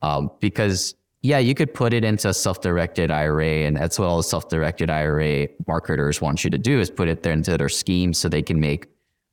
Um, 0.00 0.30
because 0.38 0.94
yeah, 1.22 1.38
you 1.38 1.56
could 1.56 1.74
put 1.74 1.92
it 1.92 2.04
into 2.04 2.28
a 2.28 2.34
self-directed 2.34 3.10
IRA, 3.10 3.66
and 3.66 3.76
that's 3.76 3.98
what 3.98 4.06
all 4.06 4.18
the 4.18 4.22
self-directed 4.22 4.88
IRA 4.88 5.48
marketers 5.66 6.20
want 6.20 6.44
you 6.44 6.50
to 6.50 6.58
do 6.58 6.78
is 6.78 6.88
put 6.88 7.08
it 7.08 7.24
there 7.24 7.32
into 7.32 7.58
their 7.58 7.68
schemes 7.68 8.16
so 8.18 8.28
they 8.28 8.42
can 8.42 8.60
make 8.60 8.86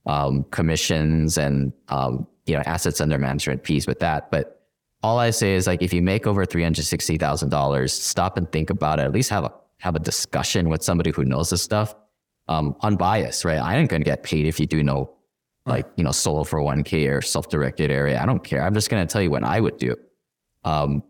um, 0.08 0.44
commissions 0.46 1.38
and 1.38 1.72
um, 1.90 2.26
you 2.48 2.56
know 2.56 2.64
assets 2.66 3.00
under 3.00 3.20
management 3.20 3.64
fees 3.64 3.86
with 3.86 4.00
that. 4.00 4.32
But 4.32 4.61
all 5.04 5.18
I 5.18 5.32
say 5.32 5.56
is 5.56 5.68
like 5.68 5.82
if 5.82 5.94
you 5.94 6.02
make 6.02 6.28
over 6.28 6.46
three 6.46 6.64
hundred 6.64 6.86
sixty 6.86 7.18
thousand 7.18 7.50
dollars, 7.50 7.94
stop 7.94 8.38
and 8.38 8.52
think 8.52 8.70
about 8.70 9.00
it. 9.00 9.04
At 9.04 9.12
least 9.12 9.30
have 9.30 9.46
a 9.46 9.54
have 9.80 9.96
a 9.96 10.00
discussion 10.00 10.70
with 10.70 10.84
somebody 10.84 11.12
who 11.12 11.26
knows 11.26 11.50
this 11.50 11.62
stuff, 11.62 11.96
um, 12.48 12.76
unbiased, 12.82 13.44
right? 13.44 13.58
I 13.58 13.78
ain't 13.78 13.90
gonna 13.90 14.04
get 14.04 14.24
paid 14.24 14.46
if 14.46 14.60
you 14.60 14.68
do 14.68 14.84
no, 14.84 15.12
like 15.66 15.88
you 15.96 16.04
know, 16.04 16.12
solo 16.12 16.44
for 16.44 16.62
one 16.62 16.84
k 16.84 17.08
or 17.08 17.22
self-directed 17.22 17.92
IRA. 17.92 18.22
I 18.22 18.26
don't 18.26 18.44
care. 18.44 18.62
I'm 18.62 18.74
just 18.74 18.90
gonna 18.90 19.08
tell 19.08 19.22
you 19.22 19.32
what 19.32 19.44
I 19.44 19.60
would 19.60 19.78
do. 19.78 19.96
Um, 20.64 21.04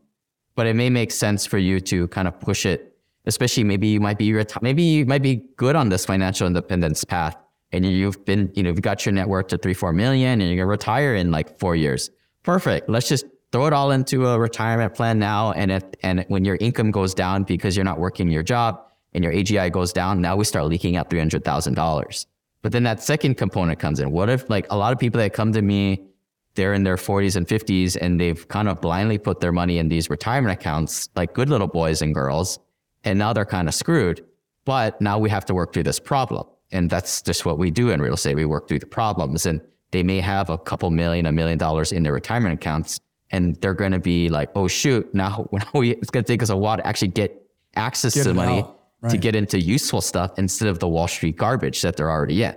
but 0.56 0.68
it 0.68 0.76
may 0.76 0.90
make 0.90 1.12
sense 1.12 1.46
for 1.46 1.58
you 1.58 1.80
to 1.82 2.08
kind 2.10 2.28
of 2.28 2.40
push 2.40 2.66
it, 2.66 2.96
especially 3.26 3.64
maybe 3.64 3.88
you 3.88 4.00
might 4.00 4.18
be 4.18 4.30
reti- 4.32 4.62
maybe 4.62 4.84
you 4.84 5.06
might 5.06 5.22
be 5.22 5.44
good 5.58 5.76
on 5.76 5.90
this 5.90 6.06
financial 6.06 6.48
independence 6.48 7.04
path, 7.04 7.36
and 7.74 7.86
you've 7.86 8.24
been 8.24 8.50
you 8.56 8.64
know 8.64 8.70
you've 8.70 8.82
got 8.82 9.06
your 9.06 9.12
net 9.12 9.28
worth 9.28 9.48
to 9.48 9.58
three 9.58 9.74
four 9.74 9.92
million, 9.92 10.40
and 10.40 10.50
you're 10.50 10.58
gonna 10.58 10.68
retire 10.68 11.16
in 11.16 11.30
like 11.30 11.60
four 11.60 11.76
years. 11.76 12.10
Perfect. 12.44 12.90
Let's 12.90 13.10
just 13.10 13.26
throw 13.52 13.66
it 13.68 13.74
all 13.74 13.92
into 13.92 14.28
a 14.28 14.40
retirement 14.40 14.94
plan 14.94 15.20
now, 15.20 15.52
and 15.52 15.72
if 15.72 15.84
and 16.04 16.26
when 16.28 16.46
your 16.46 16.58
income 16.60 16.92
goes 16.92 17.14
down 17.14 17.44
because 17.44 17.76
you're 17.76 17.86
not 17.86 18.00
working 18.00 18.30
your 18.30 18.44
job 18.44 18.82
and 19.14 19.24
your 19.24 19.34
AGI 19.34 19.72
goes 19.72 19.92
down, 19.92 20.22
now 20.22 20.36
we 20.36 20.46
start 20.46 20.66
leaking 20.66 20.96
out 20.96 21.10
three 21.10 21.20
hundred 21.20 21.44
thousand 21.44 21.76
dollars. 21.76 22.28
But 22.62 22.72
then 22.72 22.84
that 22.84 23.02
second 23.02 23.36
component 23.36 23.80
comes 23.80 24.00
in. 24.00 24.12
What 24.12 24.30
if 24.30 24.50
like 24.50 24.68
a 24.70 24.78
lot 24.78 24.94
of 24.94 25.00
people 25.00 25.20
that 25.20 25.34
come 25.34 25.52
to 25.54 25.62
me 25.62 26.08
they're 26.56 26.74
in 26.74 26.84
their 26.84 26.98
40s 26.98 27.36
and 27.36 27.48
50s 27.48 27.98
and 28.00 28.20
they've 28.20 28.48
kind 28.48 28.68
of 28.68 28.82
blindly 28.82 29.18
put 29.18 29.40
their 29.40 29.52
money 29.52 29.78
in 29.78 29.88
these 29.88 30.10
retirement 30.10 30.54
accounts 30.54 31.10
like 31.16 31.34
good 31.34 31.50
little 31.50 31.68
boys 31.68 32.02
and 32.02 32.14
girls 32.14 32.60
and 33.04 33.18
now 33.18 33.34
they're 33.34 33.46
kind 33.46 33.68
of 33.68 33.74
screwed 33.74 34.24
but 34.66 35.00
now 35.02 35.18
we 35.18 35.30
have 35.30 35.46
to 35.46 35.54
work 35.54 35.74
through 35.74 35.84
this 35.84 36.00
problem 36.00 36.46
and 36.72 36.90
that's 36.90 37.22
just 37.22 37.46
what 37.46 37.58
we 37.58 37.72
do 37.72 37.90
in 37.90 38.02
real 38.02 38.14
estate 38.14 38.36
we 38.36 38.46
work 38.46 38.68
through 38.68 38.80
the 38.80 38.86
problems 38.86 39.46
and 39.46 39.62
they 39.92 40.04
may 40.04 40.20
have 40.20 40.50
a 40.50 40.58
couple 40.58 40.90
million 40.90 41.26
a 41.26 41.32
million 41.32 41.58
dollars 41.58 41.92
in 41.92 42.04
their 42.04 42.14
retirement 42.14 42.54
accounts 42.54 43.00
and 43.32 43.56
they're 43.58 43.74
going 43.74 43.92
to 43.92 44.00
be 44.00 44.30
like 44.30 44.50
oh 44.56 44.68
shoot 44.68 45.14
now 45.14 45.48
we, 45.74 45.92
it's 45.92 46.10
going 46.10 46.24
to 46.24 46.32
take 46.32 46.44
us 46.44 46.50
a 46.50 46.58
while 46.58 46.78
to 46.78 46.86
actually 46.86 47.08
get 47.08 47.46
access 47.76 48.14
Get 48.14 48.24
to 48.24 48.30
the 48.30 48.36
money 48.36 48.62
out, 48.62 49.10
to 49.10 49.18
get 49.18 49.36
into 49.36 49.60
useful 49.60 50.02
stuff 50.02 50.38
instead 50.38 50.68
of 50.68 50.80
the 50.80 50.88
wall 50.88 51.08
street 51.08 51.38
garbage 51.38 51.82
that 51.82 51.96
they're 51.98 52.12
already 52.12 52.44
in 52.44 52.56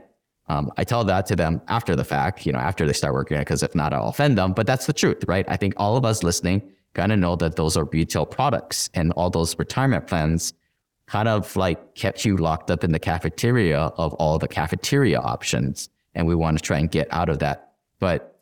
um, 0.48 0.70
I 0.76 0.84
tell 0.84 1.04
that 1.04 1.26
to 1.26 1.36
them 1.36 1.62
after 1.68 1.96
the 1.96 2.04
fact, 2.04 2.44
you 2.44 2.52
know, 2.52 2.58
after 2.58 2.86
they 2.86 2.92
start 2.92 3.14
working 3.14 3.36
it, 3.36 3.40
because 3.40 3.62
if 3.62 3.74
not, 3.74 3.94
I'll 3.94 4.08
offend 4.08 4.36
them. 4.36 4.52
But 4.52 4.66
that's 4.66 4.86
the 4.86 4.92
truth, 4.92 5.24
right? 5.26 5.44
I 5.48 5.56
think 5.56 5.74
all 5.76 5.96
of 5.96 6.04
us 6.04 6.22
listening 6.22 6.62
kind 6.92 7.12
of 7.12 7.18
know 7.18 7.34
that 7.36 7.56
those 7.56 7.76
are 7.76 7.84
retail 7.84 8.26
products 8.26 8.90
and 8.94 9.12
all 9.12 9.30
those 9.30 9.58
retirement 9.58 10.06
plans 10.06 10.52
kind 11.06 11.28
of 11.28 11.54
like 11.56 11.94
kept 11.94 12.24
you 12.24 12.36
locked 12.36 12.70
up 12.70 12.84
in 12.84 12.92
the 12.92 12.98
cafeteria 12.98 13.78
of 13.78 14.14
all 14.14 14.38
the 14.38 14.48
cafeteria 14.48 15.18
options. 15.18 15.88
And 16.14 16.26
we 16.26 16.34
want 16.34 16.58
to 16.58 16.62
try 16.62 16.78
and 16.78 16.90
get 16.90 17.08
out 17.10 17.28
of 17.28 17.38
that. 17.40 17.72
But 17.98 18.33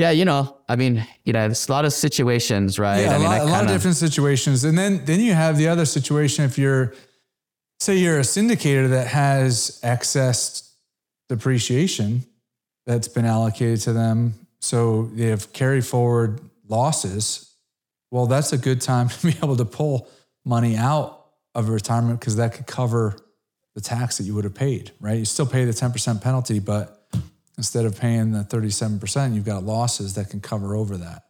yeah, 0.00 0.10
you 0.12 0.24
know, 0.24 0.56
I 0.66 0.76
mean, 0.76 1.06
you 1.24 1.34
know, 1.34 1.40
there's 1.40 1.68
a 1.68 1.72
lot 1.72 1.84
of 1.84 1.92
situations, 1.92 2.78
right? 2.78 3.02
Yeah, 3.02 3.12
I 3.12 3.14
a, 3.16 3.18
mean, 3.18 3.28
lot, 3.28 3.32
I 3.32 3.38
a 3.38 3.44
lot 3.44 3.52
of 3.52 3.58
kinda- 3.60 3.72
different 3.74 3.96
situations, 3.98 4.64
and 4.64 4.76
then 4.76 5.04
then 5.04 5.20
you 5.20 5.34
have 5.34 5.58
the 5.58 5.68
other 5.68 5.84
situation 5.84 6.44
if 6.46 6.56
you're, 6.56 6.94
say, 7.80 7.96
you're 7.96 8.18
a 8.18 8.22
syndicator 8.22 8.88
that 8.88 9.08
has 9.08 9.78
excess 9.82 10.74
depreciation 11.28 12.24
that's 12.86 13.08
been 13.08 13.26
allocated 13.26 13.80
to 13.82 13.92
them, 13.92 14.34
so 14.58 15.10
they 15.14 15.26
have 15.26 15.52
carry 15.52 15.82
forward 15.82 16.40
losses. 16.66 17.54
Well, 18.10 18.26
that's 18.26 18.52
a 18.54 18.58
good 18.58 18.80
time 18.80 19.08
to 19.20 19.26
be 19.26 19.36
able 19.42 19.56
to 19.56 19.66
pull 19.66 20.08
money 20.46 20.76
out 20.76 21.26
of 21.54 21.68
retirement 21.68 22.20
because 22.20 22.36
that 22.36 22.54
could 22.54 22.66
cover 22.66 23.16
the 23.74 23.82
tax 23.82 24.16
that 24.16 24.24
you 24.24 24.34
would 24.34 24.44
have 24.44 24.54
paid, 24.54 24.92
right? 24.98 25.18
You 25.18 25.24
still 25.26 25.46
pay 25.46 25.64
the 25.66 25.72
10% 25.72 26.22
penalty, 26.22 26.58
but 26.58 26.99
instead 27.60 27.84
of 27.84 28.00
paying 28.00 28.32
the 28.32 28.38
37%, 28.38 29.34
you've 29.34 29.44
got 29.44 29.64
losses 29.64 30.14
that 30.14 30.30
can 30.30 30.40
cover 30.40 30.74
over 30.74 30.96
that. 30.96 31.24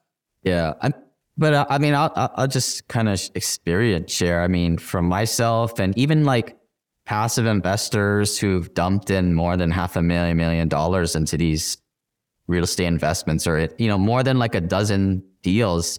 Yeah, 0.45 0.75
i 0.81 0.93
but 1.37 1.55
uh, 1.55 1.67
I 1.69 1.79
mean, 1.79 1.95
I'll 1.95 2.13
I'll 2.15 2.47
just 2.47 2.87
kind 2.89 3.09
of 3.09 3.19
experience 3.35 4.13
share. 4.13 4.43
I 4.43 4.49
mean, 4.49 4.77
from 4.77 5.07
myself 5.07 5.79
and 5.79 5.97
even 5.97 6.25
like 6.25 6.57
passive 7.07 7.47
investors 7.47 8.39
who've 8.39 8.73
dumped 8.75 9.11
in 9.11 9.35
more 9.35 9.57
than 9.57 9.71
half 9.71 9.97
a 9.97 10.03
million 10.03 10.37
million 10.37 10.69
dollars 10.69 11.17
into 11.17 11.37
these 11.39 11.79
real 12.47 12.65
estate 12.65 12.87
investments, 12.87 13.47
or 13.47 13.69
you 13.79 13.89
know, 13.89 13.99
more 13.99 14.23
than 14.23 14.39
like 14.39 14.55
a 14.55 14.61
dozen 14.61 15.23
deals. 15.43 15.99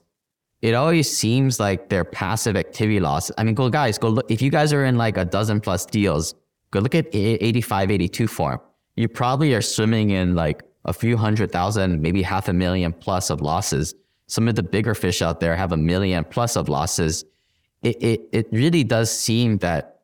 It 0.61 0.75
always 0.75 1.09
seems 1.09 1.59
like 1.59 1.89
their 1.89 2.05
passive 2.05 2.55
activity 2.55 2.99
loss. 2.99 3.31
I 3.37 3.43
mean, 3.43 3.55
go 3.55 3.67
guys, 3.69 3.97
go 3.97 4.09
look. 4.09 4.29
If 4.29 4.41
you 4.43 4.51
guys 4.51 4.71
are 4.73 4.85
in 4.85 4.95
like 4.95 5.17
a 5.17 5.25
dozen 5.25 5.59
plus 5.59 5.85
deals, 5.87 6.35
go 6.69 6.79
look 6.79 6.93
at 6.93 7.07
85, 7.13 7.89
82 7.89 8.27
form. 8.27 8.59
You 8.95 9.07
probably 9.07 9.53
are 9.53 9.61
swimming 9.61 10.11
in 10.11 10.35
like 10.35 10.63
a 10.85 10.93
few 10.93 11.17
hundred 11.17 11.51
thousand, 11.51 12.01
maybe 12.01 12.21
half 12.21 12.47
a 12.47 12.53
million 12.53 12.91
plus 12.93 13.29
of 13.29 13.41
losses 13.41 13.95
some 14.31 14.47
of 14.47 14.55
the 14.55 14.63
bigger 14.63 14.95
fish 14.95 15.21
out 15.21 15.41
there 15.41 15.57
have 15.57 15.73
a 15.73 15.77
million 15.77 16.23
plus 16.23 16.55
of 16.55 16.69
losses. 16.69 17.25
It, 17.83 18.01
it, 18.01 18.21
it 18.31 18.47
really 18.53 18.85
does 18.85 19.11
seem 19.11 19.57
that, 19.57 20.03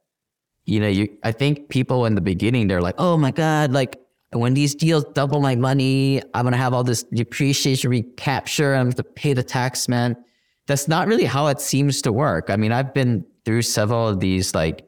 you 0.66 0.82
know, 0.82 0.90
you, 0.90 1.08
I 1.24 1.32
think 1.32 1.70
people 1.70 2.06
in 2.06 2.16
the 2.16 2.20
beginning, 2.20 2.68
they're 2.68 2.82
like, 2.82 2.96
oh 2.98 3.16
my 3.16 3.32
God, 3.32 3.72
like 3.72 4.02
when 4.34 4.54
these 4.54 4.76
deals 4.76 5.06
double 5.14 5.40
my 5.40 5.56
money, 5.56 6.22
I'm 6.34 6.44
to 6.52 6.58
have 6.58 6.74
all 6.74 6.84
this 6.84 7.04
depreciation 7.04 7.90
recapture. 7.90 8.76
I'm 8.76 8.92
to 8.92 9.04
pay 9.04 9.32
the 9.32 9.44
tax 9.44 9.88
man. 9.88 10.18
That's 10.66 10.90
not 10.90 11.08
really 11.08 11.24
how 11.24 11.48
it 11.48 11.62
seems 11.62 12.02
to 12.02 12.12
work. 12.12 12.50
I 12.50 12.58
mean, 12.58 12.74
I've 12.74 12.94
been 12.94 13.26
through 13.46 13.62
several 13.62 14.10
of 14.10 14.20
these 14.20 14.54
like, 14.54 14.86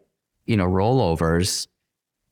you 0.47 0.57
know, 0.57 0.67
rollovers 0.67 1.67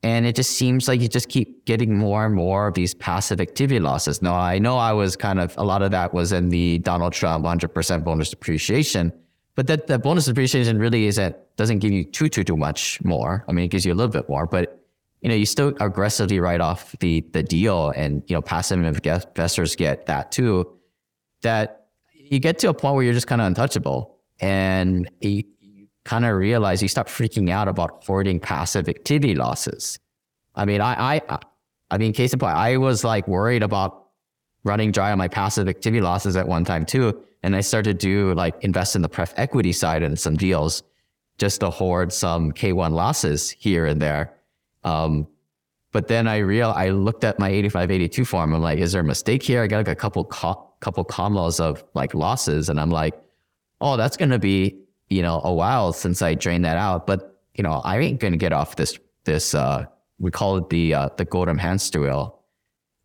and 0.02 0.26
it 0.26 0.36
just 0.36 0.52
seems 0.52 0.86
like 0.86 1.00
you 1.00 1.08
just 1.08 1.28
keep 1.28 1.64
getting 1.64 1.96
more 1.96 2.24
and 2.24 2.34
more 2.34 2.68
of 2.68 2.74
these 2.74 2.94
passive 2.94 3.40
activity 3.40 3.80
losses. 3.80 4.22
Now, 4.22 4.34
I 4.34 4.58
know 4.58 4.76
I 4.76 4.92
was 4.92 5.16
kind 5.16 5.40
of, 5.40 5.56
a 5.58 5.64
lot 5.64 5.82
of 5.82 5.90
that 5.90 6.14
was 6.14 6.32
in 6.32 6.50
the 6.50 6.78
Donald 6.78 7.12
Trump 7.12 7.44
100% 7.44 8.04
bonus 8.04 8.30
depreciation, 8.30 9.12
but 9.56 9.66
that 9.66 9.88
the 9.88 9.98
bonus 9.98 10.26
depreciation 10.26 10.78
really 10.78 11.06
isn't, 11.06 11.34
doesn't 11.56 11.80
give 11.80 11.90
you 11.90 12.04
too, 12.04 12.28
too, 12.28 12.44
too 12.44 12.56
much 12.56 13.02
more. 13.02 13.44
I 13.48 13.52
mean, 13.52 13.64
it 13.64 13.68
gives 13.68 13.84
you 13.84 13.92
a 13.92 13.96
little 13.96 14.12
bit 14.12 14.28
more, 14.28 14.46
but 14.46 14.80
you 15.20 15.28
know, 15.28 15.34
you 15.34 15.46
still 15.46 15.74
aggressively 15.80 16.38
write 16.38 16.60
off 16.60 16.94
the, 17.00 17.22
the 17.32 17.42
deal 17.42 17.90
and, 17.90 18.22
you 18.28 18.34
know, 18.34 18.42
passive 18.42 18.78
investors 18.78 19.74
get 19.74 20.06
that 20.06 20.30
too, 20.30 20.78
that 21.42 21.86
you 22.14 22.38
get 22.38 22.60
to 22.60 22.68
a 22.68 22.74
point 22.74 22.94
where 22.94 23.02
you're 23.02 23.14
just 23.14 23.26
kind 23.26 23.40
of 23.40 23.48
untouchable 23.48 24.16
and 24.38 25.10
you, 25.20 25.42
kind 26.08 26.24
of 26.24 26.34
realize 26.36 26.80
you 26.80 26.88
start 26.88 27.06
freaking 27.06 27.50
out 27.50 27.68
about 27.68 28.02
hoarding 28.06 28.40
passive 28.40 28.88
activity 28.88 29.34
losses. 29.34 29.98
I 30.54 30.64
mean, 30.64 30.80
I, 30.80 31.20
I, 31.28 31.38
I 31.90 31.98
mean, 31.98 32.14
case 32.14 32.32
in 32.32 32.38
point, 32.38 32.56
I 32.56 32.78
was 32.78 33.04
like 33.04 33.28
worried 33.28 33.62
about 33.62 34.06
running 34.64 34.90
dry 34.90 35.12
on 35.12 35.18
my 35.18 35.28
passive 35.28 35.68
activity 35.68 36.00
losses 36.00 36.34
at 36.34 36.48
one 36.48 36.64
time 36.64 36.86
too. 36.86 37.22
And 37.42 37.54
I 37.54 37.60
started 37.60 38.00
to 38.00 38.06
do 38.06 38.32
like 38.32 38.54
invest 38.64 38.96
in 38.96 39.02
the 39.02 39.08
pref 39.10 39.34
equity 39.36 39.70
side 39.70 40.02
and 40.02 40.18
some 40.18 40.34
deals 40.34 40.82
just 41.36 41.60
to 41.60 41.68
hoard 41.68 42.10
some 42.10 42.52
K1 42.52 42.92
losses 42.92 43.50
here 43.50 43.84
and 43.84 44.00
there. 44.00 44.32
Um, 44.84 45.28
but 45.92 46.08
then 46.08 46.26
I 46.26 46.38
real 46.38 46.70
I 46.70 46.88
looked 46.88 47.22
at 47.22 47.38
my 47.38 47.50
8582 47.50 48.24
form. 48.24 48.54
I'm 48.54 48.62
like, 48.62 48.78
is 48.78 48.92
there 48.92 49.02
a 49.02 49.04
mistake 49.04 49.42
here? 49.42 49.62
I 49.62 49.66
got 49.66 49.76
like 49.76 49.88
a 49.88 49.94
couple 49.94 50.24
co- 50.24 50.72
couple 50.80 51.04
combos 51.04 51.60
of 51.60 51.84
like 51.94 52.14
losses, 52.14 52.68
and 52.70 52.80
I'm 52.80 52.90
like, 52.90 53.14
oh, 53.80 53.96
that's 53.96 54.16
gonna 54.16 54.38
be 54.38 54.87
you 55.10 55.22
know, 55.22 55.40
a 55.44 55.52
while 55.52 55.92
since 55.92 56.22
I 56.22 56.34
drained 56.34 56.64
that 56.64 56.76
out. 56.76 57.06
But 57.06 57.40
you 57.54 57.62
know, 57.62 57.80
I 57.84 57.98
ain't 57.98 58.20
gonna 58.20 58.36
get 58.36 58.52
off 58.52 58.76
this 58.76 58.98
this 59.24 59.54
uh 59.54 59.86
we 60.18 60.30
call 60.30 60.56
it 60.56 60.68
the 60.70 60.94
uh, 60.94 61.08
the 61.16 61.24
golden 61.24 61.58
hamster 61.58 62.00
wheel. 62.00 62.40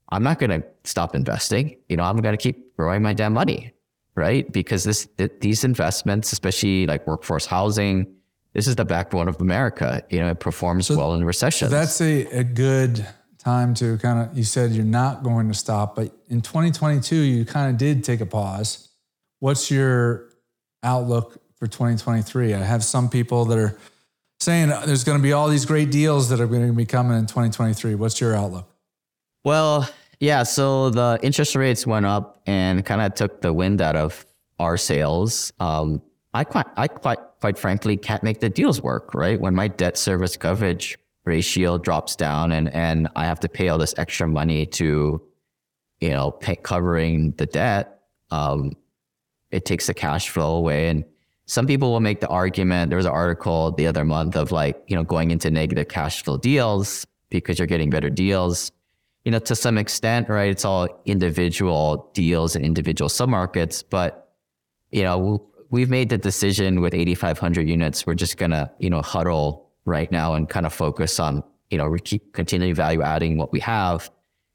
I'm 0.09 0.23
not 0.23 0.39
gonna 0.39 0.63
stop 0.83 1.15
investing. 1.15 1.77
You 1.89 1.97
know, 1.97 2.03
I'm 2.03 2.17
gonna 2.17 2.37
keep 2.37 2.75
growing 2.75 3.01
my 3.01 3.13
damn 3.13 3.33
money, 3.33 3.73
right? 4.15 4.51
Because 4.51 4.83
this 4.83 5.07
th- 5.17 5.31
these 5.41 5.63
investments, 5.63 6.31
especially 6.33 6.85
like 6.87 7.05
workforce 7.07 7.45
housing, 7.45 8.07
this 8.53 8.67
is 8.67 8.75
the 8.75 8.85
backbone 8.85 9.27
of 9.27 9.39
America. 9.41 10.03
You 10.09 10.19
know, 10.19 10.29
it 10.29 10.39
performs 10.39 10.87
So- 10.87 10.97
well 10.97 11.13
in 11.15 11.23
recessions. 11.23 11.71
So 11.71 11.77
that's 11.77 11.99
a, 12.01 12.25
a 12.27 12.43
good 12.43 13.05
time 13.39 13.73
to 13.73 13.97
kind 13.97 14.19
of, 14.29 14.37
you 14.37 14.43
said 14.45 14.71
you're 14.71 14.85
not 14.85 15.21
going 15.21 15.49
to 15.49 15.53
stop, 15.53 15.95
but 15.95 16.15
in 16.29 16.41
2022, 16.41 17.15
you 17.15 17.43
kind 17.45 17.69
of 17.69 17.77
did 17.77 18.01
take 18.03 18.21
a 18.21 18.25
pause. 18.25 18.87
What's 19.39 19.69
your 19.69 20.29
outlook 20.81 21.37
for 21.63 21.69
2023? 21.69 22.53
I 22.53 22.61
have 22.61 22.83
some 22.83 23.07
people 23.07 23.45
that 23.45 23.57
are 23.57 23.77
saying 24.41 24.67
there's 24.85 25.05
going 25.05 25.17
to 25.17 25.23
be 25.23 25.31
all 25.31 25.47
these 25.47 25.65
great 25.65 25.91
deals 25.91 26.27
that 26.27 26.41
are 26.41 26.47
going 26.47 26.67
to 26.67 26.73
be 26.73 26.85
coming 26.85 27.17
in 27.17 27.25
2023. 27.25 27.95
What's 27.95 28.19
your 28.19 28.35
outlook? 28.35 28.67
Well, 29.45 29.89
yeah. 30.19 30.43
So 30.43 30.89
the 30.89 31.19
interest 31.23 31.55
rates 31.55 31.87
went 31.87 32.05
up 32.05 32.41
and 32.47 32.85
kind 32.85 33.01
of 33.01 33.13
took 33.13 33.39
the 33.39 33.53
wind 33.53 33.79
out 33.81 33.95
of 33.95 34.25
our 34.59 34.75
sails. 34.75 35.53
Um, 35.61 36.01
I 36.33 36.43
quite, 36.43 36.65
I 36.75 36.89
quite, 36.89 37.19
quite 37.39 37.57
frankly 37.57 37.95
can't 37.95 38.23
make 38.23 38.41
the 38.41 38.49
deals 38.49 38.81
work. 38.81 39.13
Right 39.13 39.39
when 39.39 39.55
my 39.55 39.69
debt 39.69 39.97
service 39.97 40.35
coverage 40.35 40.97
ratio 41.23 41.77
drops 41.77 42.17
down 42.17 42.51
and 42.51 42.67
and 42.73 43.07
I 43.15 43.23
have 43.23 43.39
to 43.39 43.47
pay 43.47 43.69
all 43.69 43.77
this 43.77 43.93
extra 43.97 44.27
money 44.27 44.65
to, 44.65 45.21
you 46.01 46.09
know, 46.09 46.31
pay, 46.31 46.57
covering 46.57 47.31
the 47.37 47.45
debt. 47.45 48.01
Um, 48.31 48.73
it 49.49 49.63
takes 49.63 49.87
the 49.87 49.93
cash 49.93 50.27
flow 50.27 50.55
away 50.55 50.89
and 50.89 51.05
some 51.45 51.67
people 51.67 51.91
will 51.91 51.99
make 51.99 52.21
the 52.21 52.27
argument 52.29 52.89
there 52.89 52.97
was 52.97 53.05
an 53.05 53.11
article 53.11 53.71
the 53.71 53.87
other 53.87 54.05
month 54.05 54.35
of 54.35 54.51
like 54.51 54.81
you 54.87 54.95
know 54.95 55.03
going 55.03 55.31
into 55.31 55.51
negative 55.51 55.87
cash 55.87 56.23
flow 56.23 56.37
deals 56.37 57.05
because 57.29 57.59
you're 57.59 57.67
getting 57.67 57.89
better 57.89 58.09
deals. 58.09 58.71
You 59.25 59.31
know 59.31 59.39
to 59.39 59.55
some 59.55 59.77
extent 59.77 60.29
right 60.29 60.49
it's 60.49 60.65
all 60.65 60.87
individual 61.05 62.09
deals 62.13 62.55
and 62.55 62.65
individual 62.65 63.09
submarkets 63.09 63.83
but 63.89 64.33
you 64.91 65.03
know 65.03 65.49
we've 65.69 65.89
made 65.89 66.09
the 66.09 66.17
decision 66.17 66.81
with 66.81 66.93
8500 66.93 67.67
units. 67.67 68.05
We're 68.05 68.15
just 68.15 68.37
gonna 68.37 68.71
you 68.79 68.89
know 68.89 69.01
huddle 69.01 69.69
right 69.85 70.11
now 70.11 70.35
and 70.35 70.47
kind 70.47 70.65
of 70.65 70.73
focus 70.73 71.19
on 71.19 71.43
you 71.69 71.77
know 71.77 71.89
we 71.89 71.99
keep 71.99 72.33
continually 72.33 72.73
value 72.73 73.01
adding 73.01 73.37
what 73.37 73.51
we 73.51 73.59
have 73.59 74.09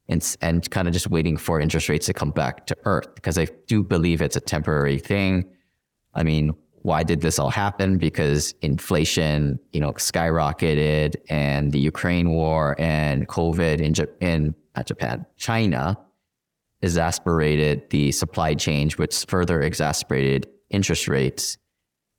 and, 0.08 0.36
and 0.40 0.70
kind 0.70 0.88
of 0.88 0.94
just 0.94 1.10
waiting 1.10 1.36
for 1.36 1.60
interest 1.60 1.90
rates 1.90 2.06
to 2.06 2.14
come 2.14 2.30
back 2.30 2.66
to 2.66 2.74
earth 2.84 3.14
because 3.14 3.36
i 3.36 3.46
do 3.66 3.82
believe 3.82 4.22
it's 4.22 4.36
a 4.36 4.40
temporary 4.40 4.98
thing. 4.98 5.44
I 6.14 6.22
mean 6.22 6.54
why 6.82 7.02
did 7.02 7.20
this 7.20 7.38
all 7.38 7.50
happen? 7.50 7.98
Because 7.98 8.54
inflation, 8.62 9.58
you 9.72 9.80
know, 9.80 9.92
skyrocketed, 9.92 11.16
and 11.28 11.72
the 11.72 11.78
Ukraine 11.78 12.30
war 12.30 12.76
and 12.78 13.28
COVID 13.28 13.80
in, 13.80 13.94
in 14.20 14.54
Japan, 14.84 15.26
China, 15.36 15.98
exasperated 16.82 17.90
the 17.90 18.12
supply 18.12 18.54
chain, 18.54 18.90
which 18.96 19.24
further 19.26 19.62
exacerbated 19.62 20.48
interest 20.70 21.08
rates 21.08 21.58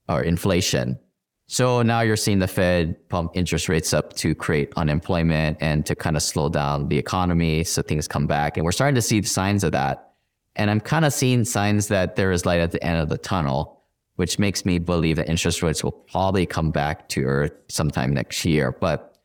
or 0.08 0.22
inflation. 0.22 1.00
So 1.48 1.82
now 1.82 2.02
you're 2.02 2.16
seeing 2.16 2.40
the 2.40 2.48
Fed 2.48 3.10
pump 3.10 3.32
interest 3.34 3.70
rates 3.70 3.92
up 3.92 4.14
to 4.18 4.36
create 4.36 4.72
unemployment 4.76 5.58
and 5.62 5.84
to 5.88 5.96
kind 5.96 6.16
of 6.16 6.22
slow 6.22 6.48
down 6.48 6.90
the 6.90 6.98
economy 6.98 7.64
so 7.64 7.82
things 7.82 8.08
come 8.08 8.28
back. 8.28 8.56
And 8.56 8.64
we're 8.64 8.72
starting 8.72 8.96
to 8.96 9.02
see 9.02 9.24
signs 9.24 9.64
of 9.64 9.72
that. 9.72 10.14
And 10.56 10.70
I'm 10.70 10.80
kind 10.80 11.06
of 11.06 11.14
seeing 11.14 11.46
signs 11.46 11.88
that 11.88 12.18
there 12.18 12.32
is 12.32 12.46
light 12.46 12.60
at 12.60 12.72
the 12.72 12.84
end 12.84 13.00
of 13.00 13.10
the 13.10 13.18
tunnel, 13.18 13.79
which 14.20 14.38
makes 14.38 14.66
me 14.66 14.80
believe 14.80 15.16
that 15.16 15.30
interest 15.30 15.64
rates 15.64 15.82
will 15.82 15.94
probably 15.94 16.46
come 16.46 16.72
back 16.72 17.08
to 17.08 17.24
earth 17.24 17.54
sometime 17.70 18.14
next 18.14 18.44
year. 18.44 18.74
But, 18.74 19.18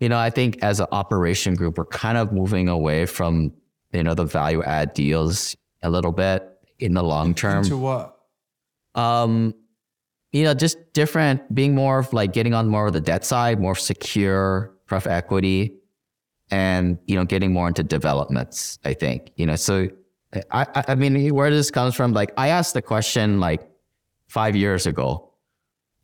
you 0.00 0.10
know, 0.10 0.18
I 0.18 0.28
think 0.28 0.62
as 0.62 0.80
an 0.80 0.86
operation 0.92 1.54
group, 1.54 1.78
we're 1.78 1.86
kind 1.86 2.18
of 2.18 2.30
moving 2.30 2.68
away 2.68 3.06
from, 3.06 3.54
you 3.94 4.02
know, 4.02 4.12
the 4.12 4.26
value 4.26 4.62
add 4.62 4.92
deals 4.92 5.56
a 5.82 5.88
little 5.88 6.12
bit 6.12 6.46
in 6.78 6.92
the 6.92 7.02
long 7.02 7.34
term. 7.34 7.64
To 7.64 7.78
what? 7.78 8.18
Um, 8.94 9.54
you 10.32 10.44
know, 10.44 10.52
just 10.52 10.92
different, 10.92 11.54
being 11.54 11.74
more 11.74 12.00
of 12.00 12.12
like 12.12 12.34
getting 12.34 12.52
on 12.52 12.68
more 12.68 12.86
of 12.86 12.92
the 12.92 13.00
debt 13.00 13.24
side, 13.24 13.58
more 13.58 13.74
secure 13.74 14.74
pref 14.84 15.06
equity, 15.06 15.74
and 16.50 16.98
you 17.06 17.16
know, 17.16 17.24
getting 17.24 17.50
more 17.50 17.66
into 17.66 17.82
developments. 17.82 18.78
I 18.84 18.92
think 18.92 19.30
you 19.36 19.46
know. 19.46 19.56
So, 19.56 19.88
I, 20.50 20.66
I 20.86 20.96
mean, 20.96 21.34
where 21.34 21.50
this 21.50 21.70
comes 21.70 21.94
from, 21.94 22.12
like 22.12 22.30
I 22.36 22.48
asked 22.48 22.74
the 22.74 22.82
question 22.82 23.40
like 23.40 23.70
five 24.34 24.56
years 24.56 24.86
ago, 24.86 25.30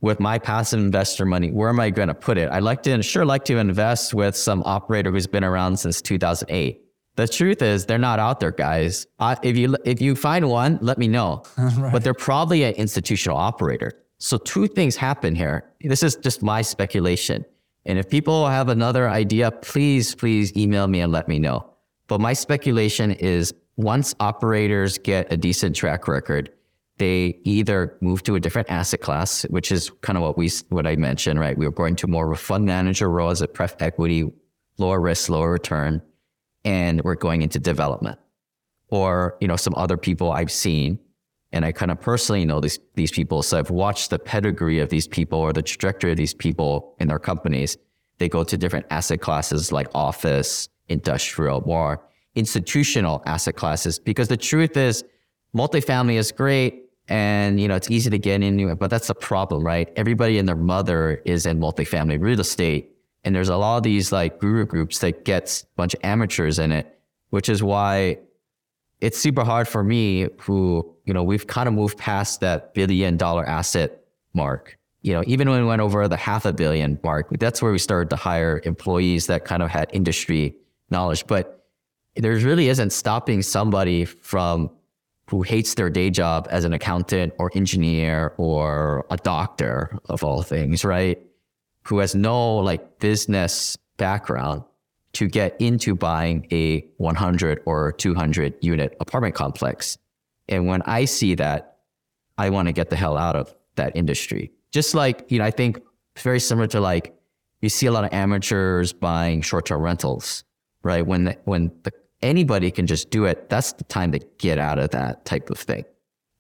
with 0.00 0.20
my 0.20 0.38
passive 0.38 0.78
investor 0.78 1.26
money, 1.26 1.50
where 1.50 1.68
am 1.68 1.80
I 1.80 1.90
going 1.90 2.08
to 2.08 2.14
put 2.14 2.38
it? 2.38 2.48
I 2.50 2.60
like 2.60 2.82
to 2.84 3.02
sure 3.02 3.24
like 3.24 3.44
to 3.46 3.58
invest 3.58 4.14
with 4.14 4.36
some 4.36 4.62
operator 4.64 5.10
who's 5.10 5.26
been 5.26 5.44
around 5.44 5.76
since 5.78 6.00
2008. 6.00 6.80
The 7.16 7.26
truth 7.26 7.60
is, 7.60 7.86
they're 7.86 7.98
not 7.98 8.20
out 8.20 8.38
there, 8.38 8.52
guys. 8.52 9.06
Uh, 9.18 9.34
if 9.42 9.56
you 9.56 9.76
if 9.84 10.00
you 10.00 10.14
find 10.14 10.48
one, 10.48 10.78
let 10.80 10.96
me 10.96 11.08
know. 11.08 11.42
right. 11.58 11.92
But 11.92 12.04
they're 12.04 12.14
probably 12.14 12.62
an 12.62 12.74
institutional 12.74 13.36
operator. 13.36 13.90
So 14.18 14.38
two 14.38 14.68
things 14.68 14.96
happen 14.96 15.34
here. 15.34 15.72
This 15.82 16.02
is 16.02 16.16
just 16.16 16.42
my 16.42 16.62
speculation. 16.62 17.44
And 17.84 17.98
if 17.98 18.08
people 18.08 18.46
have 18.46 18.68
another 18.68 19.08
idea, 19.08 19.50
please, 19.50 20.14
please 20.14 20.56
email 20.56 20.86
me 20.86 21.00
and 21.00 21.10
let 21.10 21.26
me 21.26 21.38
know. 21.38 21.58
But 22.06 22.20
my 22.20 22.34
speculation 22.34 23.10
is 23.10 23.52
once 23.76 24.14
operators 24.20 24.98
get 24.98 25.32
a 25.32 25.36
decent 25.36 25.74
track 25.74 26.06
record, 26.06 26.50
they 27.00 27.40
either 27.44 27.96
move 28.02 28.22
to 28.24 28.34
a 28.34 28.40
different 28.40 28.70
asset 28.70 29.00
class, 29.00 29.44
which 29.44 29.72
is 29.72 29.90
kind 30.02 30.18
of 30.18 30.22
what 30.22 30.36
we 30.36 30.50
what 30.68 30.86
I 30.86 30.96
mentioned, 30.96 31.40
right? 31.40 31.56
We 31.56 31.64
are 31.64 31.70
going 31.70 31.96
to 31.96 32.06
more 32.06 32.26
of 32.30 32.38
a 32.38 32.40
fund 32.40 32.66
manager 32.66 33.08
role 33.08 33.30
as 33.30 33.40
a 33.40 33.48
pref 33.48 33.74
equity, 33.80 34.30
lower 34.76 35.00
risk, 35.00 35.30
lower 35.30 35.50
return, 35.50 36.02
and 36.62 37.02
we're 37.02 37.14
going 37.14 37.40
into 37.40 37.58
development. 37.58 38.18
Or, 38.88 39.38
you 39.40 39.48
know, 39.48 39.56
some 39.56 39.72
other 39.78 39.96
people 39.96 40.30
I've 40.30 40.52
seen, 40.52 40.98
and 41.52 41.64
I 41.64 41.72
kind 41.72 41.90
of 41.90 41.98
personally 42.02 42.44
know 42.44 42.60
these 42.60 42.78
these 42.96 43.10
people. 43.10 43.42
So 43.42 43.58
I've 43.58 43.70
watched 43.70 44.10
the 44.10 44.18
pedigree 44.18 44.80
of 44.80 44.90
these 44.90 45.08
people 45.08 45.38
or 45.38 45.54
the 45.54 45.62
trajectory 45.62 46.10
of 46.10 46.18
these 46.18 46.34
people 46.34 46.96
in 47.00 47.08
their 47.08 47.18
companies. 47.18 47.78
They 48.18 48.28
go 48.28 48.44
to 48.44 48.58
different 48.58 48.84
asset 48.90 49.22
classes 49.22 49.72
like 49.72 49.88
office, 49.94 50.68
industrial, 50.88 51.62
more 51.62 52.04
institutional 52.34 53.22
asset 53.24 53.56
classes. 53.56 53.98
Because 53.98 54.28
the 54.28 54.36
truth 54.36 54.76
is, 54.76 55.02
multifamily 55.56 56.16
is 56.18 56.30
great 56.30 56.89
and 57.10 57.60
you 57.60 57.66
know 57.68 57.74
it's 57.74 57.90
easy 57.90 58.08
to 58.08 58.18
get 58.18 58.40
into 58.42 58.68
it 58.68 58.78
but 58.78 58.88
that's 58.88 59.08
the 59.08 59.14
problem 59.14 59.62
right? 59.62 59.92
Everybody 59.96 60.38
and 60.38 60.48
their 60.48 60.56
mother 60.56 61.20
is 61.26 61.44
in 61.44 61.58
multifamily 61.58 62.20
real 62.22 62.40
estate 62.40 62.92
and 63.24 63.34
there's 63.34 63.50
a 63.50 63.56
lot 63.56 63.76
of 63.78 63.82
these 63.82 64.12
like 64.12 64.38
guru 64.38 64.64
groups 64.64 65.00
that 65.00 65.24
gets 65.24 65.64
a 65.64 65.66
bunch 65.76 65.92
of 65.92 66.00
amateurs 66.02 66.58
in 66.58 66.72
it 66.72 66.98
which 67.30 67.48
is 67.48 67.62
why 67.62 68.16
it's 69.00 69.18
super 69.18 69.44
hard 69.44 69.66
for 69.66 69.82
me 69.82 70.28
who 70.38 70.88
you 71.04 71.12
know 71.12 71.22
we've 71.22 71.46
kind 71.46 71.68
of 71.68 71.74
moved 71.74 71.98
past 71.98 72.40
that 72.40 72.72
billion 72.72 73.16
dollar 73.16 73.44
asset 73.46 74.04
mark. 74.32 74.78
You 75.02 75.14
know 75.14 75.24
even 75.26 75.50
when 75.50 75.62
we 75.62 75.66
went 75.66 75.82
over 75.82 76.06
the 76.06 76.16
half 76.16 76.44
a 76.44 76.52
billion 76.52 76.98
mark 77.02 77.28
that's 77.38 77.60
where 77.60 77.72
we 77.72 77.78
started 77.78 78.08
to 78.10 78.16
hire 78.16 78.60
employees 78.64 79.26
that 79.26 79.44
kind 79.44 79.62
of 79.62 79.70
had 79.70 79.90
industry 79.92 80.54
knowledge 80.90 81.26
but 81.26 81.66
there 82.16 82.32
really 82.34 82.68
isn't 82.68 82.90
stopping 82.90 83.40
somebody 83.42 84.04
from 84.04 84.70
who 85.30 85.42
hates 85.42 85.74
their 85.74 85.88
day 85.88 86.10
job 86.10 86.48
as 86.50 86.64
an 86.64 86.72
accountant 86.72 87.32
or 87.38 87.52
engineer 87.54 88.34
or 88.36 89.06
a 89.10 89.16
doctor 89.16 89.96
of 90.08 90.24
all 90.24 90.42
things, 90.42 90.84
right? 90.84 91.24
Who 91.84 92.00
has 92.00 92.16
no 92.16 92.56
like 92.56 92.98
business 92.98 93.78
background 93.96 94.64
to 95.12 95.28
get 95.28 95.54
into 95.60 95.94
buying 95.94 96.48
a 96.50 96.84
100 96.96 97.62
or 97.64 97.92
200 97.92 98.54
unit 98.60 98.96
apartment 98.98 99.36
complex. 99.36 99.98
And 100.48 100.66
when 100.66 100.82
I 100.82 101.04
see 101.04 101.36
that, 101.36 101.78
I 102.36 102.50
want 102.50 102.66
to 102.66 102.72
get 102.72 102.90
the 102.90 102.96
hell 102.96 103.16
out 103.16 103.36
of 103.36 103.54
that 103.76 103.94
industry. 103.94 104.50
Just 104.72 104.96
like, 104.96 105.30
you 105.30 105.38
know, 105.38 105.44
I 105.44 105.52
think 105.52 105.80
it's 106.16 106.24
very 106.24 106.40
similar 106.40 106.66
to 106.68 106.80
like 106.80 107.16
you 107.60 107.68
see 107.68 107.86
a 107.86 107.92
lot 107.92 108.02
of 108.02 108.12
amateurs 108.12 108.92
buying 108.92 109.42
short-term 109.42 109.80
rentals, 109.80 110.42
right? 110.82 111.06
When 111.06 111.24
the, 111.24 111.38
when 111.44 111.70
the 111.84 111.92
anybody 112.22 112.70
can 112.70 112.86
just 112.86 113.10
do 113.10 113.24
it. 113.24 113.48
That's 113.48 113.72
the 113.72 113.84
time 113.84 114.12
to 114.12 114.18
get 114.38 114.58
out 114.58 114.78
of 114.78 114.90
that 114.90 115.24
type 115.24 115.50
of 115.50 115.58
thing. 115.58 115.84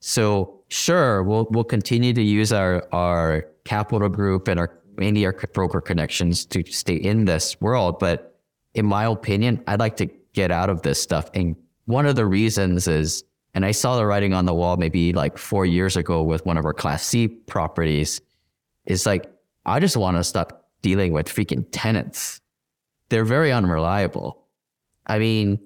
So 0.00 0.62
sure, 0.68 1.22
we'll 1.22 1.46
we'll 1.50 1.64
continue 1.64 2.12
to 2.12 2.22
use 2.22 2.52
our 2.52 2.86
our 2.92 3.46
capital 3.64 4.08
group 4.08 4.48
and 4.48 4.58
our 4.58 4.78
mainly 4.96 5.24
our 5.24 5.32
broker 5.32 5.80
connections 5.80 6.44
to 6.46 6.64
stay 6.70 6.94
in 6.94 7.24
this 7.24 7.60
world. 7.60 7.98
But 7.98 8.38
in 8.74 8.86
my 8.86 9.04
opinion, 9.04 9.62
I'd 9.66 9.80
like 9.80 9.96
to 9.96 10.06
get 10.32 10.50
out 10.50 10.70
of 10.70 10.82
this 10.82 11.02
stuff. 11.02 11.28
And 11.34 11.56
one 11.86 12.06
of 12.06 12.16
the 12.16 12.26
reasons 12.26 12.86
is, 12.86 13.24
and 13.54 13.64
I 13.64 13.72
saw 13.72 13.96
the 13.96 14.06
writing 14.06 14.32
on 14.32 14.46
the 14.46 14.54
wall 14.54 14.76
maybe 14.76 15.12
like 15.12 15.38
four 15.38 15.66
years 15.66 15.96
ago 15.96 16.22
with 16.22 16.46
one 16.46 16.56
of 16.56 16.64
our 16.64 16.74
Class 16.74 17.04
C 17.04 17.28
properties, 17.28 18.20
is 18.86 19.06
like 19.06 19.30
I 19.66 19.80
just 19.80 19.96
want 19.96 20.16
to 20.16 20.24
stop 20.24 20.68
dealing 20.82 21.12
with 21.12 21.26
freaking 21.26 21.66
tenants. 21.72 22.40
They're 23.08 23.24
very 23.24 23.52
unreliable. 23.52 24.46
I 25.06 25.18
mean, 25.18 25.58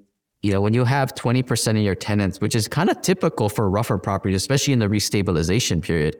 you 0.45 0.53
know, 0.53 0.61
when 0.61 0.75
you 0.75 0.85
have 0.85 1.15
20% 1.15 1.71
of 1.71 1.79
your 1.79 1.95
tenants, 1.95 2.39
which 2.39 2.55
is 2.55 2.69
kind 2.69 2.91
of 2.91 3.01
typical 3.01 3.49
for 3.49 3.71
rougher 3.71 3.97
properties, 3.97 4.37
especially 4.37 4.75
in 4.75 4.79
the 4.79 4.89
restabilization 4.89 5.81
period, 5.81 6.19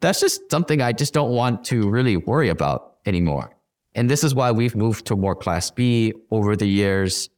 that's 0.00 0.20
just 0.20 0.50
something 0.50 0.80
I 0.80 0.92
just 0.92 1.12
don't 1.12 1.32
want 1.32 1.64
to 1.64 1.86
really 1.90 2.16
worry 2.16 2.48
about 2.48 2.94
anymore. 3.04 3.54
And 3.94 4.08
this 4.08 4.24
is 4.24 4.34
why 4.34 4.52
we've 4.52 4.74
moved 4.74 5.04
to 5.08 5.16
more 5.16 5.34
class 5.34 5.70
B 5.70 6.14
over 6.30 6.56
the 6.56 6.64
years. 6.64 7.28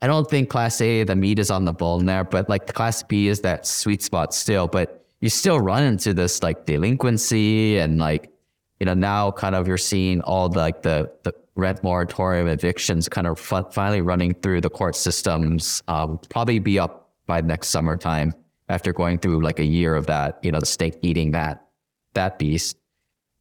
I 0.00 0.06
don't 0.06 0.30
think 0.30 0.48
class 0.50 0.80
A, 0.80 1.02
the 1.02 1.16
meat 1.16 1.40
is 1.40 1.50
on 1.50 1.64
the 1.64 1.72
bone 1.72 2.06
there, 2.06 2.22
but 2.22 2.48
like 2.48 2.72
class 2.72 3.02
B 3.02 3.26
is 3.26 3.40
that 3.40 3.66
sweet 3.66 4.02
spot 4.02 4.32
still. 4.32 4.68
But 4.68 5.04
you 5.20 5.30
still 5.30 5.58
run 5.58 5.82
into 5.82 6.14
this 6.14 6.44
like 6.44 6.64
delinquency 6.64 7.78
and 7.78 7.98
like, 7.98 8.30
you 8.78 8.86
know, 8.86 8.94
now 8.94 9.32
kind 9.32 9.56
of 9.56 9.66
you're 9.66 9.78
seeing 9.78 10.20
all 10.20 10.48
the, 10.48 10.60
like 10.60 10.82
the, 10.82 11.10
the 11.24 11.34
rent 11.54 11.82
moratorium 11.82 12.48
evictions 12.48 13.08
kind 13.08 13.26
of 13.26 13.38
finally 13.38 14.00
running 14.00 14.34
through 14.34 14.60
the 14.60 14.70
court 14.70 14.96
systems. 14.96 15.82
Um, 15.88 16.18
probably 16.30 16.58
be 16.58 16.78
up 16.78 17.10
by 17.26 17.40
next 17.40 17.68
summertime 17.68 18.34
after 18.68 18.92
going 18.92 19.18
through 19.18 19.42
like 19.42 19.58
a 19.58 19.64
year 19.64 19.94
of 19.94 20.06
that, 20.06 20.38
you 20.42 20.50
know, 20.50 20.60
the 20.60 20.66
state 20.66 20.96
eating 21.02 21.32
that, 21.32 21.66
that 22.14 22.38
beast. 22.38 22.76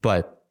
But 0.02 0.44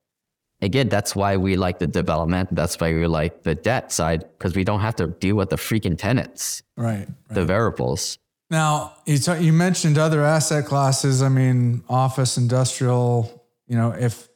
again, 0.63 0.89
that's 0.89 1.15
why 1.15 1.37
we 1.37 1.57
like 1.57 1.79
the 1.79 1.87
development. 1.87 2.55
That's 2.55 2.79
why 2.81 2.95
we 2.95 3.07
like 3.07 3.43
the 3.43 3.55
debt 3.55 3.93
side 3.93 4.25
because 4.39 4.55
we 4.55 4.65
don't 4.65 4.81
have 4.81 4.97
to 4.97 5.09
deal 5.09 5.37
with 5.37 5.51
the 5.51 5.57
freaking 5.57 5.99
tenants, 5.99 6.63
right? 6.77 6.99
right. 6.99 7.09
The 7.29 7.45
variables. 7.45 8.19
Now 8.49 8.95
you 9.07 9.19
t- 9.19 9.39
you 9.39 9.53
mentioned 9.53 9.97
other 9.97 10.25
asset 10.25 10.67
classes. 10.67 11.23
I 11.23 11.29
mean, 11.29 11.85
office, 11.89 12.37
industrial. 12.37 13.47
You 13.69 13.77
know, 13.77 13.93
if 13.93 14.29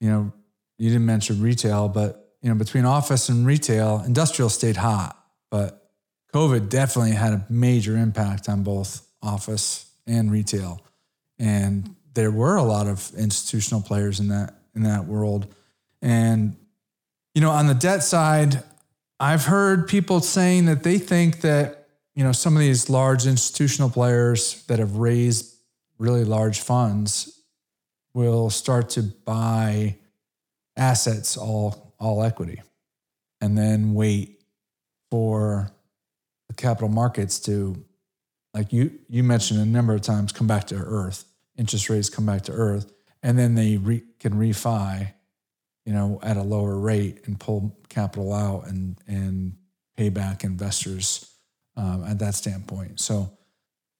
you 0.00 0.08
know, 0.08 0.32
you 0.78 0.88
didn't 0.88 1.04
mention 1.04 1.42
retail, 1.42 1.88
but 1.88 2.23
you 2.44 2.50
know, 2.50 2.56
between 2.56 2.84
office 2.84 3.30
and 3.30 3.46
retail, 3.46 4.02
industrial 4.04 4.50
stayed 4.50 4.76
hot, 4.76 5.18
but 5.50 5.88
COVID 6.34 6.68
definitely 6.68 7.12
had 7.12 7.32
a 7.32 7.46
major 7.48 7.96
impact 7.96 8.50
on 8.50 8.62
both 8.62 9.08
office 9.22 9.90
and 10.06 10.30
retail. 10.30 10.82
And 11.38 11.96
there 12.12 12.30
were 12.30 12.56
a 12.56 12.62
lot 12.62 12.86
of 12.86 13.10
institutional 13.16 13.80
players 13.80 14.20
in 14.20 14.28
that 14.28 14.56
in 14.74 14.82
that 14.82 15.06
world. 15.06 15.46
And 16.02 16.56
you 17.34 17.40
know, 17.40 17.50
on 17.50 17.66
the 17.66 17.74
debt 17.74 18.02
side, 18.02 18.62
I've 19.18 19.46
heard 19.46 19.88
people 19.88 20.20
saying 20.20 20.66
that 20.66 20.82
they 20.82 20.98
think 20.98 21.40
that, 21.40 21.88
you 22.14 22.24
know, 22.24 22.32
some 22.32 22.56
of 22.56 22.60
these 22.60 22.90
large 22.90 23.26
institutional 23.26 23.88
players 23.88 24.62
that 24.66 24.80
have 24.80 24.96
raised 24.96 25.56
really 25.98 26.24
large 26.24 26.60
funds 26.60 27.40
will 28.12 28.50
start 28.50 28.90
to 28.90 29.02
buy 29.02 29.96
assets 30.76 31.38
all 31.38 31.83
all 31.98 32.22
equity 32.22 32.60
and 33.40 33.58
then 33.58 33.94
wait 33.94 34.40
for 35.10 35.70
the 36.48 36.54
capital 36.54 36.88
markets 36.88 37.38
to 37.40 37.84
like 38.52 38.72
you 38.72 38.98
you 39.08 39.22
mentioned 39.22 39.60
a 39.60 39.66
number 39.66 39.94
of 39.94 40.00
times 40.00 40.32
come 40.32 40.46
back 40.46 40.64
to 40.68 40.76
earth. 40.76 41.24
Interest 41.56 41.88
rates 41.90 42.08
come 42.08 42.26
back 42.26 42.42
to 42.42 42.52
earth 42.52 42.92
and 43.22 43.38
then 43.38 43.54
they 43.54 43.76
re, 43.76 44.02
can 44.18 44.34
refi 44.34 45.12
you 45.84 45.92
know 45.92 46.18
at 46.22 46.36
a 46.36 46.42
lower 46.42 46.78
rate 46.78 47.20
and 47.26 47.38
pull 47.38 47.76
capital 47.88 48.32
out 48.32 48.66
and 48.66 48.96
and 49.06 49.56
pay 49.96 50.08
back 50.08 50.42
investors 50.42 51.30
um, 51.76 52.04
at 52.04 52.18
that 52.18 52.34
standpoint. 52.34 52.98
So 52.98 53.30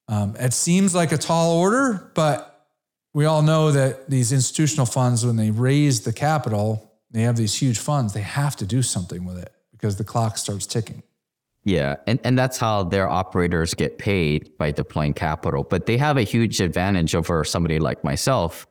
um, 0.07 0.35
it 0.37 0.53
seems 0.53 0.95
like 0.95 1.11
a 1.11 1.17
tall 1.17 1.57
order 1.57 2.11
but 2.13 2.67
we 3.13 3.25
all 3.25 3.41
know 3.41 3.71
that 3.71 4.09
these 4.09 4.33
institutional 4.33 4.85
funds 4.85 5.25
when 5.25 5.37
they 5.37 5.51
raise 5.51 6.01
the 6.01 6.11
capital 6.11 6.84
they 7.15 7.23
have 7.23 7.37
these 7.37 7.55
huge 7.55 7.79
funds, 7.79 8.13
they 8.13 8.21
have 8.21 8.55
to 8.57 8.65
do 8.65 8.81
something 8.81 9.25
with 9.25 9.37
it 9.37 9.53
because 9.71 9.95
the 9.95 10.03
clock 10.03 10.37
starts 10.37 10.65
ticking. 10.65 11.03
Yeah, 11.63 11.95
and, 12.05 12.19
and 12.23 12.37
that's 12.37 12.57
how 12.57 12.83
their 12.83 13.09
operators 13.09 13.73
get 13.73 13.97
paid 13.97 14.55
by 14.57 14.71
deploying 14.71 15.13
capital. 15.13 15.63
But 15.63 15.87
they 15.87 15.97
have 15.97 16.17
a 16.17 16.21
huge 16.21 16.61
advantage 16.61 17.15
over 17.15 17.43
somebody 17.43 17.79
like 17.79 18.03
myself 18.03 18.67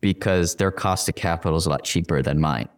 because 0.00 0.56
their 0.56 0.70
cost 0.70 1.08
of 1.08 1.14
capital 1.14 1.56
is 1.56 1.66
a 1.66 1.70
lot 1.70 1.84
cheaper 1.84 2.22
than 2.22 2.40
mine. 2.40 2.68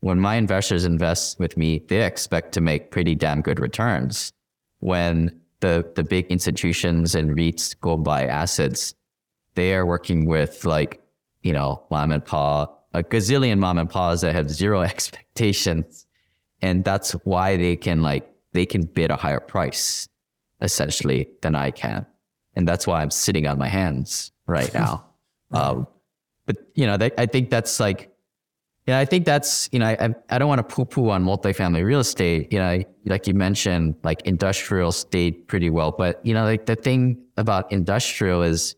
When 0.00 0.18
my 0.18 0.34
investors 0.36 0.84
invest 0.84 1.38
with 1.38 1.56
me, 1.56 1.84
they 1.88 2.04
expect 2.04 2.52
to 2.52 2.60
make 2.60 2.90
pretty 2.90 3.14
damn 3.14 3.40
good 3.40 3.60
returns. 3.60 4.32
When 4.80 5.40
the, 5.60 5.90
the 5.94 6.04
big 6.04 6.26
institutions 6.26 7.14
and 7.14 7.36
REITs 7.36 7.78
go 7.80 7.96
buy 7.96 8.26
assets, 8.26 8.94
they 9.54 9.74
are 9.74 9.86
working 9.86 10.26
with 10.26 10.64
like, 10.64 11.00
you 11.42 11.52
know, 11.52 11.84
mom 11.90 12.12
and 12.12 12.24
a 12.94 13.02
gazillion 13.02 13.58
mom 13.58 13.78
and 13.78 13.88
pops 13.88 14.22
that 14.22 14.34
have 14.34 14.50
zero 14.50 14.82
expectations. 14.92 16.06
And 16.62 16.84
that's 16.84 17.12
why 17.12 17.56
they 17.56 17.76
can 17.76 18.02
like, 18.02 18.28
they 18.52 18.66
can 18.66 18.82
bid 18.82 19.10
a 19.10 19.16
higher 19.16 19.40
price 19.40 20.08
essentially 20.60 21.28
than 21.42 21.54
I 21.54 21.70
can. 21.70 22.06
And 22.54 22.66
that's 22.66 22.86
why 22.86 23.02
I'm 23.02 23.10
sitting 23.10 23.46
on 23.46 23.58
my 23.58 23.68
hands 23.68 24.32
right 24.46 24.72
now. 24.74 25.04
Um, 25.52 25.86
but 26.46 26.56
you 26.74 26.86
know, 26.86 26.96
I 27.16 27.26
think 27.26 27.50
that's 27.50 27.78
like, 27.78 28.10
yeah, 28.88 28.98
I 28.98 29.04
think 29.04 29.26
that's 29.26 29.68
you 29.70 29.78
know, 29.78 29.86
I 29.86 30.14
I 30.30 30.38
don't 30.38 30.48
want 30.48 30.66
to 30.66 30.74
poo 30.74 30.86
poo 30.86 31.10
on 31.10 31.22
multifamily 31.22 31.84
real 31.84 32.00
estate. 32.00 32.50
You 32.50 32.58
know, 32.58 32.82
like 33.04 33.26
you 33.26 33.34
mentioned, 33.34 33.96
like 34.02 34.22
industrial 34.22 34.92
stayed 34.92 35.46
pretty 35.46 35.68
well, 35.68 35.92
but 35.92 36.24
you 36.24 36.32
know, 36.32 36.44
like 36.44 36.64
the 36.64 36.74
thing 36.74 37.22
about 37.36 37.70
industrial 37.70 38.42
is, 38.42 38.76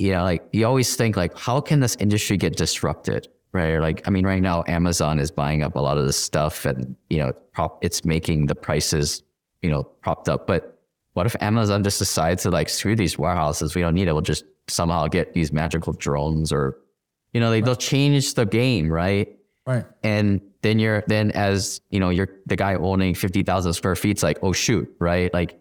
you 0.00 0.12
know, 0.12 0.24
like 0.24 0.42
you 0.52 0.66
always 0.66 0.96
think 0.96 1.16
like, 1.16 1.36
how 1.36 1.60
can 1.60 1.80
this 1.80 1.96
industry 1.96 2.36
get 2.36 2.56
disrupted? 2.56 3.28
right? 3.52 3.78
Like, 3.78 4.06
I 4.06 4.10
mean, 4.10 4.24
right 4.24 4.42
now 4.42 4.64
Amazon 4.66 5.18
is 5.18 5.30
buying 5.30 5.62
up 5.62 5.76
a 5.76 5.80
lot 5.80 5.98
of 5.98 6.06
this 6.06 6.16
stuff, 6.16 6.64
and 6.64 6.96
you 7.08 7.18
know, 7.18 7.32
prop, 7.52 7.82
it's 7.84 8.04
making 8.04 8.46
the 8.46 8.54
prices, 8.54 9.22
you 9.62 9.70
know, 9.70 9.84
propped 9.84 10.28
up. 10.28 10.46
But 10.46 10.78
what 11.14 11.26
if 11.26 11.34
Amazon 11.40 11.82
just 11.82 11.98
decides 11.98 12.42
to 12.44 12.50
like 12.50 12.68
screw 12.68 12.96
these 12.96 13.18
warehouses? 13.18 13.74
We 13.74 13.82
don't 13.82 13.94
need 13.94 14.08
it. 14.08 14.12
We'll 14.12 14.22
just 14.22 14.44
somehow 14.68 15.08
get 15.08 15.34
these 15.34 15.52
magical 15.52 15.92
drones, 15.92 16.52
or 16.52 16.78
you 17.32 17.40
know, 17.40 17.50
they, 17.50 17.56
right. 17.56 17.64
they'll 17.64 17.76
change 17.76 18.34
the 18.34 18.46
game, 18.46 18.90
right? 18.90 19.36
Right. 19.66 19.84
And 20.02 20.40
then 20.62 20.78
you're 20.78 21.04
then 21.06 21.30
as 21.32 21.80
you 21.90 22.00
know, 22.00 22.10
you're 22.10 22.28
the 22.46 22.56
guy 22.56 22.74
owning 22.74 23.14
fifty 23.14 23.42
thousand 23.42 23.72
square 23.74 23.96
feet. 23.96 24.12
It's 24.12 24.22
like, 24.22 24.38
oh 24.42 24.52
shoot, 24.52 24.88
right? 24.98 25.32
Like. 25.32 25.56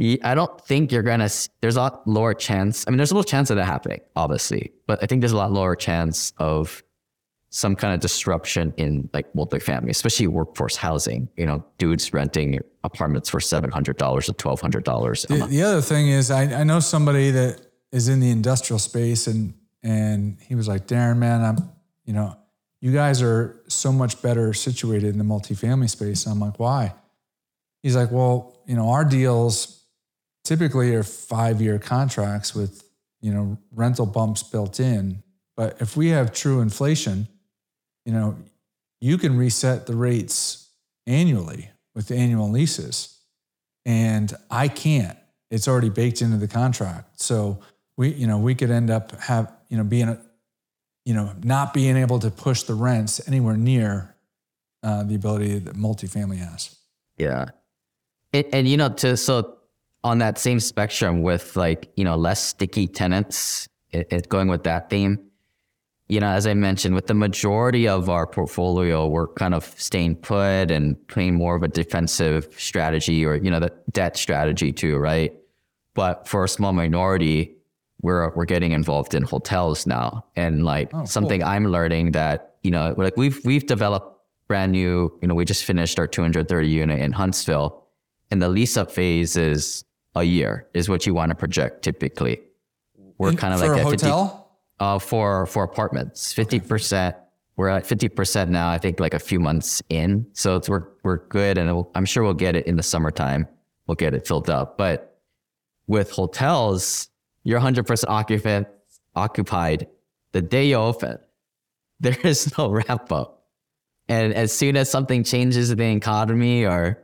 I 0.00 0.34
don't 0.34 0.60
think 0.62 0.90
you're 0.90 1.02
gonna. 1.02 1.28
There's 1.60 1.76
a 1.76 1.80
lot 1.80 2.06
lower 2.08 2.34
chance. 2.34 2.84
I 2.86 2.90
mean, 2.90 2.96
there's 2.96 3.10
a 3.10 3.14
little 3.14 3.28
chance 3.28 3.50
of 3.50 3.56
that 3.56 3.64
happening, 3.64 4.00
obviously, 4.16 4.72
but 4.86 5.02
I 5.02 5.06
think 5.06 5.20
there's 5.20 5.32
a 5.32 5.36
lot 5.36 5.52
lower 5.52 5.76
chance 5.76 6.32
of 6.38 6.82
some 7.50 7.76
kind 7.76 7.92
of 7.92 8.00
disruption 8.00 8.72
in 8.78 9.10
like 9.12 9.30
multifamily, 9.34 9.90
especially 9.90 10.26
workforce 10.26 10.76
housing. 10.76 11.28
You 11.36 11.44
know, 11.44 11.64
dudes 11.76 12.12
renting 12.12 12.60
apartments 12.84 13.28
for 13.28 13.38
seven 13.38 13.70
hundred 13.70 13.98
dollars 13.98 14.28
or 14.28 14.32
twelve 14.32 14.60
hundred 14.60 14.84
dollars. 14.84 15.24
The, 15.28 15.46
the, 15.46 15.62
other 15.62 15.82
thing 15.82 16.08
is, 16.08 16.30
I, 16.30 16.44
I 16.60 16.64
know 16.64 16.80
somebody 16.80 17.30
that 17.30 17.60
is 17.92 18.08
in 18.08 18.20
the 18.20 18.30
industrial 18.30 18.78
space, 18.78 19.26
and 19.26 19.54
and 19.82 20.38
he 20.40 20.54
was 20.54 20.68
like, 20.68 20.86
Darren, 20.86 21.18
man, 21.18 21.44
I'm, 21.44 21.70
you 22.06 22.14
know, 22.14 22.36
you 22.80 22.92
guys 22.92 23.22
are 23.22 23.60
so 23.68 23.92
much 23.92 24.22
better 24.22 24.52
situated 24.54 25.10
in 25.10 25.18
the 25.18 25.24
multifamily 25.24 25.90
space. 25.90 26.24
And 26.24 26.32
I'm 26.32 26.40
like, 26.40 26.58
why? 26.58 26.94
He's 27.82 27.94
like, 27.94 28.10
well, 28.10 28.58
you 28.66 28.74
know, 28.74 28.90
our 28.90 29.04
deals 29.04 29.81
typically 30.44 30.94
are 30.94 31.02
five 31.02 31.60
year 31.60 31.78
contracts 31.78 32.54
with 32.54 32.84
you 33.20 33.32
know 33.32 33.58
rental 33.72 34.06
bumps 34.06 34.42
built 34.42 34.80
in. 34.80 35.22
But 35.56 35.80
if 35.80 35.96
we 35.96 36.08
have 36.08 36.32
true 36.32 36.60
inflation, 36.60 37.28
you 38.04 38.12
know, 38.12 38.36
you 39.00 39.18
can 39.18 39.36
reset 39.36 39.86
the 39.86 39.94
rates 39.94 40.68
annually 41.06 41.70
with 41.94 42.08
the 42.08 42.16
annual 42.16 42.50
leases. 42.50 43.18
And 43.84 44.32
I 44.50 44.68
can't. 44.68 45.18
It's 45.50 45.68
already 45.68 45.90
baked 45.90 46.22
into 46.22 46.38
the 46.38 46.48
contract. 46.48 47.20
So 47.20 47.60
we, 47.96 48.10
you 48.10 48.26
know, 48.26 48.38
we 48.38 48.54
could 48.54 48.70
end 48.70 48.90
up 48.90 49.12
have, 49.20 49.52
you 49.68 49.76
know, 49.76 49.84
being 49.84 50.16
you 51.04 51.14
know, 51.14 51.32
not 51.42 51.74
being 51.74 51.96
able 51.96 52.18
to 52.20 52.30
push 52.30 52.62
the 52.62 52.74
rents 52.74 53.26
anywhere 53.26 53.56
near 53.56 54.14
uh, 54.82 55.02
the 55.02 55.14
ability 55.14 55.58
that 55.58 55.74
multifamily 55.74 56.38
has. 56.38 56.76
Yeah. 57.16 57.46
It, 58.32 58.48
and, 58.52 58.68
you 58.68 58.76
know, 58.76 58.88
to, 58.88 59.16
so 59.16 59.56
on 60.04 60.18
that 60.18 60.38
same 60.38 60.60
spectrum 60.60 61.22
with 61.22 61.56
like, 61.56 61.90
you 61.96 62.04
know, 62.04 62.16
less 62.16 62.42
sticky 62.42 62.88
tenants, 62.88 63.68
it, 63.90 64.12
it 64.12 64.28
going 64.28 64.48
with 64.48 64.64
that 64.64 64.90
theme, 64.90 65.18
you 66.12 66.20
know, 66.20 66.28
as 66.28 66.46
I 66.46 66.52
mentioned, 66.52 66.94
with 66.94 67.06
the 67.06 67.14
majority 67.14 67.88
of 67.88 68.10
our 68.10 68.26
portfolio, 68.26 69.06
we're 69.06 69.28
kind 69.28 69.54
of 69.54 69.64
staying 69.78 70.16
put 70.16 70.70
and 70.70 71.08
playing 71.08 71.36
more 71.36 71.56
of 71.56 71.62
a 71.62 71.68
defensive 71.68 72.48
strategy 72.58 73.24
or, 73.24 73.36
you 73.36 73.50
know, 73.50 73.60
the 73.60 73.72
debt 73.92 74.18
strategy 74.18 74.72
too, 74.72 74.98
right? 74.98 75.32
But 75.94 76.28
for 76.28 76.44
a 76.44 76.48
small 76.48 76.74
minority, 76.74 77.56
we're 78.02 78.30
we're 78.34 78.44
getting 78.44 78.72
involved 78.72 79.14
in 79.14 79.22
hotels 79.22 79.86
now. 79.86 80.26
And 80.36 80.66
like 80.66 80.90
oh, 80.92 81.06
something 81.06 81.40
cool. 81.40 81.48
I'm 81.48 81.66
learning 81.68 82.12
that, 82.12 82.56
you 82.62 82.72
know, 82.72 82.94
like 82.98 83.16
we've 83.16 83.42
we've 83.46 83.66
developed 83.66 84.18
brand 84.48 84.72
new, 84.72 85.18
you 85.22 85.28
know, 85.28 85.34
we 85.34 85.46
just 85.46 85.64
finished 85.64 85.98
our 85.98 86.06
230 86.06 86.68
unit 86.68 87.00
in 87.00 87.12
Huntsville. 87.12 87.86
And 88.30 88.42
the 88.42 88.50
lease 88.50 88.76
up 88.76 88.90
phase 88.90 89.36
is 89.36 89.84
a 90.14 90.22
year, 90.22 90.68
is 90.74 90.88
what 90.88 91.06
you 91.06 91.14
want 91.14 91.30
to 91.30 91.34
project 91.34 91.82
typically. 91.82 92.40
We're 93.18 93.32
kind 93.32 93.54
of 93.54 93.60
like 93.60 93.70
a 93.70 93.82
hotel? 93.82 94.28
50, 94.28 94.42
uh, 94.80 94.98
for 94.98 95.46
for 95.46 95.64
apartments. 95.64 96.32
Fifty 96.32 96.58
percent. 96.58 97.16
We're 97.56 97.68
at 97.68 97.86
fifty 97.86 98.08
percent 98.08 98.50
now. 98.50 98.68
I 98.70 98.78
think 98.78 98.98
like 98.98 99.14
a 99.14 99.18
few 99.18 99.38
months 99.38 99.82
in, 99.88 100.26
so 100.32 100.56
it's 100.56 100.68
we're 100.68 100.88
we're 101.04 101.26
good, 101.28 101.58
and 101.58 101.84
I'm 101.94 102.04
sure 102.04 102.24
we'll 102.24 102.34
get 102.34 102.56
it 102.56 102.66
in 102.66 102.76
the 102.76 102.82
summertime. 102.82 103.46
We'll 103.86 103.94
get 103.94 104.14
it 104.14 104.26
filled 104.26 104.50
up. 104.50 104.78
But 104.78 105.20
with 105.86 106.10
hotels, 106.10 107.08
you're 107.44 107.58
100 107.58 107.86
percent 107.86 108.10
occupant 108.10 108.66
occupied 109.14 109.86
the 110.32 110.42
day 110.42 110.66
you 110.66 110.76
open. 110.76 111.18
There 112.02 112.18
is 112.24 112.58
no 112.58 112.68
wrap 112.68 113.12
up, 113.12 113.44
and 114.08 114.34
as 114.34 114.52
soon 114.52 114.76
as 114.76 114.90
something 114.90 115.22
changes 115.22 115.70
in 115.70 115.78
the 115.78 115.92
economy 115.92 116.66
or 116.66 117.00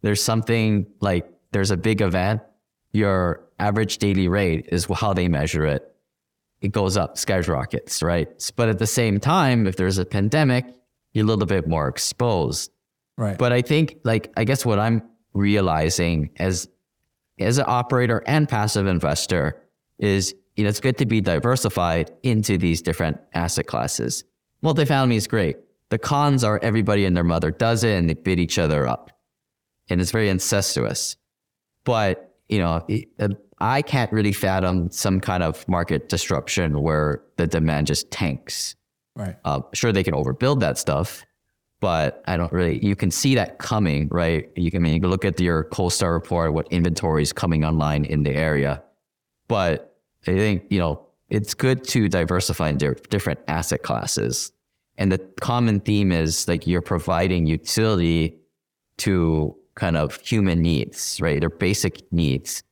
there's 0.00 0.20
something 0.20 0.86
like 0.98 1.31
there's 1.52 1.70
a 1.70 1.76
big 1.76 2.00
event, 2.00 2.42
your 2.92 3.44
average 3.58 3.98
daily 3.98 4.28
rate 4.28 4.68
is 4.70 4.86
how 4.86 5.12
they 5.12 5.28
measure 5.28 5.64
it 5.64 5.92
it 6.62 6.70
goes 6.70 6.96
up, 6.96 7.18
skyrockets, 7.18 8.02
right? 8.02 8.50
But 8.56 8.68
at 8.68 8.78
the 8.78 8.86
same 8.86 9.18
time, 9.18 9.66
if 9.66 9.76
there's 9.76 9.98
a 9.98 10.06
pandemic, 10.06 10.64
you're 11.12 11.24
a 11.24 11.28
little 11.28 11.44
bit 11.44 11.66
more 11.66 11.88
exposed. 11.88 12.70
Right. 13.18 13.36
But 13.36 13.52
I 13.52 13.62
think, 13.62 13.98
like, 14.04 14.32
I 14.36 14.44
guess 14.44 14.64
what 14.64 14.78
I'm 14.78 15.02
realizing 15.34 16.30
as 16.38 16.68
as 17.38 17.58
an 17.58 17.64
operator 17.66 18.22
and 18.26 18.48
passive 18.48 18.86
investor 18.86 19.60
is, 19.98 20.34
you 20.54 20.62
know, 20.62 20.70
it's 20.70 20.78
good 20.78 20.98
to 20.98 21.06
be 21.06 21.20
diversified 21.20 22.12
into 22.22 22.56
these 22.56 22.80
different 22.80 23.18
asset 23.34 23.66
classes. 23.66 24.24
Multifamily 24.62 25.16
is 25.16 25.26
great. 25.26 25.56
The 25.88 25.98
cons 25.98 26.44
are 26.44 26.60
everybody 26.62 27.04
and 27.04 27.16
their 27.16 27.24
mother 27.24 27.50
does 27.50 27.82
it 27.82 27.98
and 27.98 28.08
they 28.08 28.14
bid 28.14 28.38
each 28.38 28.58
other 28.58 28.86
up. 28.86 29.10
And 29.90 30.00
it's 30.00 30.12
very 30.12 30.28
incestuous. 30.28 31.16
But, 31.84 32.34
you 32.48 32.58
know, 32.58 32.86
I 33.58 33.82
can't 33.82 34.12
really 34.12 34.32
fathom 34.32 34.90
some 34.90 35.20
kind 35.20 35.42
of 35.42 35.66
market 35.68 36.08
disruption 36.08 36.82
where 36.82 37.22
the 37.36 37.46
demand 37.46 37.86
just 37.86 38.10
tanks. 38.10 38.74
Right. 39.14 39.36
Uh, 39.44 39.60
sure, 39.72 39.92
they 39.92 40.02
can 40.02 40.14
overbuild 40.14 40.60
that 40.60 40.78
stuff, 40.78 41.24
but 41.80 42.22
I 42.26 42.36
don't 42.36 42.52
really. 42.52 42.84
You 42.84 42.96
can 42.96 43.10
see 43.10 43.34
that 43.34 43.58
coming, 43.58 44.08
right? 44.10 44.50
You 44.56 44.70
can 44.70 44.80
I 44.80 44.82
mean 44.82 44.94
you 44.94 45.00
can 45.00 45.10
look 45.10 45.24
at 45.24 45.38
your 45.38 45.64
CoStar 45.64 46.12
report, 46.12 46.54
what 46.54 46.66
inventory 46.72 47.22
is 47.22 47.32
coming 47.32 47.64
online 47.64 48.04
in 48.04 48.22
the 48.22 48.34
area, 48.34 48.82
but 49.48 49.96
I 50.26 50.32
think 50.32 50.64
you 50.70 50.78
know 50.78 51.06
it's 51.28 51.54
good 51.54 51.84
to 51.88 52.08
diversify 52.08 52.70
in 52.70 52.78
different 52.78 53.40
asset 53.48 53.82
classes. 53.82 54.52
And 54.98 55.10
the 55.10 55.18
common 55.40 55.80
theme 55.80 56.12
is 56.12 56.46
like 56.48 56.66
you're 56.66 56.82
providing 56.82 57.46
utility 57.46 58.38
to 58.98 59.56
kind 59.74 59.96
of 59.96 60.20
human 60.20 60.60
needs, 60.60 61.20
right? 61.20 61.40
Their 61.40 61.50
basic 61.50 62.12
needs 62.12 62.62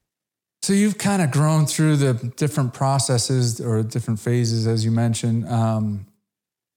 so 0.63 0.75
you've 0.75 0.99
kind 0.99 1.23
of 1.23 1.31
grown 1.31 1.65
through 1.65 1.97
the 1.97 2.15
different 2.37 2.75
processes 2.75 3.61
or 3.61 3.83
different 3.83 4.21
phases, 4.21 4.67
as 4.67 4.85
you 4.85 4.91
mentioned. 4.91 5.49
Um, 5.49 6.07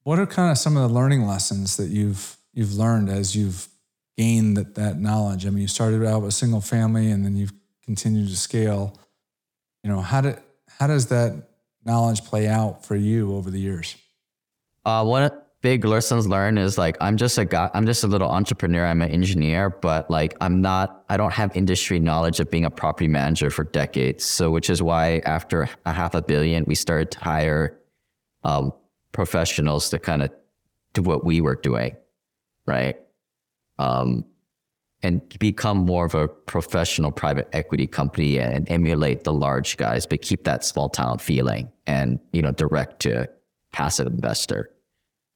what 0.04 0.20
are 0.20 0.26
kind 0.26 0.52
of 0.52 0.58
some 0.58 0.78
of 0.78 0.88
the 0.88 0.94
learning 0.94 1.28
lessons 1.28 1.78
that 1.78 1.90
you've 1.90 2.38
you've 2.54 2.74
learned 2.74 3.10
as 3.10 3.36
you've 3.36 3.68
gained 4.18 4.56
that, 4.56 4.76
that 4.76 5.00
knowledge? 5.00 5.46
I 5.46 5.50
mean, 5.50 5.62
you 5.62 5.68
started 5.68 6.06
out 6.06 6.22
with 6.22 6.34
single 6.34 6.62
family, 6.62 7.12
and 7.12 7.26
then 7.26 7.36
you've 7.36 7.54
continued 7.84 8.30
to 8.30 8.38
scale. 8.38 8.98
You 9.84 9.90
know, 9.90 10.00
how 10.00 10.22
did 10.22 10.38
how 10.80 10.88
does 10.88 11.08
that 11.08 11.50
knowledge 11.84 12.24
play 12.24 12.48
out 12.48 12.86
for 12.86 12.96
you 12.96 13.36
over 13.36 13.52
the 13.52 13.60
years? 13.60 13.98
Uh, 14.86 15.04
one 15.04 15.30
big 15.64 15.86
lessons 15.86 16.28
learned 16.28 16.60
is 16.60 16.78
like 16.78 16.98
I'm 17.00 17.16
just 17.16 17.38
a 17.38 17.46
guy, 17.46 17.72
I'm 17.74 17.86
just 17.86 18.04
a 18.04 18.08
little 18.08 18.28
entrepreneur. 18.30 18.86
I'm 18.86 19.02
an 19.02 19.10
engineer, 19.10 19.70
but 19.70 20.12
like 20.12 20.36
I'm 20.42 20.62
not, 20.62 21.06
I 21.10 21.18
don't 21.18 21.32
have 21.32 21.56
industry 21.56 22.00
knowledge 22.00 22.40
of 22.42 22.52
being 22.52 22.66
a 22.66 22.70
property 22.70 23.08
manager 23.08 23.50
for 23.50 23.64
decades. 23.64 24.26
So, 24.26 24.52
which 24.52 24.70
is 24.70 24.84
why 24.84 25.22
after 25.26 25.68
a 25.86 25.94
half 25.94 26.14
a 26.14 26.22
billion, 26.22 26.66
we 26.68 26.76
started 26.76 27.10
to 27.12 27.20
hire 27.20 27.80
um, 28.44 28.74
professionals 29.14 29.90
to 29.90 30.00
kind 30.00 30.22
of 30.22 30.32
do 30.94 31.02
what 31.02 31.26
we 31.26 31.40
were 31.40 31.56
doing, 31.56 31.96
right? 32.68 32.98
Um, 33.80 34.26
and 35.02 35.22
become 35.40 35.78
more 35.78 36.06
of 36.06 36.14
a 36.14 36.28
professional 36.28 37.12
private 37.12 37.48
equity 37.54 37.88
company 37.88 38.38
and 38.38 38.70
emulate 38.70 39.24
the 39.24 39.34
large 39.34 39.78
guys, 39.78 40.06
but 40.06 40.22
keep 40.22 40.44
that 40.44 40.66
small 40.66 40.90
town 40.90 41.20
feeling 41.20 41.72
and 41.88 42.20
you 42.34 42.42
know 42.42 42.52
direct 42.52 43.00
to 43.04 43.30
passive 43.72 44.08
investor. 44.08 44.70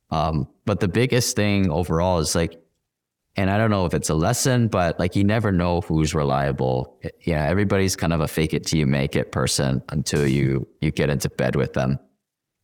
Um, 0.09 0.47
but 0.65 0.79
the 0.79 0.87
biggest 0.87 1.35
thing 1.35 1.69
overall 1.69 2.19
is 2.19 2.35
like, 2.35 2.61
and 3.35 3.51
I 3.51 3.57
don't 3.57 3.69
know 3.69 3.85
if 3.85 3.93
it's 3.93 4.09
a 4.09 4.15
lesson, 4.15 4.67
but 4.67 4.99
like 4.99 5.15
you 5.15 5.23
never 5.23 5.51
know 5.51 5.81
who's 5.81 6.15
reliable. 6.15 6.99
Yeah, 7.23 7.45
everybody's 7.45 7.95
kind 7.95 8.13
of 8.13 8.21
a 8.21 8.27
fake 8.27 8.53
it 8.53 8.65
till 8.65 8.79
you 8.79 8.87
make 8.87 9.15
it 9.15 9.31
person 9.31 9.83
until 9.89 10.27
you 10.27 10.67
you 10.81 10.91
get 10.91 11.09
into 11.09 11.29
bed 11.29 11.55
with 11.55 11.73
them. 11.73 11.99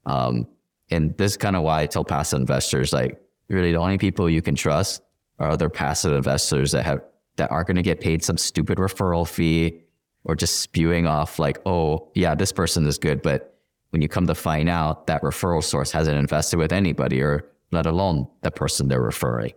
Um, 0.06 0.48
and 0.90 1.16
this 1.18 1.34
is 1.34 1.38
kind 1.38 1.56
of 1.56 1.64
why 1.64 1.82
I 1.82 1.86
tell 1.86 2.04
passive 2.04 2.40
investors 2.40 2.92
like 2.92 3.22
really 3.50 3.72
the 3.72 3.78
only 3.78 3.98
people 3.98 4.30
you 4.30 4.42
can 4.42 4.56
trust 4.56 5.02
are 5.40 5.50
other 5.50 5.70
passive 5.70 6.14
investors 6.14 6.72
that 6.72 6.86
have 6.86 7.02
that 7.36 7.52
aren't 7.52 7.68
going 7.68 7.78
to 7.78 7.84
get 7.84 8.00
paid 8.00 8.24
some 8.24 8.38
stupid 8.38 8.78
referral 8.78 9.28
fee 9.28 9.82
or 10.24 10.36
just 10.36 10.60
spewing 10.60 11.06
off 11.06 11.40
like, 11.40 11.60
oh 11.66 12.12
yeah, 12.16 12.36
this 12.36 12.52
person 12.52 12.86
is 12.86 12.98
good, 12.98 13.22
but 13.22 13.53
when 13.94 14.02
you 14.02 14.10
come 14.10 14.26
to 14.26 14.34
find 14.34 14.68
out 14.68 15.06
that 15.06 15.22
referral 15.22 15.64
source 15.64 15.92
hasn't 15.92 16.18
invested 16.18 16.58
with 16.58 16.74
anybody 16.74 17.22
or 17.22 17.46
let 17.72 17.86
alone 17.86 18.28
the 18.42 18.50
person 18.50 18.88
they're 18.88 19.00
referring. 19.00 19.54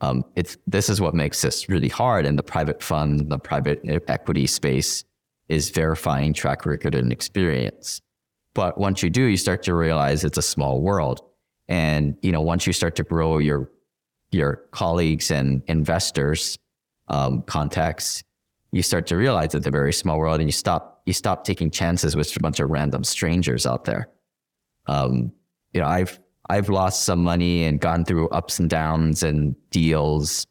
Um, 0.00 0.24
it's 0.36 0.56
this 0.68 0.88
is 0.88 1.00
what 1.00 1.14
makes 1.14 1.42
this 1.42 1.68
really 1.68 1.88
hard 1.88 2.26
in 2.26 2.36
the 2.36 2.44
private 2.44 2.80
fund, 2.80 3.28
the 3.28 3.38
private 3.38 3.80
equity 4.06 4.46
space 4.46 5.04
is 5.48 5.70
verifying 5.70 6.32
track 6.32 6.64
record 6.64 6.94
and 6.94 7.10
experience. 7.10 8.02
But 8.54 8.78
once 8.78 9.02
you 9.02 9.10
do, 9.10 9.22
you 9.22 9.36
start 9.36 9.64
to 9.64 9.74
realize 9.74 10.22
it's 10.22 10.38
a 10.38 10.42
small 10.42 10.80
world. 10.80 11.22
And 11.68 12.16
you 12.22 12.30
know, 12.30 12.42
once 12.42 12.68
you 12.68 12.72
start 12.72 12.94
to 12.96 13.02
grow 13.02 13.38
your 13.38 13.68
your 14.30 14.62
colleagues 14.70 15.32
and 15.32 15.62
investors 15.66 16.56
um, 17.08 17.42
contacts, 17.42 18.22
you 18.70 18.82
start 18.82 19.08
to 19.08 19.16
realize 19.16 19.56
it's 19.56 19.66
a 19.66 19.72
very 19.72 19.92
small 19.92 20.18
world, 20.18 20.38
and 20.38 20.48
you 20.48 20.52
stop 20.52 20.95
you 21.06 21.12
stop 21.12 21.44
taking 21.44 21.70
chances 21.70 22.14
with 22.14 22.36
a 22.36 22.40
bunch 22.40 22.60
of 22.60 22.68
random 22.68 23.04
strangers 23.04 23.64
out 23.64 23.84
there. 23.84 24.08
Um, 24.86 25.32
you 25.72 25.80
know, 25.80 25.86
I've 25.86 26.20
I've 26.48 26.68
lost 26.68 27.04
some 27.04 27.22
money 27.22 27.64
and 27.64 27.80
gone 27.80 28.04
through 28.04 28.28
ups 28.28 28.58
and 28.58 28.68
downs 28.68 29.22
and 29.22 29.56
deals 29.70 30.46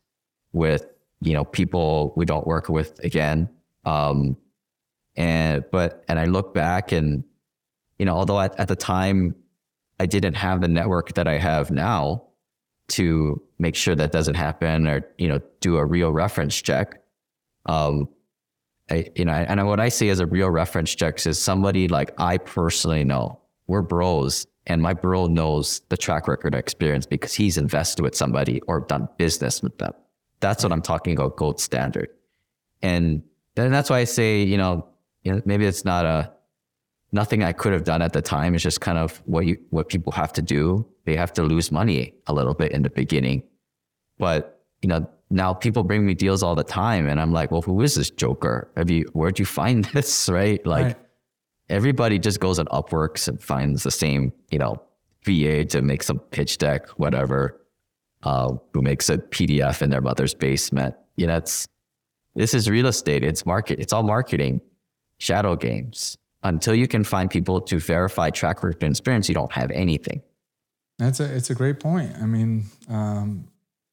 with 0.53 0.87
you 1.21 1.33
know 1.33 1.43
people 1.43 2.13
we 2.15 2.25
don't 2.25 2.47
work 2.47 2.69
with 2.69 2.99
again. 3.03 3.49
Um, 3.85 4.37
and 5.15 5.63
but 5.71 6.03
and 6.07 6.19
I 6.19 6.25
look 6.25 6.53
back 6.53 6.91
and 6.91 7.23
you 7.99 8.05
know 8.05 8.15
although 8.15 8.39
at, 8.39 8.57
at 8.59 8.67
the 8.67 8.75
time 8.75 9.35
I 9.99 10.05
didn't 10.05 10.33
have 10.35 10.61
the 10.61 10.67
network 10.67 11.13
that 11.13 11.27
I 11.27 11.37
have 11.37 11.71
now 11.71 12.23
to 12.87 13.41
make 13.57 13.75
sure 13.75 13.95
that 13.95 14.11
doesn't 14.11 14.35
happen 14.35 14.87
or 14.87 15.07
you 15.17 15.27
know 15.27 15.39
do 15.59 15.77
a 15.77 15.85
real 15.85 16.11
reference 16.11 16.61
check. 16.61 17.01
Um, 17.65 18.09
I, 18.89 19.09
you 19.15 19.25
know, 19.25 19.33
and 19.33 19.65
what 19.65 19.79
I 19.79 19.89
see 19.89 20.09
as 20.09 20.19
a 20.19 20.25
real 20.25 20.49
reference 20.49 20.93
check 20.93 21.25
is 21.25 21.39
somebody 21.39 21.88
like 21.88 22.11
I 22.19 22.38
personally 22.38 23.03
know. 23.03 23.39
We're 23.67 23.81
bros, 23.81 24.45
and 24.67 24.81
my 24.81 24.93
bro 24.93 25.25
knows 25.25 25.81
the 25.89 25.97
track 25.97 26.27
record 26.27 26.53
experience 26.53 27.05
because 27.07 27.33
he's 27.33 27.57
invested 27.57 28.03
with 28.03 28.15
somebody 28.15 28.61
or 28.61 28.81
done 28.81 29.09
business 29.17 29.63
with 29.63 29.77
them. 29.79 29.93
That's 30.39 30.63
what 30.63 30.71
I'm 30.71 30.83
talking 30.83 31.13
about, 31.13 31.36
gold 31.36 31.59
standard. 31.59 32.09
And 32.83 33.23
then 33.55 33.71
that's 33.71 33.89
why 33.89 33.99
I 33.99 34.03
say, 34.03 34.43
you 34.43 34.57
know, 34.57 34.88
you 35.23 35.33
know, 35.33 35.41
maybe 35.45 35.65
it's 35.65 35.83
not 35.86 36.05
a 36.05 36.31
nothing 37.11 37.43
I 37.43 37.53
could 37.53 37.73
have 37.73 37.83
done 37.83 38.01
at 38.03 38.13
the 38.13 38.21
time. 38.21 38.53
It's 38.53 38.63
just 38.63 38.81
kind 38.81 38.97
of 38.97 39.21
what 39.25 39.45
you 39.47 39.57
what 39.71 39.89
people 39.89 40.11
have 40.11 40.31
to 40.33 40.41
do. 40.41 40.86
They 41.05 41.15
have 41.15 41.33
to 41.33 41.43
lose 41.43 41.71
money 41.71 42.13
a 42.27 42.33
little 42.33 42.53
bit 42.53 42.71
in 42.71 42.83
the 42.83 42.89
beginning. 42.89 43.43
But, 44.19 44.63
you 44.81 44.89
know, 44.89 45.09
now 45.30 45.53
people 45.53 45.84
bring 45.84 46.05
me 46.05 46.13
deals 46.13 46.43
all 46.43 46.55
the 46.55 46.63
time 46.63 47.07
and 47.07 47.19
I'm 47.19 47.32
like, 47.32 47.51
well, 47.51 47.61
who 47.61 47.82
is 47.82 47.95
this 47.95 48.09
joker? 48.09 48.71
Have 48.78 48.89
you 48.89 49.09
where'd 49.13 49.39
you 49.39 49.45
find 49.45 49.86
this? 49.93 50.30
Right? 50.30 50.65
Like 50.65 50.86
right. 50.86 50.97
everybody 51.69 52.19
just 52.19 52.39
goes 52.39 52.59
on 52.59 52.65
Upworks 52.67 53.28
and 53.28 53.41
finds 53.41 53.84
the 53.84 53.91
same, 53.91 54.32
you 54.51 54.59
know, 54.59 54.82
VA 55.23 55.65
to 55.65 55.82
make 55.82 56.03
some 56.03 56.19
pitch 56.19 56.57
deck, 56.57 56.88
whatever, 56.89 57.59
uh, 58.23 58.53
who 58.73 58.82
makes 58.82 59.09
a 59.09 59.17
PDF 59.17 59.82
in 59.82 59.89
their 59.89 60.01
mother's 60.01 60.34
basement. 60.34 60.95
You 61.17 61.28
know, 61.28 61.38
it's 61.38 61.67
this 62.36 62.53
is 62.53 62.69
real 62.69 62.88
estate. 62.88 63.23
It's 63.23 63.45
market, 63.45 63.80
it's 63.80 63.93
all 63.93 64.03
marketing 64.03 64.61
shadow 65.17 65.55
games. 65.55 66.17
Until 66.43 66.76
you 66.76 66.88
can 66.88 67.03
find 67.03 67.32
people 67.32 67.59
to 67.61 67.80
verify 67.80 68.30
track 68.30 68.61
record 68.61 68.84
and 68.84 68.91
experience, 68.91 69.28
you 69.28 69.34
don't 69.34 69.51
have 69.51 69.71
anything. 69.71 70.21
That's 70.99 71.19
a 71.19 71.36
it's 71.36 71.49
a 71.49 71.55
great 71.55 71.80
point. 71.80 72.13
I 72.21 72.26
mean, 72.28 72.65
um, 72.88 73.47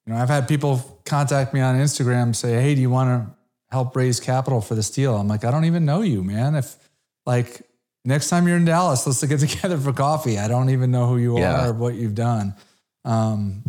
you 0.06 0.12
know, 0.12 0.18
I've 0.18 0.28
had 0.28 0.48
people 0.48 1.00
contact 1.04 1.54
me 1.54 1.60
on 1.60 1.76
Instagram 1.76 2.34
say, 2.34 2.60
"Hey, 2.60 2.74
do 2.74 2.80
you 2.80 2.90
want 2.90 3.08
to 3.08 3.34
help 3.70 3.94
raise 3.94 4.20
capital 4.20 4.60
for 4.60 4.74
this 4.74 4.90
deal?" 4.90 5.16
I'm 5.16 5.28
like, 5.28 5.44
"I 5.44 5.50
don't 5.50 5.64
even 5.64 5.84
know 5.84 6.02
you, 6.02 6.22
man. 6.22 6.54
If 6.54 6.76
like 7.24 7.62
next 8.04 8.28
time 8.28 8.48
you're 8.48 8.56
in 8.56 8.64
Dallas, 8.64 9.06
let's 9.06 9.22
get 9.24 9.40
together 9.48 9.78
for 9.78 9.92
coffee. 9.92 10.38
I 10.38 10.48
don't 10.48 10.70
even 10.70 10.90
know 10.90 11.06
who 11.06 11.18
you 11.18 11.38
yeah. 11.38 11.66
are 11.66 11.70
or 11.70 11.72
what 11.72 11.94
you've 11.94 12.14
done." 12.14 12.54
Um, 13.04 13.62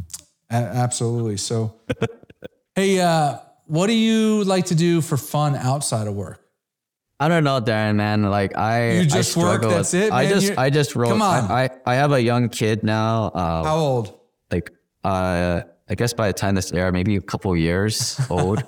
absolutely. 0.49 1.37
So, 1.37 1.75
hey, 2.75 2.99
uh, 2.99 3.37
what 3.65 3.87
do 3.87 3.93
you 3.93 4.43
like 4.43 4.65
to 4.65 4.75
do 4.75 5.01
for 5.01 5.17
fun 5.17 5.55
outside 5.55 6.07
of 6.07 6.15
work? 6.15 6.39
I 7.19 7.29
don't 7.29 7.43
know, 7.43 7.61
Darren, 7.61 7.95
man. 7.95 8.23
Like 8.23 8.57
I, 8.57 8.97
you 8.97 9.05
just 9.05 9.37
I 9.37 9.41
work. 9.41 9.61
That's 9.61 9.93
it. 9.93 10.09
Man. 10.09 10.13
I 10.13 10.27
just, 10.27 10.47
You're, 10.47 10.59
I 10.59 10.69
just 10.69 10.95
wrote. 10.95 11.09
Come 11.09 11.21
on. 11.21 11.49
I, 11.49 11.69
I 11.85 11.95
have 11.95 12.11
a 12.11 12.21
young 12.21 12.49
kid 12.49 12.83
now. 12.83 13.27
Uh, 13.27 13.63
How 13.63 13.77
old? 13.77 14.19
Like, 14.51 14.71
uh, 15.03 15.61
I 15.89 15.95
guess 15.95 16.13
by 16.13 16.27
the 16.27 16.33
time 16.33 16.55
this 16.55 16.71
air, 16.71 16.91
maybe 16.91 17.15
a 17.15 17.21
couple 17.21 17.55
years 17.57 18.19
old. 18.29 18.63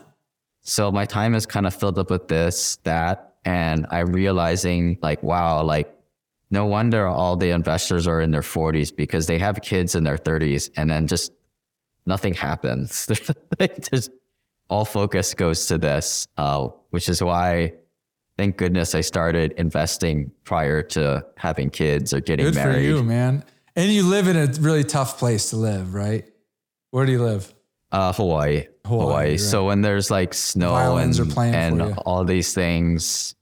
so 0.62 0.92
my 0.92 1.06
time 1.06 1.36
is 1.36 1.46
kind 1.46 1.66
of 1.66 1.74
filled 1.74 1.98
up 1.98 2.10
with 2.10 2.28
this, 2.28 2.78
that, 2.84 3.36
and 3.46 3.86
I'm 3.92 4.12
realizing 4.12 4.98
like, 5.02 5.22
wow, 5.24 5.64
like 5.64 5.96
no 6.52 6.66
wonder 6.66 7.08
all 7.08 7.36
the 7.36 7.50
investors 7.50 8.08
are 8.08 8.22
in 8.22 8.32
their 8.32 8.42
40s 8.42 8.96
because 8.96 9.28
they 9.28 9.40
have 9.40 9.62
kids 9.62 9.96
in 9.96 10.04
their 10.04 10.18
30s, 10.18 10.70
and 10.76 10.90
then 10.90 11.08
just 11.08 11.32
nothing 12.06 12.34
happens. 12.34 13.08
just 13.92 14.12
all 14.70 14.86
focus 14.86 15.34
goes 15.34 15.68
to 15.68 15.78
this, 15.78 16.28
uh, 16.38 16.68
which 16.90 17.10
is 17.10 17.22
why 17.22 17.74
thank 18.38 18.58
goodness 18.58 18.96
I 18.96 19.02
started 19.02 19.54
investing 19.54 20.32
prior 20.44 20.82
to 20.84 21.26
having 21.38 21.70
kids 21.70 22.14
or 22.14 22.20
getting 22.20 22.46
Good 22.48 22.56
married. 22.56 22.84
Good 22.84 22.92
for 22.94 22.98
you, 22.98 23.04
man. 23.04 23.44
And 23.76 23.92
you 23.92 24.04
live 24.04 24.28
in 24.28 24.38
a 24.38 24.48
really 24.60 24.84
tough 24.84 25.18
place 25.18 25.50
to 25.50 25.58
live, 25.58 25.94
right? 25.94 26.30
Where 26.96 27.06
do 27.06 27.12
you 27.12 27.22
live? 27.22 27.54
Uh, 27.92 28.14
Hawaii. 28.14 28.68
Hawaii. 28.86 29.02
Hawaii. 29.02 29.30
Right. 29.32 29.38
So 29.38 29.66
when 29.66 29.82
there's 29.82 30.10
like 30.10 30.34
snow 30.34 30.70
Violins 30.70 31.20
and, 31.20 31.38
and 31.38 31.94
all 32.06 32.24
these 32.24 32.54
things, 32.54 33.36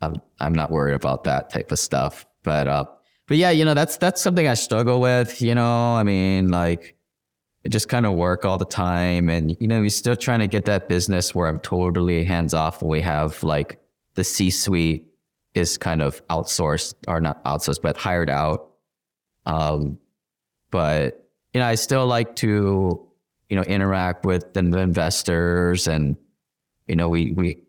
I'm, 0.00 0.16
I'm 0.40 0.52
not 0.52 0.72
worried 0.72 0.94
about 0.94 1.22
that 1.22 1.50
type 1.50 1.70
of 1.70 1.78
stuff. 1.78 2.26
But 2.42 2.66
uh, 2.66 2.86
but 3.28 3.36
yeah, 3.36 3.50
you 3.50 3.64
know 3.64 3.74
that's 3.74 3.96
that's 3.98 4.20
something 4.20 4.48
I 4.48 4.54
struggle 4.54 5.00
with. 5.00 5.40
You 5.40 5.54
know, 5.54 5.94
I 5.94 6.02
mean, 6.02 6.48
like 6.48 6.96
I 7.64 7.68
just 7.68 7.88
kind 7.88 8.06
of 8.06 8.14
work 8.14 8.44
all 8.44 8.58
the 8.58 8.64
time, 8.64 9.28
and 9.28 9.56
you 9.60 9.68
know, 9.68 9.80
we're 9.80 9.88
still 9.88 10.16
trying 10.16 10.40
to 10.40 10.48
get 10.48 10.64
that 10.64 10.88
business 10.88 11.32
where 11.32 11.46
I'm 11.46 11.60
totally 11.60 12.24
hands 12.24 12.54
off. 12.54 12.82
We 12.82 13.02
have 13.02 13.40
like 13.44 13.78
the 14.14 14.24
C 14.24 14.50
suite 14.50 15.06
is 15.54 15.78
kind 15.78 16.02
of 16.02 16.26
outsourced 16.26 16.94
or 17.06 17.20
not 17.20 17.44
outsourced, 17.44 17.82
but 17.82 17.96
hired 17.96 18.30
out. 18.30 18.70
Um, 19.46 19.96
but 20.72 21.23
you 21.54 21.60
know, 21.60 21.66
I 21.66 21.76
still 21.76 22.06
like 22.06 22.36
to, 22.36 23.08
you 23.48 23.56
know, 23.56 23.62
interact 23.62 24.26
with 24.26 24.52
the 24.52 24.60
investors 24.60 25.86
and, 25.86 26.16
you 26.88 26.96
know, 26.96 27.08
we, 27.08 27.32
we, 27.32 27.62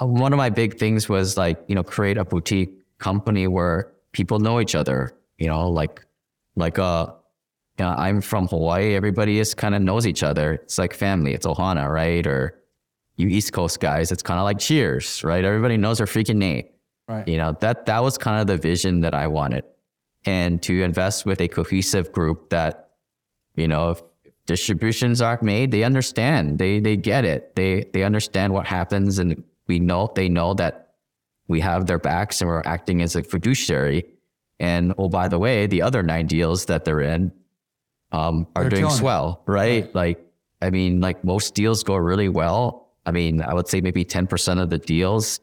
uh, 0.00 0.06
one 0.06 0.32
of 0.32 0.36
my 0.36 0.50
big 0.50 0.78
things 0.78 1.08
was 1.08 1.36
like, 1.36 1.58
you 1.68 1.74
know, 1.74 1.84
create 1.84 2.18
a 2.18 2.24
boutique 2.24 2.74
company 2.98 3.46
where 3.46 3.92
people 4.12 4.40
know 4.40 4.60
each 4.60 4.74
other, 4.74 5.16
you 5.38 5.46
know, 5.46 5.70
like, 5.70 6.04
like, 6.56 6.78
uh, 6.78 7.06
you 7.78 7.84
know, 7.84 7.92
I'm 7.92 8.20
from 8.20 8.48
Hawaii. 8.48 8.94
Everybody 8.94 9.38
is 9.38 9.54
kind 9.54 9.74
of 9.74 9.82
knows 9.82 10.04
each 10.04 10.24
other. 10.24 10.54
It's 10.54 10.78
like 10.78 10.92
family. 10.92 11.32
It's 11.32 11.46
Ohana, 11.46 11.88
right? 11.88 12.26
Or 12.26 12.60
you 13.16 13.28
East 13.28 13.52
Coast 13.52 13.78
guys, 13.78 14.10
it's 14.10 14.22
kind 14.22 14.40
of 14.40 14.44
like 14.44 14.58
Cheers, 14.58 15.22
right? 15.22 15.44
Everybody 15.44 15.76
knows 15.76 16.00
our 16.00 16.06
freaking 16.06 16.36
name. 16.36 16.64
Right. 17.06 17.26
You 17.26 17.36
know, 17.36 17.56
that 17.60 17.86
that 17.86 18.02
was 18.02 18.18
kind 18.18 18.40
of 18.40 18.48
the 18.48 18.56
vision 18.56 19.00
that 19.02 19.14
I 19.14 19.28
wanted. 19.28 19.64
And 20.24 20.60
to 20.62 20.82
invest 20.82 21.24
with 21.24 21.40
a 21.40 21.46
cohesive 21.48 22.10
group 22.10 22.50
that, 22.50 22.87
you 23.58 23.68
know, 23.68 23.90
if 23.90 24.02
distributions 24.46 25.20
aren't 25.20 25.42
made, 25.42 25.70
they 25.70 25.84
understand. 25.84 26.58
They 26.58 26.80
they 26.80 26.96
get 26.96 27.24
it. 27.24 27.54
They 27.56 27.84
they 27.92 28.02
understand 28.02 28.52
what 28.52 28.66
happens 28.66 29.18
and 29.18 29.42
we 29.66 29.78
know 29.78 30.10
they 30.14 30.28
know 30.28 30.54
that 30.54 30.94
we 31.46 31.60
have 31.60 31.86
their 31.86 31.98
backs 31.98 32.40
and 32.40 32.48
we're 32.48 32.62
acting 32.64 33.02
as 33.02 33.16
a 33.16 33.22
fiduciary. 33.22 34.04
And 34.60 34.94
oh, 34.98 35.08
by 35.08 35.28
the 35.28 35.38
way, 35.38 35.66
the 35.66 35.82
other 35.82 36.02
nine 36.02 36.26
deals 36.26 36.66
that 36.66 36.84
they're 36.84 37.00
in 37.00 37.32
um, 38.12 38.46
are 38.56 38.64
they're 38.64 38.80
doing 38.80 38.90
swell, 38.90 39.42
right? 39.46 39.84
right? 39.84 39.94
Like, 39.94 40.26
I 40.60 40.70
mean, 40.70 41.00
like 41.00 41.22
most 41.24 41.54
deals 41.54 41.84
go 41.84 41.96
really 41.96 42.28
well 42.28 42.88
I 43.08 43.10
mean, 43.10 43.40
I 43.40 43.54
would 43.54 43.66
say 43.66 43.80
maybe 43.80 44.04
10% 44.04 44.60
of 44.60 44.68
the 44.68 44.76
deals, 44.76 45.40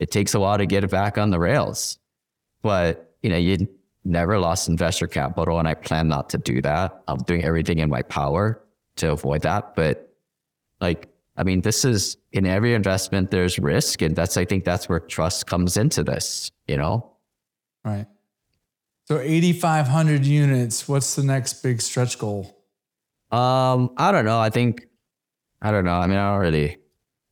it 0.00 0.10
takes 0.10 0.34
a 0.34 0.40
while 0.40 0.58
to 0.58 0.66
get 0.66 0.82
it 0.82 0.90
back 0.90 1.18
on 1.18 1.30
the 1.30 1.38
rails. 1.38 2.00
But, 2.62 3.14
you 3.22 3.30
know, 3.30 3.36
you 3.36 3.68
never 4.06 4.38
lost 4.38 4.68
investor 4.68 5.06
capital, 5.06 5.58
and 5.58 5.68
I 5.68 5.74
plan 5.74 6.08
not 6.08 6.30
to 6.30 6.38
do 6.38 6.62
that. 6.62 7.02
I'm 7.08 7.18
doing 7.18 7.44
everything 7.44 7.78
in 7.78 7.90
my 7.90 8.02
power 8.02 8.62
to 8.96 9.12
avoid 9.12 9.42
that. 9.42 9.74
But 9.74 10.14
like, 10.80 11.08
I 11.36 11.42
mean, 11.42 11.60
this 11.60 11.84
is 11.84 12.16
in 12.32 12.46
every 12.46 12.74
investment, 12.74 13.30
there's 13.30 13.58
risk. 13.58 14.02
And 14.02 14.16
that's, 14.16 14.36
I 14.36 14.44
think 14.44 14.64
that's 14.64 14.88
where 14.88 15.00
trust 15.00 15.46
comes 15.46 15.76
into 15.76 16.02
this, 16.02 16.50
you 16.66 16.76
know? 16.76 17.12
Right. 17.84 18.06
So 19.04 19.20
8,500 19.20 20.24
units, 20.24 20.88
what's 20.88 21.14
the 21.14 21.22
next 21.22 21.62
big 21.62 21.80
stretch 21.80 22.18
goal? 22.18 22.64
Um, 23.30 23.90
I 23.96 24.12
don't 24.12 24.24
know. 24.24 24.38
I 24.38 24.50
think, 24.50 24.86
I 25.62 25.70
don't 25.70 25.84
know. 25.84 25.94
I 25.94 26.06
mean, 26.06 26.18
I 26.18 26.32
don't 26.32 26.40
really 26.40 26.78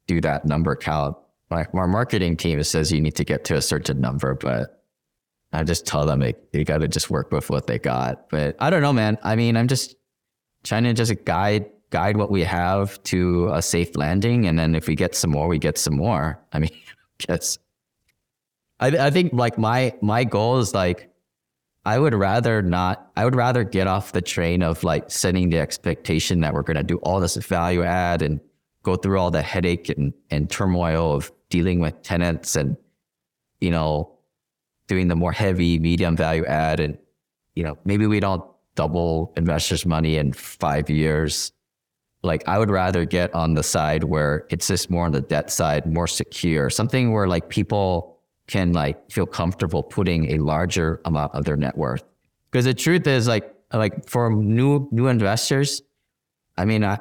do 0.06 0.20
that 0.20 0.44
number 0.44 0.76
count. 0.76 1.16
My, 1.50 1.66
our 1.72 1.88
marketing 1.88 2.36
team 2.36 2.62
says 2.62 2.92
you 2.92 3.00
need 3.00 3.16
to 3.16 3.24
get 3.24 3.44
to 3.46 3.56
a 3.56 3.62
certain 3.62 4.00
number, 4.00 4.34
but 4.34 4.83
I 5.54 5.64
just 5.64 5.86
tell 5.86 6.04
them 6.04 6.20
they, 6.20 6.34
they 6.52 6.64
got 6.64 6.78
to 6.78 6.88
just 6.88 7.10
work 7.10 7.30
with 7.30 7.48
what 7.50 7.66
they 7.66 7.78
got. 7.78 8.28
But 8.28 8.56
I 8.58 8.70
don't 8.70 8.82
know, 8.82 8.92
man. 8.92 9.18
I 9.22 9.36
mean, 9.36 9.56
I'm 9.56 9.68
just 9.68 9.94
trying 10.64 10.84
to 10.84 10.92
just 10.92 11.24
guide 11.24 11.70
guide 11.90 12.16
what 12.16 12.30
we 12.30 12.42
have 12.42 13.00
to 13.04 13.50
a 13.52 13.62
safe 13.62 13.96
landing, 13.96 14.46
and 14.46 14.58
then 14.58 14.74
if 14.74 14.88
we 14.88 14.96
get 14.96 15.14
some 15.14 15.30
more, 15.30 15.46
we 15.46 15.58
get 15.58 15.78
some 15.78 15.96
more. 15.96 16.42
I 16.52 16.58
mean, 16.58 16.70
guess 17.18 17.58
I, 18.80 18.88
I 18.88 19.10
think 19.10 19.32
like 19.32 19.56
my 19.58 19.94
my 20.00 20.24
goal 20.24 20.58
is 20.58 20.74
like 20.74 21.10
I 21.84 21.98
would 21.98 22.14
rather 22.14 22.62
not. 22.62 23.10
I 23.16 23.24
would 23.24 23.36
rather 23.36 23.62
get 23.64 23.86
off 23.86 24.12
the 24.12 24.22
train 24.22 24.62
of 24.62 24.84
like 24.84 25.10
setting 25.10 25.50
the 25.50 25.58
expectation 25.58 26.40
that 26.40 26.54
we're 26.54 26.62
going 26.62 26.76
to 26.76 26.82
do 26.82 26.96
all 26.98 27.20
this 27.20 27.36
value 27.36 27.82
add 27.82 28.22
and 28.22 28.40
go 28.82 28.96
through 28.96 29.18
all 29.18 29.30
the 29.30 29.42
headache 29.42 29.88
and, 29.88 30.12
and 30.30 30.50
turmoil 30.50 31.12
of 31.12 31.32
dealing 31.48 31.80
with 31.80 32.02
tenants 32.02 32.56
and 32.56 32.76
you 33.60 33.70
know 33.70 34.13
doing 34.94 35.08
the 35.08 35.16
more 35.16 35.32
heavy 35.32 35.78
medium 35.78 36.14
value 36.16 36.44
add 36.46 36.78
and 36.80 36.96
you 37.54 37.64
know 37.64 37.76
maybe 37.84 38.06
we 38.06 38.20
don't 38.20 38.44
double 38.74 39.32
investors 39.36 39.84
money 39.84 40.16
in 40.16 40.32
five 40.32 40.88
years 40.88 41.52
like 42.24 42.42
I 42.48 42.58
would 42.58 42.70
rather 42.70 43.04
get 43.04 43.34
on 43.34 43.54
the 43.54 43.62
side 43.62 44.04
where 44.04 44.46
it's 44.48 44.68
just 44.68 44.90
more 44.90 45.04
on 45.04 45.12
the 45.12 45.20
debt 45.20 45.50
side, 45.50 45.84
more 45.86 46.06
secure, 46.06 46.70
something 46.70 47.12
where 47.12 47.28
like 47.28 47.50
people 47.50 48.18
can 48.46 48.72
like 48.72 49.10
feel 49.10 49.26
comfortable 49.26 49.82
putting 49.82 50.32
a 50.32 50.38
larger 50.38 51.00
amount 51.04 51.34
of 51.34 51.44
their 51.44 51.56
net 51.56 51.76
worth. 51.76 52.02
Because 52.50 52.64
the 52.64 52.74
truth 52.74 53.06
is 53.06 53.28
like 53.28 53.54
like 53.72 54.08
for 54.08 54.30
new 54.30 54.88
new 54.90 55.08
investors, 55.08 55.82
I 56.56 56.64
mean 56.64 56.82
I 56.82 56.98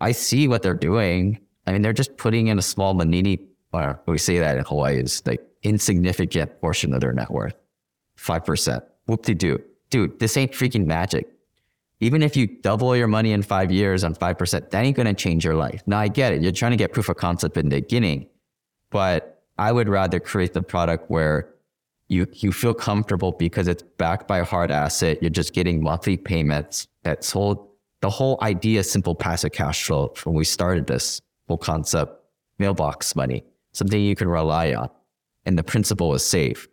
I 0.00 0.12
see 0.12 0.48
what 0.48 0.62
they're 0.62 0.82
doing. 0.90 1.38
I 1.66 1.72
mean 1.72 1.82
they're 1.82 1.92
just 1.92 2.16
putting 2.16 2.46
in 2.46 2.58
a 2.58 2.62
small 2.62 2.94
manini 2.94 3.46
or 3.72 4.00
we 4.06 4.18
say 4.18 4.38
that 4.38 4.56
in 4.56 4.64
Hawaii 4.64 4.98
is 5.00 5.22
like 5.26 5.46
insignificant 5.62 6.60
portion 6.60 6.94
of 6.94 7.00
their 7.00 7.12
net 7.12 7.30
worth. 7.30 7.54
Five 8.16 8.44
percent. 8.44 8.84
Whoop 9.06 9.22
de 9.22 9.34
doo. 9.34 9.62
Dude, 9.90 10.18
this 10.20 10.36
ain't 10.36 10.52
freaking 10.52 10.86
magic 10.86 11.28
even 12.00 12.22
if 12.22 12.36
you 12.36 12.46
double 12.46 12.96
your 12.96 13.06
money 13.06 13.32
in 13.32 13.42
five 13.42 13.70
years 13.70 14.04
on 14.04 14.14
5%, 14.14 14.70
that 14.70 14.84
ain't 14.84 14.96
going 14.96 15.06
to 15.06 15.14
change 15.14 15.44
your 15.44 15.54
life. 15.54 15.82
Now, 15.86 15.98
I 15.98 16.08
get 16.08 16.32
it. 16.32 16.42
You're 16.42 16.52
trying 16.52 16.70
to 16.70 16.76
get 16.76 16.92
proof 16.92 17.10
of 17.10 17.16
concept 17.16 17.56
in 17.58 17.68
the 17.68 17.80
beginning, 17.80 18.26
but 18.88 19.42
I 19.58 19.70
would 19.70 19.88
rather 19.88 20.18
create 20.18 20.54
the 20.54 20.62
product 20.62 21.10
where 21.10 21.54
you, 22.08 22.26
you 22.32 22.52
feel 22.52 22.74
comfortable 22.74 23.32
because 23.32 23.68
it's 23.68 23.82
backed 23.82 24.26
by 24.26 24.38
a 24.38 24.44
hard 24.44 24.70
asset. 24.70 25.18
You're 25.22 25.30
just 25.30 25.52
getting 25.52 25.82
monthly 25.82 26.16
payments. 26.16 26.88
That's 27.02 27.30
whole, 27.30 27.76
the 28.00 28.10
whole 28.10 28.38
idea, 28.40 28.82
simple 28.82 29.14
passive 29.14 29.52
cash 29.52 29.84
flow 29.84 30.12
when 30.24 30.34
we 30.34 30.44
started 30.44 30.86
this 30.86 31.20
whole 31.48 31.58
concept, 31.58 32.24
mailbox 32.58 33.14
money, 33.14 33.44
something 33.72 34.00
you 34.00 34.16
can 34.16 34.28
rely 34.28 34.72
on. 34.72 34.88
And 35.46 35.58
the 35.58 35.62
principle 35.62 36.14
is 36.14 36.24
safe 36.24 36.68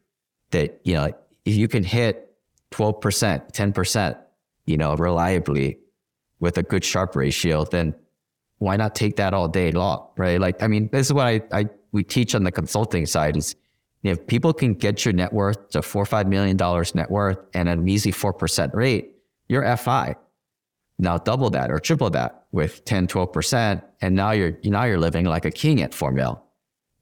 that, 0.52 0.80
you 0.84 0.94
know, 0.94 1.12
if 1.46 1.56
you 1.56 1.68
can 1.68 1.84
hit 1.84 2.36
12%, 2.72 3.52
10%, 3.54 4.18
you 4.66 4.78
know, 4.78 4.96
reliably 4.96 5.80
with 6.40 6.58
a 6.58 6.64
good 6.64 6.84
Sharpe 6.84 7.16
ratio, 7.16 7.64
then 7.64 7.96
why 8.60 8.76
not 8.76 8.96
take 8.96 9.16
that 9.18 9.34
all 9.34 9.48
day 9.48 9.72
long, 9.72 10.10
right? 10.18 10.40
Like, 10.40 10.62
I 10.62 10.68
mean, 10.68 10.90
this 10.92 11.08
is 11.08 11.14
what 11.14 11.28
I, 11.28 11.42
I 11.52 11.70
we 11.92 12.04
teach 12.04 12.36
on 12.36 12.44
the 12.44 12.52
consulting 12.52 13.06
side 13.06 13.38
is 13.38 13.56
if 14.04 14.28
people 14.28 14.54
can 14.54 14.74
get 14.74 15.06
your 15.06 15.14
net 15.14 15.34
worth 15.34 15.70
to 15.70 15.82
four 15.82 16.04
or 16.04 16.06
five 16.06 16.28
million 16.28 16.58
dollars 16.58 16.94
net 16.94 17.10
worth 17.10 17.40
and 17.54 17.70
an 17.70 17.88
easy 17.88 18.12
four 18.12 18.34
percent 18.34 18.74
rate, 18.74 19.16
you're 19.48 19.78
FI. 19.78 20.16
Now 21.00 21.18
double 21.18 21.50
that 21.52 21.72
or 21.72 21.80
triple 21.80 22.10
that 22.12 22.46
with 22.52 22.84
10, 22.86 23.08
12%. 23.08 23.84
And 24.02 24.16
now 24.16 24.32
you're 24.32 24.58
now 24.64 24.86
you're 24.86 25.00
living 25.00 25.26
like 25.26 25.46
a 25.46 25.52
king 25.52 25.82
at 25.82 25.94
four 25.94 26.12
mil. 26.12 26.44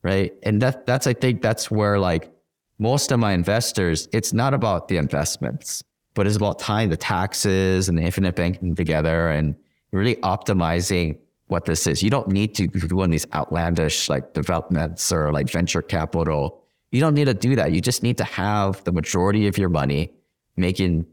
Right. 0.05 0.33
And 0.43 0.61
that 0.61 0.85
that's 0.85 1.07
I 1.07 1.13
think 1.13 1.41
that's 1.41 1.71
where 1.71 1.97
like 1.99 2.31
most 2.77 3.11
of 3.11 3.19
my 3.19 3.33
investors, 3.33 4.07
it's 4.13 4.33
not 4.33 4.53
about 4.53 4.87
the 4.87 4.97
investments 4.97 5.83
but 6.15 6.25
it's 6.25 6.37
about 6.37 6.57
tying 6.57 6.89
the 6.89 6.97
taxes 6.97 7.87
and 7.87 7.97
the 7.97 8.01
infinite 8.01 8.35
banking 8.35 8.73
together 8.73 9.29
and 9.29 9.55
really 9.91 10.15
optimizing 10.17 11.17
what 11.47 11.65
this 11.65 11.85
is. 11.85 12.01
You 12.01 12.09
don't 12.09 12.29
need 12.29 12.55
to 12.55 12.67
do 12.67 12.95
one 12.95 13.05
of 13.05 13.11
these 13.11 13.27
outlandish 13.33 14.09
like 14.09 14.33
developments 14.33 15.11
or 15.11 15.31
like 15.31 15.49
venture 15.49 15.81
capital. 15.81 16.63
You 16.91 17.01
don't 17.01 17.13
need 17.13 17.25
to 17.25 17.33
do 17.33 17.55
that. 17.57 17.73
You 17.73 17.81
just 17.81 18.01
need 18.01 18.17
to 18.17 18.23
have 18.23 18.83
the 18.85 18.91
majority 18.91 19.45
of 19.47 19.57
your 19.57 19.69
money 19.69 20.13
making 20.55 21.05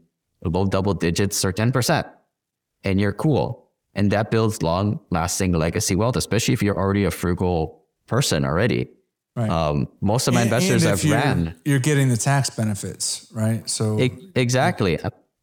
low 0.43 0.65
double 0.65 0.93
digits 0.93 1.43
or 1.45 1.51
10%. 1.51 2.09
And 2.85 2.99
you're 2.99 3.13
cool. 3.13 3.69
And 3.93 4.09
that 4.11 4.31
builds 4.31 4.63
long 4.63 4.99
lasting 5.11 5.51
legacy 5.51 5.95
wealth, 5.95 6.15
especially 6.15 6.53
if 6.53 6.63
you're 6.63 6.77
already 6.77 7.03
a 7.03 7.11
frugal 7.11 7.82
person 8.13 8.45
already. 8.45 8.87
Right. 9.35 9.49
Um, 9.49 9.87
most 9.99 10.27
of 10.27 10.35
my 10.35 10.43
investors 10.43 10.83
have 10.83 11.03
you're, 11.03 11.17
ran. 11.17 11.55
You're 11.65 11.79
getting 11.79 12.09
the 12.09 12.17
tax 12.17 12.51
benefits, 12.51 13.27
right? 13.33 13.67
So 13.67 13.97
exactly, 14.35 14.99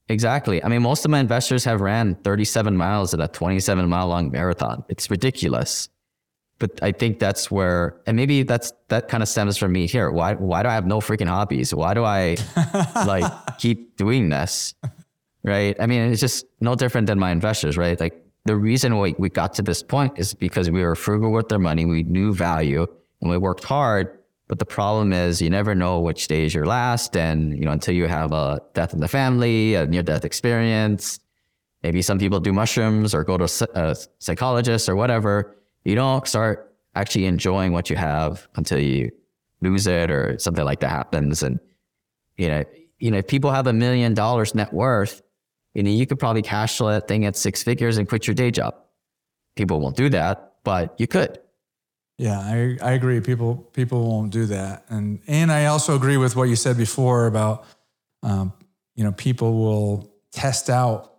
exactly. 0.08 0.62
I 0.62 0.68
mean, 0.68 0.82
most 0.82 1.04
of 1.04 1.10
my 1.10 1.18
investors 1.18 1.64
have 1.64 1.80
ran 1.80 2.14
37 2.14 2.76
miles 2.76 3.12
at 3.12 3.20
a 3.20 3.26
27 3.26 3.88
mile 3.88 4.06
long 4.06 4.30
marathon. 4.30 4.84
It's 4.88 5.10
ridiculous, 5.10 5.88
but 6.60 6.70
I 6.80 6.92
think 6.92 7.18
that's 7.18 7.50
where, 7.50 8.00
and 8.06 8.16
maybe 8.16 8.44
that's 8.44 8.72
that 8.88 9.08
kind 9.08 9.24
of 9.24 9.28
stems 9.28 9.56
from 9.58 9.72
me 9.72 9.88
here. 9.88 10.12
Why 10.12 10.34
why 10.34 10.62
do 10.62 10.68
I 10.68 10.74
have 10.74 10.86
no 10.86 11.00
freaking 11.00 11.26
hobbies? 11.26 11.74
Why 11.74 11.92
do 11.94 12.04
I 12.04 12.36
like 13.12 13.58
keep 13.58 13.96
doing 13.96 14.28
this? 14.28 14.74
Right? 15.42 15.74
I 15.80 15.86
mean, 15.86 16.12
it's 16.12 16.20
just 16.20 16.46
no 16.60 16.76
different 16.76 17.08
than 17.08 17.18
my 17.18 17.32
investors, 17.32 17.76
right? 17.76 17.98
Like 17.98 18.14
the 18.44 18.56
reason 18.56 18.98
we, 18.98 19.14
we 19.18 19.28
got 19.28 19.54
to 19.54 19.62
this 19.62 19.82
point 19.82 20.18
is 20.18 20.34
because 20.34 20.70
we 20.70 20.82
were 20.82 20.96
frugal 20.96 21.32
with 21.32 21.48
their 21.48 21.58
money. 21.58 21.84
We 21.84 22.02
knew 22.04 22.34
value 22.34 22.86
and 23.20 23.30
we 23.30 23.36
worked 23.36 23.64
hard. 23.64 24.18
But 24.48 24.58
the 24.58 24.66
problem 24.66 25.12
is 25.12 25.40
you 25.40 25.50
never 25.50 25.74
know 25.74 26.00
which 26.00 26.26
day 26.26 26.44
is 26.44 26.54
your 26.54 26.66
last. 26.66 27.16
And, 27.16 27.56
you 27.56 27.64
know, 27.64 27.70
until 27.70 27.94
you 27.94 28.06
have 28.06 28.32
a 28.32 28.60
death 28.74 28.92
in 28.92 29.00
the 29.00 29.08
family, 29.08 29.74
a 29.74 29.86
near 29.86 30.02
death 30.02 30.24
experience, 30.24 31.20
maybe 31.82 32.02
some 32.02 32.18
people 32.18 32.40
do 32.40 32.52
mushrooms 32.52 33.14
or 33.14 33.22
go 33.22 33.36
to 33.36 33.44
a 33.44 33.78
uh, 33.78 33.94
psychologist 34.18 34.88
or 34.88 34.96
whatever. 34.96 35.56
You 35.84 35.94
don't 35.94 36.26
start 36.26 36.74
actually 36.96 37.26
enjoying 37.26 37.72
what 37.72 37.90
you 37.90 37.96
have 37.96 38.48
until 38.56 38.80
you 38.80 39.12
lose 39.60 39.86
it 39.86 40.10
or 40.10 40.38
something 40.38 40.64
like 40.64 40.80
that 40.80 40.90
happens. 40.90 41.42
And, 41.42 41.60
you 42.36 42.48
know, 42.48 42.64
you 42.98 43.10
know, 43.10 43.18
if 43.18 43.28
people 43.28 43.50
have 43.52 43.66
a 43.66 43.72
million 43.72 44.14
dollars 44.14 44.54
net 44.54 44.72
worth, 44.72 45.22
you 45.74 45.82
know, 45.82 45.90
you 45.90 46.06
could 46.06 46.18
probably 46.18 46.42
cash 46.42 46.76
flow 46.76 46.90
that 46.90 47.06
thing 47.06 47.24
at 47.24 47.36
six 47.36 47.62
figures 47.62 47.98
and 47.98 48.08
quit 48.08 48.26
your 48.26 48.34
day 48.34 48.50
job. 48.50 48.74
People 49.56 49.80
won't 49.80 49.96
do 49.96 50.08
that, 50.10 50.54
but 50.64 50.94
you 50.98 51.06
could. 51.06 51.38
Yeah, 52.18 52.38
I, 52.38 52.76
I 52.82 52.92
agree. 52.92 53.20
People 53.20 53.56
people 53.72 54.10
won't 54.10 54.30
do 54.30 54.44
that, 54.46 54.84
and 54.90 55.20
and 55.26 55.50
I 55.50 55.66
also 55.66 55.96
agree 55.96 56.18
with 56.18 56.36
what 56.36 56.50
you 56.50 56.56
said 56.56 56.76
before 56.76 57.26
about, 57.26 57.64
um, 58.22 58.52
you 58.94 59.04
know, 59.04 59.12
people 59.12 59.58
will 59.58 60.12
test 60.30 60.68
out, 60.68 61.14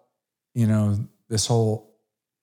you 0.53 0.67
know, 0.67 0.99
this 1.27 1.47
whole, 1.47 1.97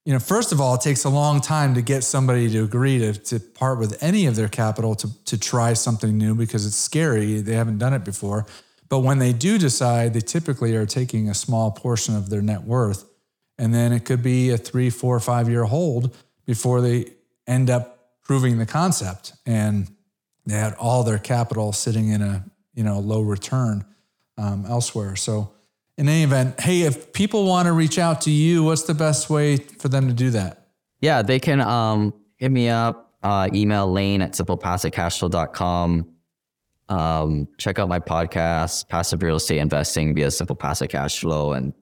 you 0.04 0.12
know, 0.12 0.18
first 0.18 0.50
of 0.50 0.60
all, 0.60 0.74
it 0.74 0.80
takes 0.80 1.04
a 1.04 1.08
long 1.08 1.40
time 1.40 1.74
to 1.74 1.82
get 1.82 2.02
somebody 2.02 2.50
to 2.50 2.64
agree 2.64 2.98
to 2.98 3.12
to 3.12 3.38
part 3.38 3.78
with 3.78 4.02
any 4.02 4.26
of 4.26 4.34
their 4.34 4.48
capital 4.48 4.96
to 4.96 5.24
to 5.26 5.38
try 5.38 5.72
something 5.72 6.18
new 6.18 6.34
because 6.34 6.66
it's 6.66 6.76
scary. 6.76 7.40
They 7.40 7.54
haven't 7.54 7.78
done 7.78 7.94
it 7.94 8.04
before, 8.04 8.44
but 8.88 9.00
when 9.00 9.18
they 9.18 9.32
do 9.32 9.58
decide, 9.58 10.14
they 10.14 10.20
typically 10.20 10.74
are 10.76 10.86
taking 10.86 11.28
a 11.28 11.34
small 11.34 11.70
portion 11.70 12.16
of 12.16 12.30
their 12.30 12.42
net 12.42 12.62
worth, 12.62 13.08
and 13.58 13.74
then 13.74 13.92
it 13.92 14.04
could 14.04 14.22
be 14.22 14.50
a 14.50 14.58
three, 14.58 14.90
four, 14.90 15.18
five 15.20 15.48
year 15.48 15.64
hold 15.64 16.16
before 16.46 16.80
they 16.80 17.06
end 17.46 17.70
up 17.70 17.98
proving 18.22 18.58
the 18.58 18.66
concept. 18.66 19.32
And 19.44 19.88
they 20.46 20.54
had 20.54 20.74
all 20.74 21.02
their 21.04 21.18
capital 21.18 21.72
sitting 21.72 22.08
in 22.08 22.22
a 22.22 22.44
you 22.74 22.84
know 22.84 23.00
low 23.00 23.20
return 23.20 23.84
um, 24.36 24.64
elsewhere. 24.66 25.16
So 25.16 25.52
in 25.98 26.08
any 26.08 26.22
event 26.22 26.58
hey 26.60 26.82
if 26.82 27.12
people 27.12 27.44
want 27.44 27.66
to 27.66 27.72
reach 27.72 27.98
out 27.98 28.22
to 28.22 28.30
you 28.30 28.62
what's 28.62 28.84
the 28.84 28.94
best 28.94 29.28
way 29.28 29.56
for 29.56 29.88
them 29.88 30.06
to 30.06 30.14
do 30.14 30.30
that? 30.30 30.68
Yeah 31.00 31.22
they 31.22 31.40
can 31.40 31.60
um, 31.60 32.14
hit 32.36 32.50
me 32.50 32.68
up 32.68 33.12
uh, 33.22 33.50
email 33.52 33.90
lane 33.90 34.22
at 34.22 34.32
simplepassivecashflow.com 34.32 36.08
um, 36.88 37.48
check 37.58 37.78
out 37.78 37.88
my 37.88 38.00
podcast 38.00 38.88
passive 38.88 39.22
real 39.22 39.36
estate 39.36 39.58
investing 39.58 40.14
via 40.14 40.30
simple 40.30 40.56
passive 40.56 40.88
cash 40.88 41.20
flow 41.20 41.52
and 41.52 41.74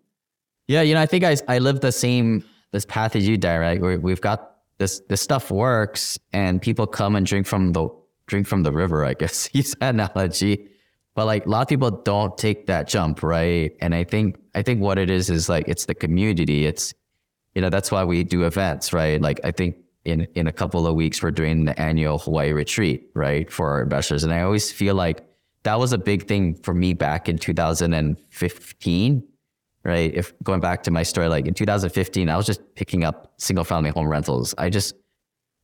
yeah 0.68 0.82
you 0.82 0.94
know 0.94 1.00
i 1.00 1.06
think 1.06 1.24
i, 1.24 1.36
I 1.48 1.58
live 1.58 1.80
the 1.80 1.92
same 1.92 2.44
this 2.72 2.84
path 2.84 3.14
as 3.16 3.26
you 3.26 3.38
Darren, 3.38 3.80
right 3.80 4.02
we've 4.02 4.20
got 4.20 4.56
this 4.78 5.00
this 5.08 5.20
stuff 5.20 5.50
works 5.50 6.18
and 6.32 6.60
people 6.60 6.86
come 6.86 7.16
and 7.16 7.24
drink 7.24 7.46
from 7.46 7.72
the 7.72 7.88
drink 8.26 8.46
from 8.46 8.62
the 8.62 8.72
river, 8.72 9.04
I 9.04 9.14
guess 9.14 9.48
use 9.52 9.74
analogy. 9.80 10.68
But 11.14 11.26
like 11.26 11.46
a 11.46 11.48
lot 11.48 11.62
of 11.62 11.68
people 11.68 11.90
don't 11.90 12.36
take 12.36 12.66
that 12.66 12.88
jump, 12.88 13.22
right? 13.22 13.72
And 13.80 13.94
I 13.94 14.04
think 14.04 14.36
I 14.54 14.62
think 14.62 14.82
what 14.82 14.98
it 14.98 15.08
is 15.08 15.30
is 15.30 15.48
like 15.48 15.66
it's 15.66 15.86
the 15.86 15.94
community. 15.94 16.66
It's 16.66 16.92
you 17.54 17.62
know, 17.62 17.70
that's 17.70 17.90
why 17.90 18.04
we 18.04 18.22
do 18.22 18.44
events, 18.44 18.92
right? 18.92 19.20
Like 19.20 19.40
I 19.42 19.50
think 19.50 19.76
in 20.06 20.26
in 20.34 20.46
a 20.46 20.52
couple 20.52 20.86
of 20.86 20.94
weeks 20.94 21.22
we're 21.22 21.30
doing 21.30 21.64
the 21.64 21.78
annual 21.80 22.18
Hawaii 22.18 22.52
retreat, 22.52 23.10
right, 23.14 23.50
for 23.50 23.70
our 23.70 23.82
investors. 23.82 24.24
And 24.24 24.32
I 24.32 24.42
always 24.42 24.72
feel 24.72 24.94
like 24.94 25.26
that 25.64 25.78
was 25.78 25.92
a 25.92 25.98
big 25.98 26.26
thing 26.28 26.54
for 26.54 26.72
me 26.72 26.94
back 26.94 27.28
in 27.28 27.38
2015 27.38 29.22
right? 29.86 30.12
If 30.14 30.32
going 30.42 30.60
back 30.60 30.82
to 30.82 30.90
my 30.90 31.04
story, 31.04 31.28
like 31.28 31.46
in 31.46 31.54
2015, 31.54 32.28
I 32.28 32.36
was 32.36 32.44
just 32.44 32.60
picking 32.74 33.04
up 33.04 33.32
single 33.38 33.64
family 33.64 33.90
home 33.90 34.08
rentals. 34.08 34.52
I 34.58 34.68
just, 34.68 34.96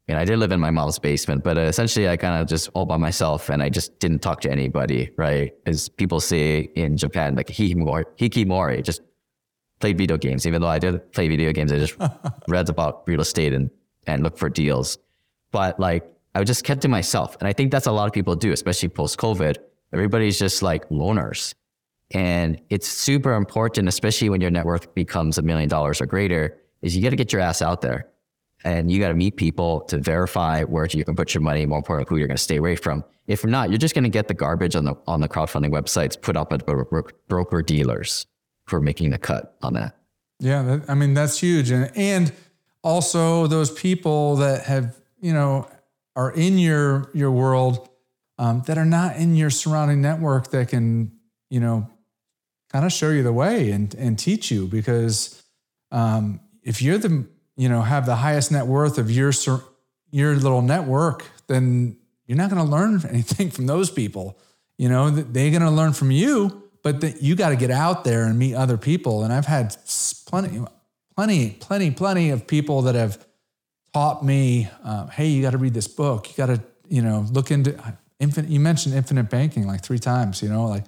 know, 0.07 0.17
I 0.17 0.25
did 0.25 0.39
live 0.39 0.53
in 0.53 0.61
my 0.61 0.71
mom's 0.71 1.01
basement, 1.01 1.43
but 1.43 1.59
essentially 1.59 2.09
I 2.09 2.17
kind 2.17 2.41
of 2.41 2.47
just 2.47 2.71
all 2.75 2.87
by 2.87 2.97
myself 2.99 3.49
and 3.51 3.63
I 3.63 3.69
just 3.69 3.99
didn't 3.99 4.21
talk 4.21 4.41
to 4.43 4.51
anybody, 4.51 5.11
right? 5.17 5.53
As 5.67 5.89
people 5.89 6.21
say 6.21 6.71
in 6.77 6.97
Japan, 6.97 7.35
like 7.35 7.49
hikimori, 7.49 8.85
just 8.85 9.03
played 9.81 9.99
video 9.99 10.17
games. 10.17 10.47
Even 10.47 10.63
though 10.63 10.69
I 10.69 10.79
did 10.79 11.13
play 11.13 11.27
video 11.27 11.53
games, 11.53 11.73
I 11.73 11.79
just 11.79 11.97
read 12.49 12.69
about 12.69 13.03
real 13.09 13.21
estate 13.21 13.53
and, 13.53 13.71
and 14.07 14.23
look 14.23 14.39
for 14.39 14.49
deals. 14.49 14.99
But 15.51 15.79
like 15.79 16.13
I 16.35 16.45
just 16.45 16.65
kept 16.65 16.83
to 16.83 16.89
myself. 16.89 17.37
And 17.41 17.47
I 17.47 17.53
think 17.53 17.71
that's 17.71 17.87
a 17.87 17.93
lot 17.93 18.07
of 18.07 18.13
people 18.13 18.35
do, 18.35 18.53
especially 18.53 18.89
post 18.89 19.19
COVID. 19.19 19.57
Everybody's 19.93 20.39
just 20.39 20.63
like 20.63 20.89
loners. 20.89 21.55
And 22.13 22.61
it's 22.71 22.89
super 22.89 23.35
important, 23.35 23.89
especially 23.89 24.29
when 24.29 24.41
your 24.41 24.51
net 24.51 24.65
worth 24.65 24.95
becomes 24.95 25.39
a 25.39 25.43
million 25.43 25.69
dollars 25.69 26.01
or 26.01 26.07
greater, 26.07 26.59
is 26.83 26.97
you 26.97 27.03
got 27.03 27.11
to 27.11 27.17
get 27.17 27.33
your 27.33 27.41
ass 27.41 27.63
out 27.63 27.81
there 27.81 28.09
and 28.65 28.91
you 28.91 29.01
got 29.01 29.09
to 29.09 29.15
meet 29.15 29.37
people 29.37 29.81
to 29.83 29.99
verify 29.99 30.63
where 30.65 30.87
you 30.87 31.05
can 31.05 31.17
put 31.17 31.35
your 31.35 31.41
money, 31.41 31.65
more 31.67 31.79
important, 31.79 32.09
who 32.09 32.17
you're 32.17 32.29
going 32.29 32.37
to 32.37 32.43
stay 32.43 32.57
away 32.57 32.77
from. 32.77 33.05
If 33.27 33.45
not, 33.45 33.71
you're 33.71 33.79
just 33.79 33.95
going 33.95 34.05
to 34.05 34.11
get 34.11 34.29
the 34.29 34.35
garbage 34.35 34.77
on 34.77 34.85
the, 34.85 34.95
on 35.07 35.21
the 35.21 35.29
crowdfunding 35.29 35.71
websites 35.71 36.21
put 36.21 36.37
up 36.37 36.53
at 36.53 36.67
broker 36.67 37.63
dealers 37.63 38.27
for 38.67 38.81
making 38.81 39.11
the 39.11 39.19
cut 39.19 39.57
on 39.63 39.75
that. 39.75 39.97
Yeah. 40.39 40.63
That, 40.63 40.91
I 40.91 40.95
mean, 40.95 41.15
that's 41.15 41.39
huge. 41.39 41.71
And, 41.71 41.91
and 41.97 42.33
also 42.83 43.47
those 43.47 43.71
people 43.71 44.37
that 44.37 44.65
have, 44.65 44.97
you 45.21 45.33
know, 45.33 45.69
are 46.17 46.31
in 46.33 46.59
your, 46.59 47.11
your 47.15 47.31
world 47.31 47.89
um, 48.39 48.63
that 48.67 48.79
are 48.79 48.85
not 48.85 49.17
in 49.17 49.37
your 49.37 49.51
surrounding 49.51 50.01
network 50.01 50.51
that 50.51 50.69
can, 50.69 51.13
you 51.49 51.61
know, 51.61 51.89
kind 52.73 52.85
of 52.85 52.93
show 52.93 53.11
you 53.11 53.23
the 53.23 53.33
way 53.33 53.71
and, 53.71 53.95
and 53.95 54.19
teach 54.19 54.51
you 54.51 54.67
because 54.67 55.43
um, 55.91 56.41
if 56.63 56.81
you're 56.81 56.99
the 56.99 57.27
you 57.57 57.69
know 57.69 57.83
have 57.83 58.07
the 58.07 58.17
highest 58.17 58.51
net 58.51 58.67
worth 58.67 58.99
of 58.99 59.11
your 59.11 59.33
your 60.11 60.35
little 60.35 60.63
network 60.63 61.25
then 61.47 61.97
you're 62.27 62.39
not 62.39 62.51
going 62.51 62.65
to 62.65 62.71
learn 62.71 63.01
anything 63.11 63.51
from 63.51 63.67
those 63.67 63.91
people. 63.91 64.39
You 64.79 64.89
know 64.89 65.11
they're 65.11 65.51
going 65.51 65.63
to 65.63 65.71
learn 65.71 65.93
from 65.93 66.11
you 66.11 66.71
but 66.83 67.01
that 67.03 67.23
you 67.23 67.37
got 67.37 67.51
to 67.51 67.57
get 67.57 67.71
out 67.71 68.03
there 68.03 68.25
and 68.25 68.37
meet 68.37 68.55
other 68.55 68.77
people. 68.77 69.23
And 69.23 69.33
i've 69.33 69.47
had 69.47 69.77
plenty 70.27 70.65
plenty 71.15 71.51
plenty 71.51 71.91
plenty 71.91 72.31
of 72.31 72.47
people 72.47 72.83
that 72.83 72.95
have 72.95 73.25
taught 73.93 74.25
me 74.25 74.69
uh, 74.85 75.07
hey 75.09 75.29
you 75.29 75.43
got 75.43 75.51
to 75.51 75.59
read 75.59 75.75
this 75.75 75.89
book 75.89 76.29
you 76.29 76.35
got 76.37 76.47
to 76.47 76.61
you 76.89 77.03
know 77.03 77.27
look 77.31 77.51
into 77.51 77.77
infinite 78.21 78.51
you 78.51 78.61
mentioned 78.61 78.95
infinite 78.95 79.29
banking 79.29 79.67
like 79.67 79.83
three 79.83 79.99
times 79.99 80.43
you 80.43 80.49
know 80.49 80.67
like 80.67 80.85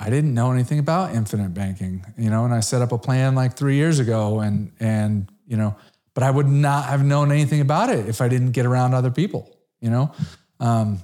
I 0.00 0.08
didn't 0.08 0.32
know 0.32 0.50
anything 0.50 0.78
about 0.78 1.14
infinite 1.14 1.52
banking, 1.52 2.02
you 2.16 2.30
know, 2.30 2.46
and 2.46 2.54
I 2.54 2.60
set 2.60 2.80
up 2.80 2.90
a 2.90 2.96
plan 2.96 3.34
like 3.34 3.54
three 3.54 3.76
years 3.76 3.98
ago 3.98 4.40
and, 4.40 4.72
and, 4.80 5.30
you 5.46 5.58
know, 5.58 5.76
but 6.14 6.22
I 6.22 6.30
would 6.30 6.48
not 6.48 6.86
have 6.86 7.04
known 7.04 7.30
anything 7.30 7.60
about 7.60 7.90
it 7.90 8.08
if 8.08 8.22
I 8.22 8.28
didn't 8.28 8.52
get 8.52 8.64
around 8.64 8.94
other 8.94 9.10
people, 9.10 9.54
you 9.78 9.90
know? 9.90 10.10
Um, 10.58 11.00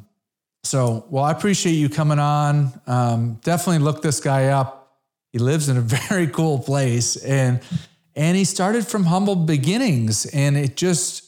so, 0.65 1.05
well, 1.11 1.25
I 1.25 1.31
appreciate 1.31 1.75
you 1.75 1.91
coming 1.91 2.19
on. 2.19 2.81
Um, 2.87 3.35
definitely 3.45 3.81
look 3.81 4.01
this 4.01 4.19
guy 4.19 4.47
up. 4.47 4.99
He 5.31 5.39
lives 5.39 5.69
in 5.69 5.77
a 5.77 5.81
very 6.09 6.27
cool 6.27 6.59
place 6.59 7.17
and, 7.17 7.61
and 8.17 8.37
he 8.37 8.45
started 8.45 8.87
from 8.87 9.05
humble 9.05 9.37
beginnings 9.37 10.27
and 10.27 10.57
it 10.57 10.77
just, 10.77 11.25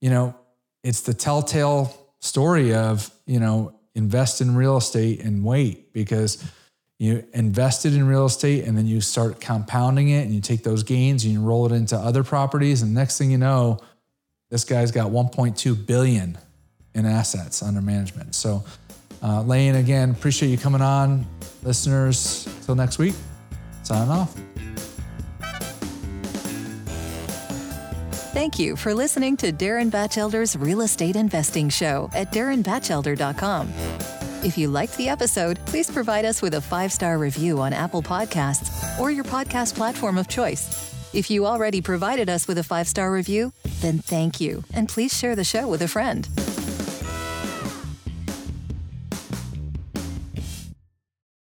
you 0.00 0.10
know, 0.10 0.34
it's 0.82 1.02
the 1.02 1.14
telltale 1.14 1.94
story 2.18 2.74
of, 2.74 3.10
you 3.26 3.38
know, 3.38 3.74
invest 3.94 4.40
in 4.40 4.56
real 4.56 4.78
estate 4.78 5.22
and 5.22 5.44
wait 5.44 5.92
because, 5.92 6.42
you 7.00 7.24
invested 7.32 7.94
in 7.94 8.06
real 8.06 8.26
estate 8.26 8.64
and 8.64 8.76
then 8.76 8.86
you 8.86 9.00
start 9.00 9.40
compounding 9.40 10.10
it 10.10 10.26
and 10.26 10.34
you 10.34 10.40
take 10.42 10.62
those 10.62 10.82
gains 10.82 11.24
and 11.24 11.32
you 11.32 11.40
roll 11.40 11.64
it 11.64 11.72
into 11.72 11.96
other 11.96 12.22
properties 12.22 12.82
and 12.82 12.92
next 12.92 13.16
thing 13.16 13.30
you 13.30 13.38
know 13.38 13.80
this 14.50 14.64
guy's 14.64 14.92
got 14.92 15.10
1.2 15.10 15.86
billion 15.86 16.36
in 16.94 17.06
assets 17.06 17.62
under 17.62 17.80
management. 17.80 18.34
So 18.34 18.62
uh, 19.22 19.40
lane 19.42 19.76
again 19.76 20.10
appreciate 20.10 20.50
you 20.50 20.58
coming 20.58 20.82
on. 20.82 21.26
Listeners 21.62 22.46
till 22.66 22.74
next 22.74 22.98
week 22.98 23.14
signing 23.82 24.10
off 24.10 24.36
Thank 28.32 28.60
you 28.60 28.76
for 28.76 28.94
listening 28.94 29.36
to 29.38 29.52
Darren 29.52 29.90
Batchelder's 29.90 30.56
Real 30.56 30.82
Estate 30.82 31.16
Investing 31.16 31.68
Show 31.68 32.08
at 32.14 32.32
darrenbatchelder.com. 32.32 33.72
If 34.44 34.56
you 34.56 34.68
liked 34.68 34.96
the 34.96 35.08
episode, 35.08 35.58
please 35.66 35.90
provide 35.90 36.24
us 36.24 36.40
with 36.40 36.54
a 36.54 36.60
five 36.60 36.92
star 36.92 37.18
review 37.18 37.60
on 37.60 37.72
Apple 37.72 38.02
Podcasts 38.02 38.98
or 39.00 39.10
your 39.10 39.24
podcast 39.24 39.74
platform 39.74 40.16
of 40.16 40.28
choice. 40.28 40.94
If 41.12 41.28
you 41.28 41.44
already 41.44 41.80
provided 41.80 42.30
us 42.30 42.46
with 42.46 42.58
a 42.58 42.62
five 42.62 42.86
star 42.86 43.10
review, 43.12 43.52
then 43.80 43.98
thank 43.98 44.40
you, 44.40 44.62
and 44.74 44.88
please 44.88 45.12
share 45.16 45.34
the 45.34 45.42
show 45.42 45.66
with 45.66 45.82
a 45.82 45.88
friend. 45.88 46.28